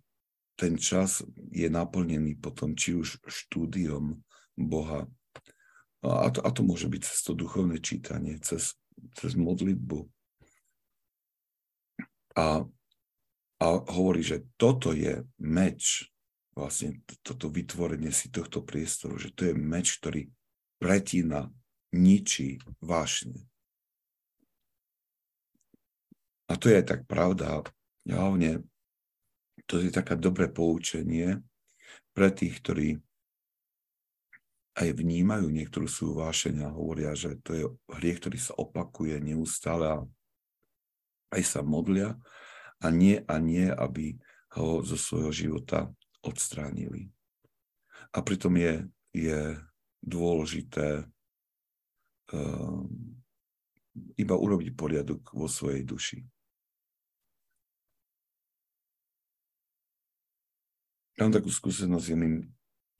ten 0.61 0.76
čas 0.76 1.24
je 1.48 1.72
naplnený 1.72 2.36
potom 2.36 2.76
či 2.76 3.00
už 3.00 3.16
štúdiom 3.24 4.20
Boha. 4.61 5.09
A 6.04 6.28
to, 6.28 6.44
a 6.44 6.52
to 6.52 6.61
môže 6.61 6.92
byť 6.92 7.00
cez 7.09 7.24
to 7.24 7.32
duchovné 7.32 7.80
čítanie, 7.80 8.36
cez, 8.44 8.76
cez 9.16 9.40
modlitbu. 9.40 10.04
A, 12.36 12.61
a 13.57 13.66
hovorí, 13.88 14.20
že 14.20 14.44
toto 14.61 14.92
je 14.92 15.24
meč, 15.40 16.12
vlastne 16.57 17.04
toto 17.20 17.52
vytvorenie 17.52 18.09
si 18.09 18.32
tohto 18.32 18.64
priestoru, 18.64 19.20
že 19.20 19.28
to 19.36 19.44
je 19.44 19.54
meč, 19.54 20.00
ktorý 20.00 20.32
pretína, 20.80 21.52
ničí 21.92 22.57
vášne. 22.80 23.44
A 26.48 26.57
to 26.57 26.72
je 26.72 26.80
aj 26.80 26.86
tak 26.88 27.00
pravda. 27.04 27.61
Hlavne 28.09 28.64
to 29.68 29.82
je 29.82 29.92
také 29.92 30.16
dobré 30.16 30.48
poučenie 30.48 31.44
pre 32.16 32.32
tých, 32.32 32.64
ktorí 32.64 32.88
aj 34.76 34.88
vnímajú 34.92 35.48
niektorú 35.48 35.88
svoju 35.88 36.20
vášeň 36.20 36.68
a 36.68 36.72
hovoria, 36.72 37.12
že 37.16 37.36
to 37.40 37.50
je 37.52 37.64
hriech, 38.00 38.20
ktorý 38.20 38.38
sa 38.40 38.52
opakuje 38.57 39.20
neustále 39.20 39.88
a 39.88 39.98
aj 41.32 41.42
sa 41.42 41.61
modlia 41.64 42.16
a 42.80 42.86
nie 42.92 43.20
a 43.24 43.36
nie, 43.40 43.66
aby 43.72 44.16
ho 44.57 44.84
zo 44.84 44.96
svojho 44.96 45.32
života 45.32 45.90
odstránili. 46.26 47.08
A 48.10 48.18
pritom 48.20 48.58
je, 48.58 48.84
je 49.14 49.54
dôležité 50.02 51.06
uh, 52.34 52.80
iba 54.18 54.34
urobiť 54.36 54.74
poriadok 54.74 55.32
vo 55.32 55.46
svojej 55.46 55.86
duši. 55.86 56.20
Mám 61.16 61.32
takú 61.32 61.48
skúsenosť 61.48 62.06
jedným 62.12 62.44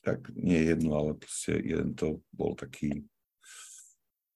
tak 0.07 0.31
nie 0.39 0.63
jednu, 0.71 0.95
ale 0.95 1.19
proste 1.19 1.59
jeden 1.59 1.99
to 1.99 2.23
bol 2.31 2.55
taký, 2.55 3.03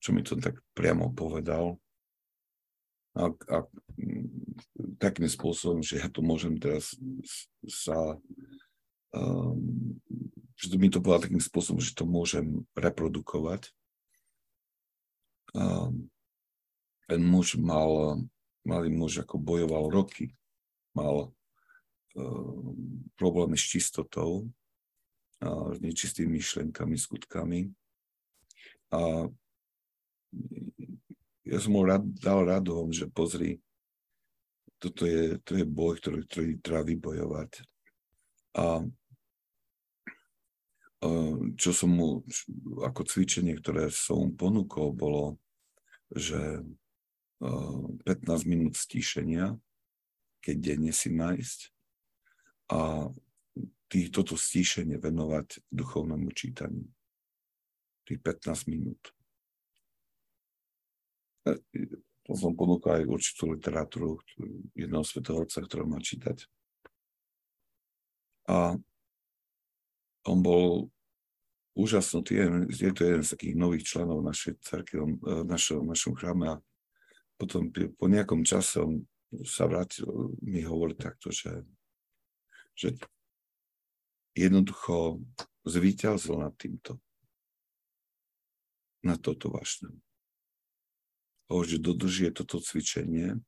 čo 0.02 0.10
mi 0.10 0.26
to 0.26 0.34
tak 0.34 0.58
priamo 0.74 1.14
povedal. 1.14 1.78
A, 3.14 3.30
a 3.30 3.56
takým 4.98 5.30
spôsobom, 5.30 5.78
že 5.78 6.02
ja 6.02 6.10
to 6.10 6.26
môžem 6.26 6.58
teraz 6.58 6.98
sa, 7.62 8.18
um, 9.14 9.98
že 10.56 10.76
mi 10.76 10.92
to 10.92 11.00
povedal 11.00 11.24
takým 11.26 11.42
spôsobom, 11.42 11.80
že 11.80 11.96
to 11.96 12.04
môžem 12.04 12.66
reprodukovať. 12.76 13.72
Um, 15.56 16.12
ten 17.10 17.20
muž 17.24 17.58
mal, 17.58 18.22
malý 18.62 18.92
muž 18.92 19.24
ako 19.24 19.40
bojoval 19.40 19.90
roky, 19.90 20.36
mal 20.94 21.34
um, 22.14 22.76
problémy 23.16 23.58
s 23.58 23.66
čistotou, 23.66 24.46
nečistými 25.80 26.36
myšlenkami, 26.36 26.96
skutkami. 27.00 27.72
A 28.92 29.24
ja 31.48 31.58
som 31.58 31.72
mu 31.72 31.82
rád, 31.88 32.04
dal 32.20 32.44
radom, 32.44 32.92
že 32.92 33.08
pozri, 33.08 33.56
toto 34.76 35.08
je, 35.08 35.40
to 35.40 35.56
je 35.56 35.64
boj, 35.64 35.96
ktorý, 35.96 36.18
ktorý 36.28 36.50
treba 36.60 36.82
vybojovať. 36.84 37.50
A 38.60 38.84
čo 41.56 41.70
som 41.72 41.90
mu, 41.96 42.08
ako 42.84 43.08
cvičenie, 43.08 43.56
ktoré 43.56 43.88
som 43.88 44.20
mu 44.20 44.28
ponúkol, 44.36 44.92
bolo, 44.92 45.40
že 46.12 46.60
15 47.40 48.04
minút 48.44 48.76
stíšenia, 48.76 49.56
keď 50.44 50.56
denne 50.60 50.92
si 50.92 51.08
nájsť 51.08 51.60
a 52.70 53.08
tých, 53.90 54.12
toto 54.12 54.36
stíšenie 54.36 55.00
venovať 55.00 55.64
duchovnému 55.72 56.30
čítaniu. 56.36 56.86
Tých 58.04 58.20
15 58.22 58.70
minút. 58.70 59.00
E, 61.48 61.58
to 62.28 62.32
som 62.36 62.54
ponúkal 62.54 63.02
aj 63.02 63.10
určitú 63.10 63.56
literatúru 63.56 64.22
jedného 64.76 65.02
svetovca, 65.02 65.58
ktorú 65.64 65.90
má 65.90 65.98
čítať. 65.98 66.46
A 68.46 68.78
on 70.30 70.38
bol 70.40 70.86
úžasnutý, 71.74 72.38
je 72.70 72.92
to 72.94 73.02
jeden 73.06 73.22
z 73.22 73.32
takých 73.34 73.54
nových 73.56 73.84
členov 73.86 74.22
našej 74.22 74.58
cerky, 74.62 74.98
v 74.98 75.18
e, 75.22 75.42
našom, 75.46 75.90
chráme 76.18 76.58
a 76.58 76.62
potom 77.40 77.72
po 77.72 78.06
nejakom 78.06 78.44
čase 78.44 78.82
on 78.82 79.06
sa 79.46 79.70
vrátil, 79.70 80.34
mi 80.42 80.60
hovorí 80.66 80.98
takto, 80.98 81.30
že, 81.30 81.62
že 82.74 82.98
jednoducho 84.34 85.22
zvíťazil 85.64 86.36
nad 86.42 86.54
týmto. 86.58 86.98
na 89.00 89.16
toto 89.16 89.48
vášne. 89.48 89.88
Hovorí, 91.48 91.72
že 91.72 91.80
dodržuje 91.80 92.36
toto 92.36 92.60
cvičenie, 92.60 93.40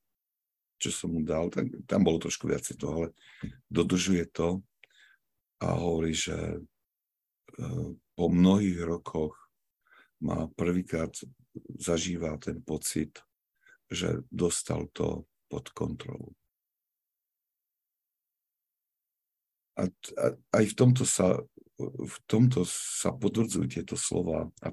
čo 0.81 0.89
som 0.89 1.13
mu 1.13 1.21
dal, 1.21 1.53
tak, 1.53 1.69
tam 1.85 2.01
bolo 2.01 2.17
trošku 2.17 2.49
viacej 2.49 2.81
toho, 2.81 2.93
ale 2.97 3.09
dodržuje 3.69 4.25
to 4.33 4.65
a 5.61 5.77
hovorí, 5.77 6.17
že 6.17 6.35
po 8.13 8.25
mnohých 8.29 8.79
rokoch 8.81 9.37
má 10.23 10.47
prvýkrát 10.55 11.11
zažíva 11.77 12.37
ten 12.41 12.61
pocit, 12.61 13.21
že 13.91 14.25
dostal 14.31 14.89
to 14.89 15.29
pod 15.51 15.69
kontrolu. 15.69 16.33
A, 19.77 19.89
a 19.89 20.25
aj 20.53 20.65
v 20.69 20.75
tomto 20.77 21.03
sa, 21.05 21.41
v 21.81 22.17
tomto 22.29 22.65
sa 22.69 23.09
potvrdzujú 23.13 23.65
tieto 23.69 23.97
slova. 23.97 24.49
A, 24.61 24.69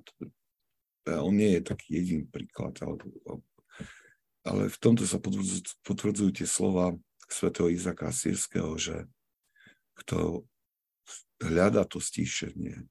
a 1.09 1.24
on 1.24 1.37
nie 1.37 1.57
je 1.57 1.68
taký 1.72 2.01
jediný 2.01 2.24
príklad, 2.28 2.76
ale, 2.85 3.01
ale 4.45 4.62
v 4.68 4.78
tomto 4.81 5.09
sa 5.09 5.16
potvrdzujú, 5.16 5.81
potvrdzujú 5.85 6.31
tie 6.37 6.49
slova 6.49 6.97
svätého 7.33 7.72
Izaka 7.72 8.12
Sýrského, 8.12 8.76
že 8.76 9.09
kto 10.05 10.45
hľada 11.41 11.88
to 11.88 11.99
stíšenie 11.99 12.84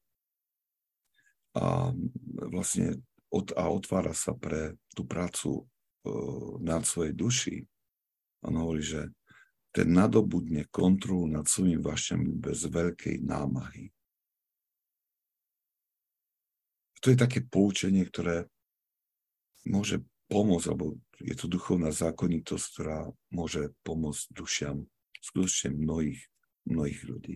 a 1.58 1.94
vlastne 2.50 3.02
od, 3.30 3.54
a 3.54 3.70
otvára 3.70 4.14
sa 4.14 4.34
pre 4.38 4.78
tú 4.94 5.06
prácu 5.06 5.66
uh, 5.66 6.58
nad 6.62 6.86
svojej 6.86 7.14
duši. 7.14 7.56
On 8.46 8.54
hovorí, 8.58 8.82
že 8.86 9.10
ten 9.70 9.94
nadobudne 9.94 10.66
kontrolu 10.74 11.30
nad 11.30 11.46
svojim 11.46 11.82
vašem 11.82 12.42
bez 12.42 12.66
veľkej 12.66 13.22
námahy. 13.22 13.94
To 17.00 17.14
je 17.14 17.18
také 17.18 17.46
poučenie, 17.46 18.04
ktoré 18.04 18.50
môže 19.64 20.02
pomôcť, 20.28 20.66
alebo 20.68 20.98
je 21.22 21.36
to 21.38 21.48
duchovná 21.48 21.94
zákonitosť, 21.94 22.66
ktorá 22.76 23.00
môže 23.32 23.72
pomôcť 23.86 24.24
dušiam 24.36 24.90
skutočne 25.22 25.76
mnohých, 25.80 26.22
mnohých 26.68 27.02
ľudí. 27.08 27.36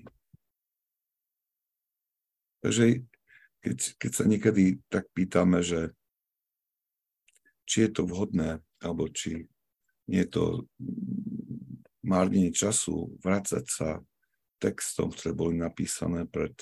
Takže 2.64 3.04
keď, 3.60 3.78
keď 4.00 4.12
sa 4.16 4.24
niekedy 4.24 4.80
tak 4.88 5.12
pýtame, 5.12 5.60
že 5.60 5.92
či 7.68 7.88
je 7.88 7.92
to 7.92 8.08
vhodné, 8.08 8.64
alebo 8.80 9.12
či 9.12 9.48
nie 10.08 10.24
je 10.24 10.30
to 10.32 10.44
márnenie 12.04 12.52
času 12.52 13.16
vrácať 13.24 13.64
sa 13.68 13.90
textom, 14.60 15.12
ktoré 15.12 15.32
boli 15.36 15.56
napísané 15.60 16.24
pred 16.28 16.56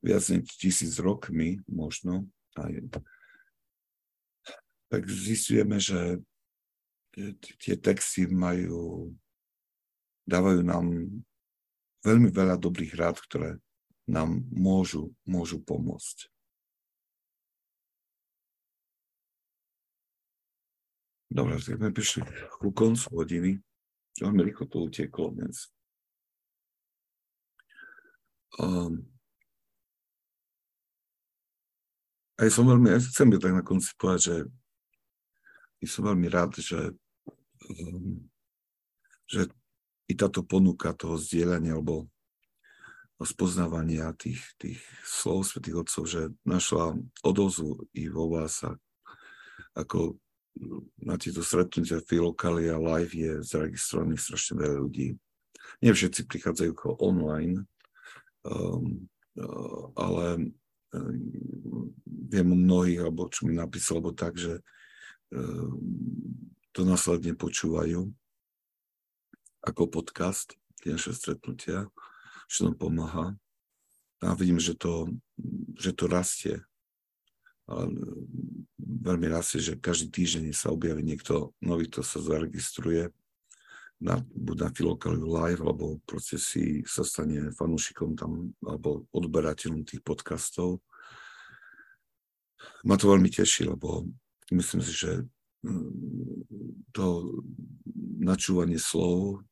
viac 0.00 0.24
než 0.32 0.48
tisíc 0.56 0.96
rokmi 1.00 1.60
možno, 1.68 2.28
aj, 2.56 2.88
tak 4.88 5.02
zistujeme, 5.08 5.76
že 5.76 6.20
tie 7.60 7.74
texty 7.76 8.28
majú, 8.28 9.12
dávajú 10.24 10.60
nám 10.64 10.86
veľmi 12.04 12.30
veľa 12.30 12.56
dobrých 12.56 12.94
rád, 12.96 13.20
ktoré 13.20 13.60
nám 14.08 14.40
môžu, 14.48 15.12
môžu 15.28 15.60
pomôcť. 15.60 16.32
Dobre, 21.28 21.60
tak 21.60 21.76
sme 21.76 21.92
prišli 21.92 22.24
ku 22.56 22.72
koncu 22.72 23.04
hodiny. 23.12 23.50
Veľmi 24.16 24.40
rýchlo 24.48 24.64
to 24.64 24.88
utieklo 24.88 25.36
dnes. 25.36 25.68
Um, 28.56 29.04
a 32.40 32.48
ja 32.48 32.50
som 32.50 32.64
veľmi, 32.64 32.96
ja 32.96 32.98
chcem 32.98 33.28
byť 33.28 33.40
tak 33.44 33.54
na 33.54 33.62
konci 33.62 33.92
povedať, 34.00 34.20
že 34.24 34.36
ja 35.84 35.88
som 35.92 36.02
veľmi 36.08 36.26
rád, 36.32 36.56
že, 36.56 36.96
um, 37.76 38.24
že 39.28 39.52
i 40.08 40.16
táto 40.16 40.40
ponuka 40.40 40.96
toho 40.96 41.20
zdieľania 41.20 41.76
alebo 41.76 42.08
spoznávania 43.26 44.14
tých, 44.14 44.42
tých 44.62 44.78
slov 45.02 45.46
svätých 45.46 45.82
Otcov, 45.82 46.04
že 46.06 46.30
našla 46.46 46.94
odozvu 47.26 47.90
i 47.94 48.06
vo 48.06 48.30
vás 48.30 48.62
a 48.62 48.78
ako 49.74 50.18
na 50.98 51.14
tieto 51.18 51.42
stretnutia 51.42 52.02
Filokalia 52.02 52.78
live 52.78 53.14
je 53.14 53.32
zaregistrovaných 53.46 54.22
strašne 54.22 54.54
veľa 54.58 54.78
ľudí. 54.82 55.08
Nie 55.82 55.94
všetci 55.94 56.26
prichádzajú 56.26 56.70
ako 56.74 56.98
online, 56.98 57.62
um, 58.42 59.06
uh, 59.38 59.82
ale 59.94 60.50
um, 60.94 61.90
viem 62.06 62.48
o 62.50 62.58
mnohých, 62.58 63.06
alebo 63.06 63.30
čo 63.30 63.46
mi 63.46 63.54
napísal, 63.54 64.02
alebo 64.02 64.14
tak, 64.14 64.34
že 64.34 64.58
um, 65.30 65.78
to 66.74 66.82
následne 66.82 67.38
počúvajú 67.38 68.10
ako 69.62 69.82
podcast, 69.90 70.54
tie 70.82 70.94
naše 70.94 71.14
stretnutia 71.14 71.90
čo 72.48 72.66
nám 72.66 72.76
pomáha. 72.80 73.36
A 74.24 74.34
vidím, 74.34 74.58
že 74.58 74.74
to, 74.74 75.12
že 75.78 75.94
to 75.94 76.10
rastie. 76.10 76.58
A 77.68 77.86
veľmi 78.80 79.28
rastie, 79.28 79.60
že 79.60 79.78
každý 79.78 80.10
týždeň 80.10 80.56
sa 80.56 80.72
objaví 80.72 81.04
niekto 81.04 81.52
nový, 81.60 81.86
kto 81.86 82.00
sa 82.02 82.18
zaregistruje 82.18 83.12
na, 84.00 84.18
buď 84.24 84.56
na 84.58 84.68
Filokaliu 84.72 85.26
live, 85.28 85.62
alebo 85.62 86.00
proste 86.08 86.40
si 86.40 86.82
sa 86.88 87.04
stane 87.04 87.52
fanúšikom 87.54 88.16
tam, 88.18 88.56
alebo 88.64 89.06
odberateľom 89.12 89.84
tých 89.84 90.02
podcastov. 90.02 90.80
Ma 92.82 92.98
to 92.98 93.12
veľmi 93.12 93.30
teší, 93.30 93.70
lebo 93.70 94.08
myslím 94.50 94.82
si, 94.82 94.92
že 94.96 95.12
mm, 95.62 95.90
to 96.90 97.38
načúvanie 98.18 98.80
slov 98.80 99.42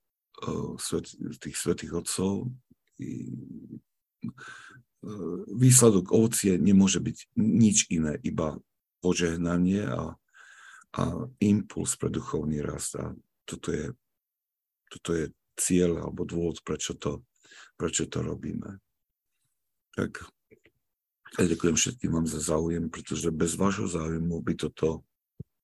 tých 1.41 1.57
svetých 1.57 1.97
otcov 1.97 2.51
výsledok 5.47 6.11
ovocie 6.11 6.59
nemôže 6.59 6.99
byť 6.99 7.19
nič 7.39 7.87
iné, 7.93 8.19
iba 8.27 8.59
požehnanie 9.05 9.87
a, 9.87 10.19
a 10.99 11.03
impuls 11.39 11.95
pre 11.95 12.11
duchovný 12.11 12.59
rast. 12.65 12.99
A 12.99 13.15
toto 13.47 13.71
je, 13.71 13.95
toto 14.91 15.15
je 15.15 15.31
cieľ 15.55 16.03
alebo 16.03 16.27
dôvod, 16.27 16.61
prečo 16.67 16.99
to, 16.99 17.23
prečo 17.79 18.11
to 18.11 18.25
robíme. 18.25 18.83
Tak 19.95 20.27
ja 21.37 21.45
ďakujem 21.45 21.77
všetkým 21.77 22.11
vám 22.13 22.27
za 22.27 22.41
záujem, 22.41 22.89
pretože 22.89 23.29
bez 23.31 23.55
vášho 23.55 23.87
záujmu 23.87 24.41
by 24.41 24.55
toto, 24.57 25.05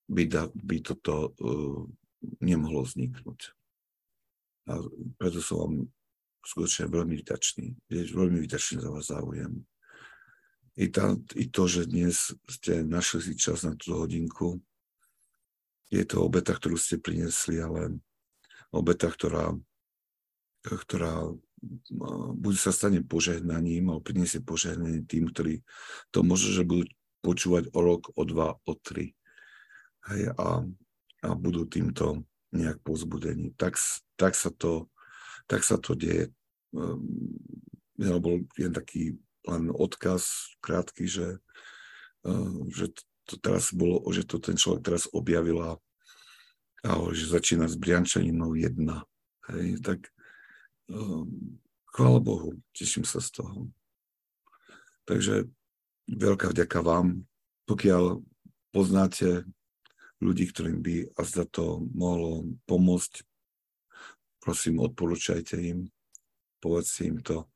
by, 0.07 0.23
da, 0.29 0.47
by 0.53 0.77
toto 0.85 1.33
uh, 1.33 1.83
nemohlo 2.39 2.85
vzniknúť. 2.85 3.53
A 4.71 4.79
preto 5.19 5.43
som 5.43 5.57
vám 5.59 5.73
skutočne 6.43 6.91
veľmi 6.91 7.15
vďačný. 7.23 7.65
Veľmi 7.91 8.39
vďačný 8.43 8.83
za 8.83 8.89
vás 8.91 9.07
záujem. 9.07 9.63
I, 10.73 10.89
tá, 10.89 11.13
I 11.37 11.45
to, 11.53 11.63
že 11.69 11.85
dnes 11.85 12.33
ste 12.49 12.81
našli 12.81 13.21
si 13.21 13.33
čas 13.37 13.61
na 13.61 13.77
túto 13.77 14.03
hodinku, 14.03 14.57
je 15.93 16.01
to 16.01 16.25
obeta, 16.25 16.57
ktorú 16.57 16.73
ste 16.73 16.97
priniesli, 16.97 17.61
ale 17.61 18.01
obeta, 18.73 19.05
ktorá, 19.05 19.53
ktorá 20.65 21.29
buď 22.33 22.55
sa 22.57 22.73
stane 22.73 23.05
požehnaním, 23.05 23.93
alebo 23.93 24.01
priniesie 24.01 24.41
požehnanie 24.41 25.05
tým, 25.05 25.29
ktorí 25.29 25.61
to 26.09 26.25
možno, 26.25 26.49
že 26.49 26.65
budú 26.65 26.89
počúvať 27.21 27.69
o 27.71 27.79
rok, 27.79 28.09
o 28.17 28.21
dva, 28.25 28.57
o 28.57 28.73
tri. 28.75 29.13
Hej, 30.09 30.35
a, 30.35 30.65
a 31.23 31.29
budú 31.37 31.63
týmto 31.69 32.25
nejak 32.51 32.83
pozbudení. 32.83 33.55
Tak, 33.55 33.79
tak 34.19 34.35
sa 34.35 34.51
to 34.51 34.91
tak 35.47 35.61
sa 35.63 35.79
to 35.79 35.93
deje. 35.97 36.31
Ehm, 36.73 37.37
ja 37.99 38.17
bol 38.17 38.45
jen 38.57 38.73
taký 38.73 39.17
len 39.43 39.69
odkaz 39.69 40.55
krátky, 40.63 41.05
že, 41.05 41.27
ehm, 42.25 42.69
že 42.71 42.91
to 43.27 43.39
teraz 43.39 43.71
bolo, 43.71 44.03
že 44.11 44.27
to 44.27 44.39
ten 44.39 44.59
človek 44.59 44.83
teraz 44.83 45.07
objavil 45.11 45.59
a, 45.63 45.71
že 47.15 47.31
začína 47.31 47.71
s 47.71 47.79
Briančaninou 47.79 48.59
jedna. 48.59 49.07
Hej, 49.47 49.79
tak 49.79 50.11
um, 50.91 51.59
chvála 51.95 52.19
Bohu, 52.19 52.59
teším 52.75 53.07
sa 53.07 53.23
z 53.23 53.39
toho. 53.39 53.71
Takže 55.07 55.47
veľká 56.11 56.51
vďaka 56.51 56.79
vám, 56.83 57.23
pokiaľ 57.67 58.23
poznáte 58.75 59.47
ľudí, 60.19 60.51
ktorým 60.51 60.79
by 60.83 61.15
a 61.15 61.21
zda 61.23 61.43
to 61.47 61.83
mohlo 61.91 62.47
pomôcť 62.67 63.23
prosím, 64.43 64.83
odporúčajte 64.83 65.55
im, 65.55 65.87
povedzte 66.59 67.07
im 67.07 67.23
to. 67.23 67.47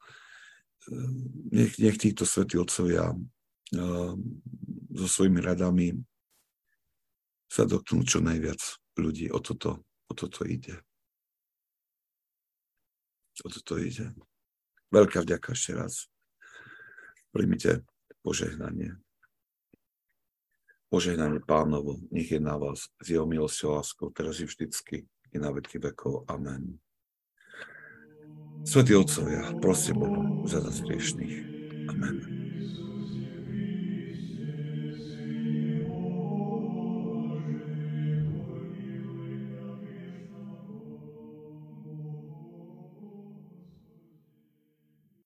Nech, 1.51 1.75
nech 1.75 1.99
títo 1.99 2.23
svätí 2.23 2.55
otcovia 2.55 3.11
uh, 3.11 4.13
so 4.95 5.07
svojimi 5.11 5.43
radami 5.43 5.91
sa 7.51 7.67
dotknú 7.67 8.07
čo 8.07 8.23
najviac 8.23 8.59
ľudí. 8.95 9.27
O 9.35 9.43
toto, 9.43 9.83
o 10.07 10.13
toto 10.15 10.47
ide. 10.47 10.79
O 13.43 13.51
toto 13.51 13.75
ide. 13.75 14.15
Veľká 14.87 15.27
vďaka 15.27 15.51
ešte 15.51 15.75
raz. 15.75 16.07
Príjmite 17.35 17.83
požehnanie. 18.23 18.95
Požehnanie 20.87 21.43
pánovo, 21.43 21.99
nech 22.15 22.31
je 22.31 22.39
na 22.39 22.55
vás 22.55 22.87
s 23.03 23.05
jeho 23.11 23.27
milosťou 23.27 23.75
láskou, 23.75 24.07
teraz 24.15 24.39
i 24.39 24.47
vždycky, 24.47 25.03
i 25.33 25.37
na 25.39 25.51
veky 25.51 25.79
vekov. 25.79 26.27
Amen. 26.27 26.77
Svetí 28.67 28.95
Otcovia, 28.95 29.55
proste 29.63 29.95
Boha 29.95 30.27
za 30.43 30.59
nás 30.59 30.83
hriešných. 30.83 31.35
Amen. 31.87 32.36